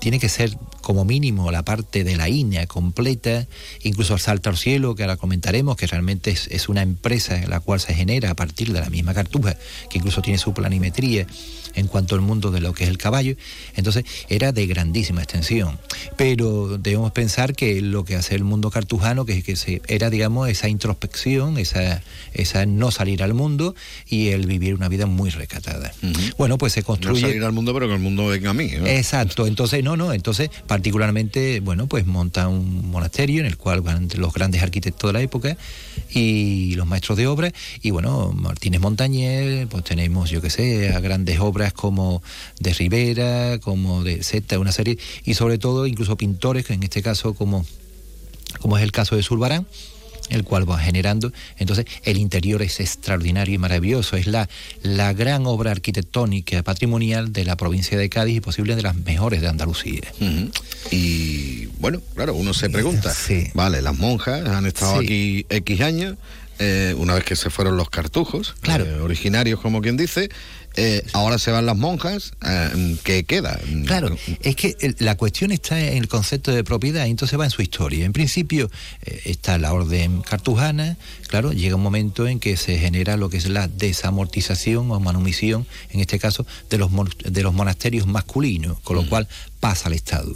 tiene 0.01 0.19
que 0.19 0.29
ser 0.29 0.57
como 0.81 1.05
mínimo 1.05 1.51
la 1.53 1.63
parte 1.65 2.03
de 2.05 2.17
la 2.17 2.29
INEA 2.29 2.67
completa, 2.67 3.47
incluso 3.83 4.15
el 4.15 4.21
salto 4.21 4.51
al 4.51 4.57
cielo, 4.59 4.95
que 4.95 5.03
ahora 5.05 5.17
comentaremos, 5.17 5.77
que 5.77 5.87
realmente 5.87 6.31
es, 6.31 6.49
es 6.51 6.69
una 6.69 6.83
empresa 6.83 7.37
en 7.41 7.51
la 7.51 7.61
cual 7.61 7.81
se 7.81 7.95
genera 7.95 8.31
a 8.31 8.35
partir 8.35 8.73
de 8.73 8.81
la 8.81 8.91
misma 8.91 9.15
cartuja, 9.15 9.57
que 9.89 9.99
incluso 9.99 10.21
tiene 10.23 10.39
su 10.39 10.53
planimetría, 10.53 11.27
en 11.75 11.87
cuanto 11.87 12.15
al 12.15 12.21
mundo 12.21 12.51
de 12.51 12.61
lo 12.61 12.73
que 12.73 12.85
es 12.85 12.91
el 12.91 12.99
caballo. 12.99 13.37
Entonces 13.77 14.05
era 14.29 14.53
de 14.53 14.67
grandísima 14.67 15.23
extensión. 15.23 15.79
Pero 16.17 16.79
debemos 16.79 17.13
pensar 17.13 17.55
que 17.55 17.81
lo 17.81 18.05
que 18.05 18.17
hace 18.17 18.35
el 18.35 18.45
mundo 18.45 18.71
cartujano, 18.71 19.25
que, 19.25 19.43
que 19.43 19.57
se, 19.57 19.83
era, 19.89 20.11
digamos, 20.11 20.49
esa 20.49 20.69
introspección, 20.69 21.59
esa, 21.59 22.03
esa 22.33 22.67
no 22.67 22.91
salir 22.91 23.23
al 23.23 23.35
mundo 23.35 23.75
y 24.09 24.29
el 24.29 24.47
vivir 24.47 24.75
una 24.75 24.89
vida 24.89 25.07
muy 25.07 25.31
recatada. 25.31 25.93
Bueno, 26.39 26.59
pues 26.59 26.73
se 26.73 26.83
construye... 26.83 27.21
No 27.21 27.29
salir 27.29 27.45
al 27.45 27.53
mundo, 27.53 27.73
pero 27.75 27.87
que 27.89 27.95
el 27.95 28.01
mundo 28.01 28.27
venga 28.27 28.51
a 28.51 28.55
mí. 28.55 28.71
Exacto. 28.87 29.47
Entonces, 29.47 29.83
no, 29.85 29.97
no. 29.97 30.13
Entonces, 30.13 30.51
particularmente, 30.67 31.61
bueno, 31.61 31.87
pues 31.87 32.07
monta 32.07 32.49
un 32.49 32.91
monasterio 32.91 33.41
en 33.41 33.47
el 33.47 33.57
cual 33.57 33.81
van 33.81 34.09
los 34.17 34.33
grandes 34.33 34.63
arquitectos 34.63 35.09
de 35.09 35.13
la 35.13 35.23
época 35.23 35.57
y 36.11 36.75
los 36.75 36.87
maestros 36.87 37.19
de 37.19 37.27
obra. 37.27 37.53
Y 37.83 37.91
bueno, 37.91 38.33
Martínez 38.33 38.81
Montañez, 38.81 39.67
pues 39.69 39.85
tenemos, 39.85 40.31
yo 40.31 40.41
que 40.41 40.51
sé, 40.51 40.93
a 40.95 41.01
grandes 41.01 41.41
obras 41.41 41.62
como 41.71 42.23
de 42.59 42.75
Rivera, 42.75 43.59
como 43.61 44.03
de 44.03 44.25
Zeta, 44.25 44.59
una 44.59 44.73
serie, 44.73 44.99
y 45.25 45.35
sobre 45.35 45.59
todo 45.59 45.87
incluso 45.87 46.17
pintores, 46.17 46.67
que 46.67 46.75
en 46.75 46.83
este 46.83 47.03
caso 47.03 47.35
como, 47.35 47.65
como 48.61 48.77
es 48.77 48.83
el 48.83 48.91
caso 48.91 49.15
de 49.15 49.23
Zurbarán 49.23 49.67
el 50.29 50.45
cual 50.45 50.69
va 50.69 50.79
generando. 50.79 51.33
Entonces, 51.59 51.87
el 52.05 52.17
interior 52.17 52.63
es 52.63 52.81
extraordinario 52.81 53.55
y 53.55 53.59
maravilloso. 53.59 54.17
Es 54.17 54.27
la, 54.27 54.49
la 54.83 55.13
gran 55.13 55.47
obra 55.47 55.71
arquitectónica 55.71 56.63
patrimonial 56.63 57.33
de 57.33 57.45
la 57.45 57.57
provincia 57.57 57.99
de 57.99 58.09
Cádiz 58.09 58.37
y 58.37 58.41
posible 58.41 58.77
de 58.77 58.83
las 58.83 58.97
mejores 58.97 59.41
de 59.41 59.49
Andalucía. 59.49 60.03
Y 60.91 61.67
bueno, 61.79 62.01
claro, 62.15 62.35
uno 62.35 62.55
se 62.55 62.71
pregunta, 62.71 63.13
vale, 63.55 63.83
las 63.83 63.99
monjas 63.99 64.47
han 64.49 64.67
estado 64.67 65.01
aquí 65.01 65.47
X 65.49 65.81
años, 65.81 66.17
eh, 66.59 66.95
una 66.97 67.15
vez 67.15 67.25
que 67.25 67.37
se 67.37 67.51
fueron 67.51 67.77
los 67.77 67.91
cartujos, 67.91 68.55
eh, 68.63 68.99
originarios 69.03 69.61
como 69.61 69.81
quien 69.81 69.97
dice, 69.97 70.31
eh, 70.77 71.05
ahora 71.13 71.39
se 71.39 71.51
van 71.51 71.67
las 71.67 71.77
monjas, 71.77 72.33
eh, 72.47 72.97
¿qué 73.05 73.25
queda? 73.25 73.59
Claro, 73.87 74.17
es 74.43 74.57
que 74.57 74.95
la 74.99 75.17
cuestión 75.17 75.53
está 75.53 75.79
en 75.81 75.99
el 75.99 76.09
concepto 76.09 76.51
de 76.51 76.65
propiedad, 76.65 77.07
entonces 77.07 77.39
va 77.39 77.45
en 77.45 77.51
su 77.51 77.63
historia. 77.63 78.05
En 78.05 78.13
principio 78.13 78.71
eh, 79.03 79.23
está 79.27 79.59
la 79.59 79.73
orden 79.73 80.23
cartujana, 80.23 80.97
claro, 81.29 81.53
llega 81.53 81.77
un 81.77 81.83
momento 81.83 82.27
en 82.27 82.41
que 82.41 82.57
se 82.57 82.79
genera 82.79 83.17
lo 83.17 83.29
que 83.29 83.37
es 83.37 83.49
la 83.49 83.69
desamortización 83.69 84.91
o 84.91 85.01
manumisión, 85.01 85.67
en 85.91 86.01
este 86.01 86.19
caso, 86.19 86.47
de 86.71 86.79
los, 86.79 86.91
de 87.25 87.43
los 87.43 87.53
monasterios 87.53 88.07
masculinos, 88.07 88.79
con 88.81 88.97
lo 88.97 89.09
cual 89.09 89.29
pasa 89.61 89.89
al 89.89 89.95
Estado. 89.95 90.35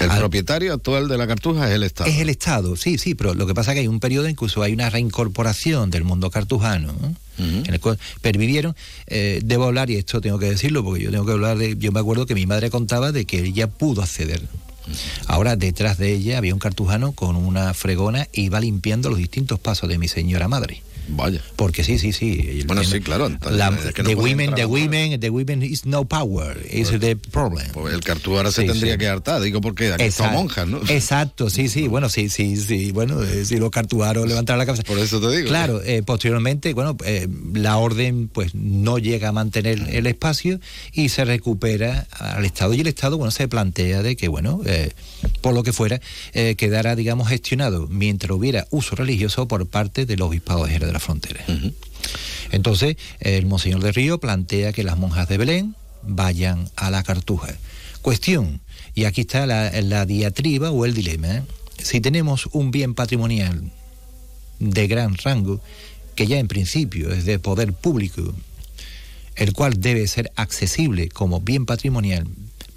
El 0.00 0.08
propietario 0.08 0.72
actual 0.72 1.06
de 1.08 1.18
la 1.18 1.26
cartuja 1.26 1.68
es 1.68 1.74
el 1.74 1.82
Estado. 1.82 2.10
Es 2.10 2.18
el 2.18 2.30
Estado, 2.30 2.76
sí, 2.76 2.96
sí, 2.98 3.14
pero 3.14 3.34
lo 3.34 3.46
que 3.46 3.54
pasa 3.54 3.72
es 3.72 3.74
que 3.74 3.80
hay 3.80 3.88
un 3.88 4.00
periodo, 4.00 4.28
incluso 4.28 4.62
hay 4.62 4.72
una 4.72 4.88
reincorporación 4.88 5.90
del 5.90 6.04
mundo 6.04 6.30
cartujano, 6.30 6.94
en 7.38 7.72
el 7.72 7.80
cual 7.80 7.98
pervivieron. 8.20 8.74
Eh, 9.06 9.40
debo 9.44 9.64
hablar, 9.64 9.90
y 9.90 9.96
esto 9.96 10.20
tengo 10.20 10.38
que 10.38 10.50
decirlo, 10.50 10.84
porque 10.84 11.04
yo 11.04 11.10
tengo 11.10 11.26
que 11.26 11.32
hablar 11.32 11.58
de. 11.58 11.76
Yo 11.78 11.92
me 11.92 12.00
acuerdo 12.00 12.26
que 12.26 12.34
mi 12.34 12.46
madre 12.46 12.70
contaba 12.70 13.12
de 13.12 13.24
que 13.24 13.40
ella 13.40 13.68
pudo 13.68 14.02
acceder. 14.02 14.42
Ahora 15.26 15.56
detrás 15.56 15.98
de 15.98 16.12
ella 16.12 16.38
había 16.38 16.54
un 16.54 16.60
cartujano 16.60 17.12
con 17.12 17.36
una 17.36 17.74
fregona 17.74 18.26
y 18.32 18.42
iba 18.42 18.60
limpiando 18.60 19.10
los 19.10 19.18
distintos 19.18 19.58
pasos 19.58 19.88
de 19.88 19.98
mi 19.98 20.08
señora 20.08 20.48
madre. 20.48 20.82
Vaya. 21.08 21.40
Porque 21.56 21.84
sí, 21.84 21.98
sí, 21.98 22.12
sí. 22.12 22.62
Bueno, 22.66 22.84
sí, 22.84 23.00
claro. 23.00 23.30
the 23.30 24.14
women, 24.14 24.54
the 24.54 24.66
women, 24.66 25.18
the 25.18 25.30
women 25.30 25.62
is 25.62 25.86
no 25.86 26.04
power, 26.04 26.56
is 26.70 26.90
the 26.98 27.16
problem. 27.16 27.66
Pues 27.72 27.94
el 27.94 28.00
cartú 28.00 28.36
ahora 28.36 28.50
se 28.50 28.64
tendría 28.64 28.98
que 28.98 29.08
hartar, 29.08 29.40
digo 29.40 29.60
porque 29.60 29.92
aquí 29.92 30.10
son 30.10 30.32
monjas, 30.32 30.68
¿no? 30.68 30.80
Exacto, 30.88 31.50
sí, 31.50 31.68
sí, 31.68 31.88
bueno, 31.88 32.08
sí, 32.08 32.28
sí, 32.28 32.56
sí, 32.56 32.92
bueno, 32.92 33.22
eh, 33.22 33.44
si 33.44 33.56
los 33.56 33.70
cartuaros 33.70 34.28
levantaron 34.28 34.58
la 34.58 34.66
cabeza. 34.66 34.82
Por 34.84 34.98
eso 34.98 35.20
te 35.20 35.36
digo. 35.36 35.48
Claro, 35.48 35.82
eh, 35.82 36.02
posteriormente, 36.02 36.74
bueno, 36.74 36.96
eh, 37.04 37.28
la 37.54 37.76
orden 37.78 38.28
pues 38.28 38.54
no 38.54 38.98
llega 38.98 39.28
a 39.28 39.32
mantener 39.32 39.88
el 39.90 40.06
espacio 40.06 40.60
y 40.92 41.08
se 41.08 41.24
recupera 41.24 42.06
al 42.18 42.44
Estado 42.44 42.74
y 42.74 42.80
el 42.80 42.86
Estado, 42.86 43.16
bueno, 43.16 43.30
se 43.30 43.48
plantea 43.48 44.02
de 44.02 44.16
que, 44.16 44.28
bueno, 44.28 44.60
por 45.40 45.54
lo 45.54 45.62
que 45.62 45.72
fuera, 45.72 46.00
quedara, 46.56 46.96
digamos, 46.96 47.28
gestionado 47.28 47.86
mientras 47.88 48.30
hubiera 48.32 48.66
uso 48.70 48.94
religioso 48.96 49.48
por 49.48 49.66
parte 49.66 50.06
del 50.06 50.22
obispado 50.22 50.66
de 50.66 50.72
Jerez 50.98 51.18
de 51.18 51.34
la 51.34 51.40
Frontera. 51.40 51.44
Entonces, 52.50 52.96
el 53.20 53.46
Monseñor 53.46 53.82
de 53.82 53.92
Río 53.92 54.18
plantea 54.18 54.72
que 54.72 54.84
las 54.84 54.96
monjas 54.96 55.28
de 55.28 55.38
Belén 55.38 55.74
vayan 56.02 56.70
a 56.76 56.90
la 56.90 57.02
cartuja. 57.02 57.54
Cuestión, 58.02 58.60
y 58.94 59.04
aquí 59.04 59.22
está 59.22 59.46
la, 59.46 60.06
diatriba 60.06 60.70
o 60.70 60.84
el 60.84 60.94
dilema. 60.94 61.44
Si 61.82 62.00
tenemos 62.00 62.48
un 62.52 62.70
bien 62.70 62.94
patrimonial 62.94 63.70
de 64.58 64.88
gran 64.88 65.16
rango, 65.16 65.60
que 66.14 66.26
ya 66.26 66.38
en 66.38 66.48
principio 66.48 67.12
es 67.12 67.24
de 67.24 67.38
poder 67.38 67.72
público, 67.72 68.34
el 69.36 69.52
cual 69.52 69.80
debe 69.80 70.06
ser 70.08 70.32
accesible 70.34 71.08
como 71.08 71.40
bien 71.40 71.64
patrimonial 71.64 72.26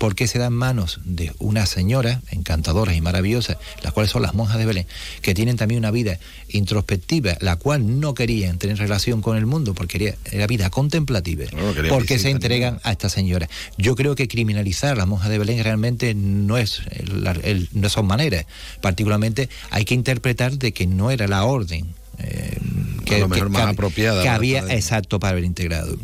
porque 0.01 0.25
se 0.25 0.39
da 0.39 0.47
en 0.47 0.53
manos 0.53 0.99
de 1.05 1.31
una 1.37 1.67
señora 1.67 2.23
encantadoras 2.31 2.95
y 2.95 3.01
maravillosas, 3.01 3.57
las 3.83 3.93
cuales 3.93 4.11
son 4.11 4.23
las 4.23 4.33
monjas 4.33 4.57
de 4.57 4.65
Belén, 4.65 4.87
que 5.21 5.35
tienen 5.35 5.57
también 5.57 5.77
una 5.77 5.91
vida 5.91 6.17
introspectiva, 6.49 7.37
la 7.39 7.57
cual 7.57 7.99
no 7.99 8.15
querían 8.15 8.57
tener 8.57 8.79
relación 8.79 9.21
con 9.21 9.37
el 9.37 9.45
mundo, 9.45 9.75
porque 9.75 10.15
era 10.31 10.47
vida 10.47 10.71
contemplativa, 10.71 11.45
porque 11.87 12.17
se 12.17 12.31
entregan 12.31 12.79
a 12.81 12.93
esta 12.93 13.09
señora. 13.09 13.47
Yo 13.77 13.95
creo 13.95 14.15
que 14.15 14.27
criminalizar 14.27 14.93
a 14.93 14.95
las 14.95 15.05
monjas 15.05 15.29
de 15.29 15.37
Belén 15.37 15.63
realmente 15.63 16.15
no 16.15 16.57
es 16.57 16.81
no 17.71 17.89
son 17.89 18.07
maneras. 18.07 18.47
Particularmente 18.81 19.49
hay 19.69 19.85
que 19.85 19.93
interpretar 19.93 20.57
de 20.57 20.71
que 20.71 20.87
no 20.87 21.11
era 21.11 21.27
la 21.27 21.43
orden 21.43 21.93
eh, 22.23 22.57
que, 23.05 23.25
mejor 23.27 23.49
más 23.49 23.67
apropiada. 23.67 24.23
Que 24.23 24.29
había, 24.29 24.59
exacto, 24.73 25.19
para 25.19 25.31
haber 25.31 25.43
integrado. 25.43 25.97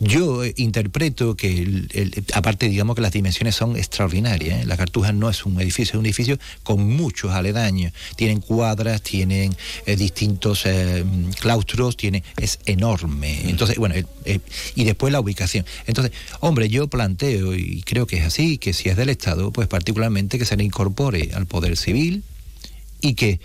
Yo 0.00 0.44
eh, 0.44 0.54
interpreto 0.56 1.36
que, 1.36 1.84
aparte, 2.32 2.68
digamos 2.68 2.96
que 2.96 3.02
las 3.02 3.12
dimensiones 3.12 3.54
son 3.54 3.76
extraordinarias. 3.76 4.62
¿eh? 4.62 4.66
La 4.66 4.76
Cartuja 4.76 5.12
no 5.12 5.28
es 5.28 5.44
un 5.44 5.60
edificio, 5.60 5.92
es 5.92 5.98
un 5.98 6.06
edificio 6.06 6.38
con 6.62 6.88
muchos 6.88 7.32
aledaños. 7.32 7.92
Tienen 8.16 8.40
cuadras, 8.40 9.02
tienen 9.02 9.54
distintos 9.86 10.64
claustros, 11.40 11.96
tiene, 11.96 12.22
es 12.36 12.58
enorme. 12.66 13.40
Mm. 13.44 13.48
Entonces, 13.48 13.76
bueno, 13.76 13.94
y 14.74 14.84
después 14.84 15.12
la 15.12 15.20
ubicación. 15.20 15.66
Entonces, 15.86 16.12
hombre, 16.40 16.68
yo 16.68 16.88
planteo, 16.88 17.54
y 17.54 17.82
creo 17.82 18.06
que 18.06 18.16
es 18.16 18.24
así, 18.24 18.58
que 18.58 18.72
si 18.72 18.88
es 18.88 18.96
del 18.96 19.08
Estado, 19.08 19.50
pues 19.50 19.68
particularmente 19.68 20.38
que 20.38 20.44
se 20.44 20.56
le 20.56 20.64
incorpore 20.64 21.30
al 21.34 21.46
Poder 21.46 21.76
Civil 21.76 22.22
y 23.00 23.14
que 23.14 23.40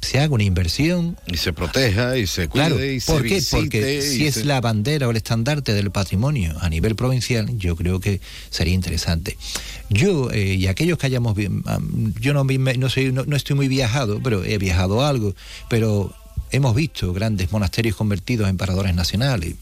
se 0.00 0.20
haga 0.20 0.34
una 0.34 0.44
inversión. 0.44 1.16
Y 1.26 1.36
se 1.36 1.52
proteja 1.52 2.16
y 2.16 2.26
se 2.26 2.48
cuide 2.48 2.94
y 2.94 3.00
¿por 3.00 3.22
se 3.22 3.28
qué? 3.28 3.42
Porque 3.50 4.02
si 4.02 4.26
es 4.26 4.44
la 4.44 4.60
bandera 4.60 5.08
o 5.08 5.10
el 5.10 5.16
estandarte 5.16 5.72
del 5.74 5.90
patrimonio 5.90 6.54
a 6.60 6.68
nivel 6.68 6.94
provincial, 6.94 7.56
yo 7.58 7.76
creo 7.76 8.00
que 8.00 8.20
sería 8.50 8.74
interesante. 8.74 9.36
Yo 9.88 10.30
eh, 10.30 10.54
y 10.54 10.66
aquellos 10.66 10.98
que 10.98 11.06
hayamos... 11.06 11.36
Yo 12.20 12.34
no, 12.34 12.44
no, 12.44 12.88
soy, 12.88 13.12
no, 13.12 13.36
estoy 13.36 13.56
muy 13.56 13.68
viajado, 13.68 14.20
pero 14.22 14.44
he 14.44 14.58
viajado 14.58 15.04
algo, 15.04 15.34
pero 15.68 16.14
hemos 16.50 16.74
visto 16.74 17.12
grandes 17.12 17.52
monasterios 17.52 17.96
convertidos 17.96 18.48
en 18.48 18.56
paradores 18.56 18.94
nacionales. 18.94 19.54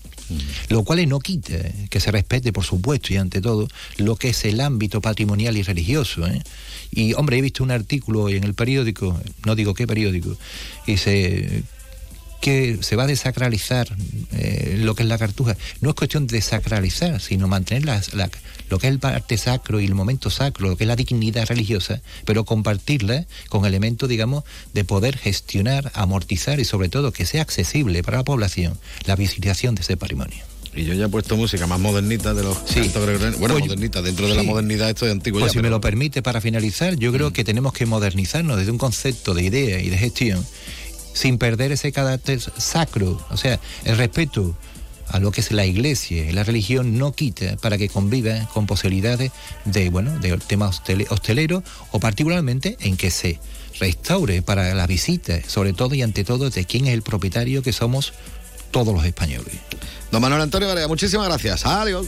Lo 0.68 0.84
cual 0.84 1.06
no 1.08 1.20
quita 1.20 1.58
que 1.90 2.00
se 2.00 2.10
respete, 2.10 2.52
por 2.52 2.64
supuesto, 2.64 3.12
y 3.12 3.16
ante 3.16 3.40
todo, 3.40 3.68
lo 3.98 4.16
que 4.16 4.30
es 4.30 4.44
el 4.44 4.60
ámbito 4.60 5.00
patrimonial 5.00 5.56
y 5.56 5.62
religioso. 5.62 6.26
¿eh? 6.26 6.42
Y, 6.90 7.12
hombre, 7.14 7.38
he 7.38 7.42
visto 7.42 7.62
un 7.62 7.70
artículo 7.70 8.28
en 8.28 8.44
el 8.44 8.54
periódico, 8.54 9.20
no 9.44 9.54
digo 9.54 9.74
qué 9.74 9.86
periódico, 9.86 10.36
dice 10.86 11.64
que 12.44 12.76
se 12.82 12.94
va 12.94 13.04
a 13.04 13.06
desacralizar 13.06 13.88
eh, 14.32 14.76
lo 14.78 14.94
que 14.94 15.02
es 15.02 15.08
la 15.08 15.16
cartuja. 15.16 15.56
No 15.80 15.88
es 15.88 15.94
cuestión 15.94 16.26
de 16.26 16.36
desacralizar, 16.36 17.18
sino 17.22 17.48
mantener 17.48 17.86
lo 18.68 18.78
que 18.78 18.86
es 18.86 18.92
el 18.92 18.98
parte 18.98 19.38
sacro 19.38 19.80
y 19.80 19.86
el 19.86 19.94
momento 19.94 20.28
sacro, 20.28 20.68
lo 20.68 20.76
que 20.76 20.84
es 20.84 20.88
la 20.88 20.94
dignidad 20.94 21.46
religiosa, 21.46 22.02
pero 22.26 22.44
compartirla 22.44 23.24
con 23.48 23.64
elementos, 23.64 24.10
digamos, 24.10 24.44
de 24.74 24.84
poder 24.84 25.16
gestionar, 25.16 25.90
amortizar 25.94 26.60
y 26.60 26.66
sobre 26.66 26.90
todo 26.90 27.12
que 27.12 27.24
sea 27.24 27.40
accesible 27.40 28.02
para 28.02 28.18
la 28.18 28.24
población 28.24 28.78
la 29.06 29.16
visitación 29.16 29.74
de 29.74 29.80
ese 29.80 29.96
patrimonio. 29.96 30.44
Y 30.76 30.84
yo 30.84 30.92
ya 30.92 31.06
he 31.06 31.08
puesto 31.08 31.38
música 31.38 31.66
más 31.66 31.80
modernita 31.80 32.34
de 32.34 32.42
los 32.42 32.58
sí. 32.66 32.90
Bueno, 32.94 33.38
pues 33.38 33.60
modernita, 33.60 34.02
dentro 34.02 34.28
de 34.28 34.34
la 34.34 34.42
modernidad 34.42 34.90
esto 34.90 35.06
es 35.06 35.12
antiguo 35.12 35.40
pues 35.40 35.54
ya, 35.54 35.60
si 35.60 35.62
me 35.62 35.70
lo 35.70 35.80
permite, 35.80 36.20
para 36.20 36.42
finalizar, 36.42 36.96
yo 36.96 37.10
creo 37.10 37.30
mm. 37.30 37.32
que 37.32 37.42
tenemos 37.42 37.72
que 37.72 37.86
modernizarnos 37.86 38.58
desde 38.58 38.70
un 38.70 38.78
concepto 38.78 39.32
de 39.32 39.44
idea 39.44 39.80
y 39.80 39.88
de 39.88 39.96
gestión 39.96 40.44
sin 41.14 41.38
perder 41.38 41.72
ese 41.72 41.92
carácter 41.92 42.40
sacro. 42.58 43.18
O 43.30 43.38
sea, 43.38 43.58
el 43.84 43.96
respeto 43.96 44.54
a 45.08 45.18
lo 45.20 45.30
que 45.30 45.40
es 45.40 45.52
la 45.52 45.64
iglesia 45.64 46.28
y 46.28 46.32
la 46.32 46.44
religión 46.44 46.98
no 46.98 47.12
quita 47.12 47.56
para 47.56 47.78
que 47.78 47.88
conviva 47.88 48.46
con 48.52 48.66
posibilidades 48.66 49.32
de, 49.64 49.90
bueno, 49.90 50.18
de 50.18 50.36
tema 50.38 50.68
hostelero 50.68 51.62
o 51.92 52.00
particularmente 52.00 52.76
en 52.80 52.96
que 52.96 53.10
se 53.10 53.38
restaure 53.78 54.42
para 54.42 54.74
la 54.74 54.86
visita, 54.86 55.40
sobre 55.46 55.72
todo 55.72 55.94
y 55.94 56.02
ante 56.02 56.24
todo 56.24 56.50
de 56.50 56.64
quién 56.64 56.86
es 56.86 56.94
el 56.94 57.02
propietario 57.02 57.62
que 57.62 57.72
somos 57.72 58.12
todos 58.70 58.94
los 58.94 59.04
españoles. 59.04 59.54
Don 60.10 60.22
Manuel 60.22 60.42
Antonio 60.42 60.68
Varela, 60.68 60.88
muchísimas 60.88 61.28
gracias. 61.28 61.64
Adiós. 61.66 62.06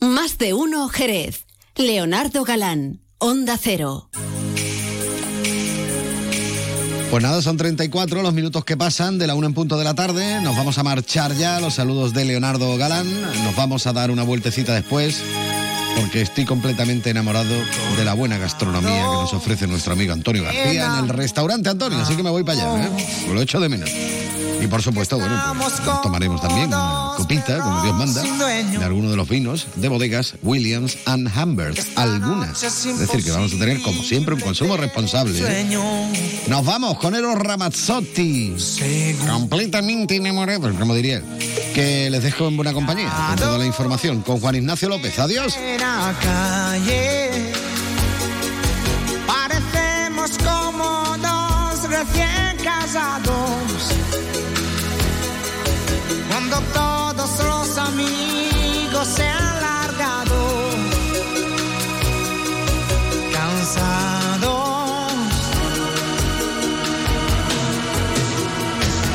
Más 0.00 0.38
de 0.38 0.54
uno, 0.54 0.88
Jerez. 0.88 1.45
Leonardo 1.76 2.42
Galán, 2.44 3.00
Onda 3.18 3.58
Cero. 3.60 4.08
Pues 7.10 7.22
nada, 7.22 7.42
son 7.42 7.58
34 7.58 8.22
los 8.22 8.32
minutos 8.32 8.64
que 8.64 8.78
pasan 8.78 9.18
de 9.18 9.26
la 9.26 9.34
una 9.34 9.46
en 9.46 9.54
punto 9.54 9.76
de 9.76 9.84
la 9.84 9.94
tarde. 9.94 10.40
Nos 10.40 10.56
vamos 10.56 10.78
a 10.78 10.82
marchar 10.82 11.34
ya. 11.34 11.60
Los 11.60 11.74
saludos 11.74 12.14
de 12.14 12.24
Leonardo 12.24 12.76
Galán. 12.78 13.06
Nos 13.44 13.54
vamos 13.56 13.86
a 13.86 13.92
dar 13.92 14.10
una 14.10 14.22
vueltecita 14.22 14.74
después 14.74 15.22
porque 16.00 16.22
estoy 16.22 16.46
completamente 16.46 17.10
enamorado 17.10 17.54
de 17.96 18.04
la 18.04 18.14
buena 18.14 18.38
gastronomía 18.38 19.02
que 19.02 19.16
nos 19.16 19.34
ofrece 19.34 19.66
nuestro 19.66 19.92
amigo 19.92 20.14
Antonio 20.14 20.44
García 20.44 20.98
en 20.98 21.04
el 21.04 21.08
restaurante 21.10 21.68
Antonio. 21.68 21.98
Así 21.98 22.16
que 22.16 22.22
me 22.22 22.30
voy 22.30 22.42
para 22.42 22.72
allá, 22.72 22.86
¿eh? 22.86 23.06
Lo 23.32 23.42
echo 23.42 23.60
de 23.60 23.68
menos. 23.68 23.90
Y 24.60 24.66
por 24.66 24.82
supuesto, 24.82 25.18
bueno, 25.18 25.40
pues, 25.58 25.74
tomaremos 26.02 26.40
también 26.40 26.68
una 26.68 27.12
copita, 27.16 27.58
como 27.60 27.82
Dios 27.82 27.96
manda, 27.96 28.22
de 28.22 28.84
alguno 28.84 29.10
de 29.10 29.16
los 29.16 29.28
vinos 29.28 29.66
de 29.76 29.88
bodegas 29.88 30.34
Williams 30.42 30.98
and 31.06 31.30
Humbert. 31.36 31.78
Algunas. 31.96 32.62
Es 32.62 32.98
decir, 32.98 33.24
que 33.24 33.30
vamos 33.30 33.52
a 33.54 33.58
tener, 33.58 33.82
como 33.82 34.02
siempre, 34.02 34.34
un 34.34 34.40
consumo 34.40 34.76
responsable. 34.76 35.38
¿eh? 35.38 35.78
Nos 36.48 36.64
vamos 36.64 36.98
con 36.98 37.14
Eros 37.14 37.38
Ramazzotti. 37.38 38.54
Completamente 39.28 40.16
enamorado, 40.16 40.72
como 40.74 40.94
diría. 40.94 41.22
Que 41.74 42.08
les 42.10 42.22
dejo 42.22 42.48
en 42.48 42.56
buena 42.56 42.72
compañía 42.72 43.12
con 43.28 43.36
toda 43.36 43.58
la 43.58 43.66
información. 43.66 44.22
Con 44.22 44.40
Juan 44.40 44.56
Ignacio 44.56 44.88
López. 44.88 45.18
Adiós. 45.18 45.56
Parecemos 49.26 50.30
como 50.38 51.16
dos 51.18 51.90
recién 51.90 52.56
casados. 52.62 53.65
Cuando 56.48 56.66
todos 56.72 57.38
los 57.44 57.78
amigos 57.78 59.08
se 59.08 59.26
han 59.26 59.60
largado. 59.60 60.48
Cansados. 63.32 65.12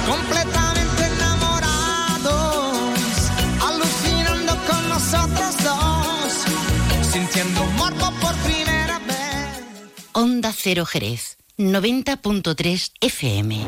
Completamente 0.06 1.06
enamorados. 1.06 2.76
Alucinando 3.62 4.58
con 4.68 4.90
nosotros 4.90 5.56
dos. 5.64 6.34
Sintiendo 7.14 7.64
morbo 7.78 8.12
por 8.20 8.36
primera 8.44 9.00
vez. 9.00 9.64
Onda 10.12 10.52
Cero 10.54 10.86
Jerez, 10.86 11.38
90.3 11.58 12.92
FM. 13.00 13.68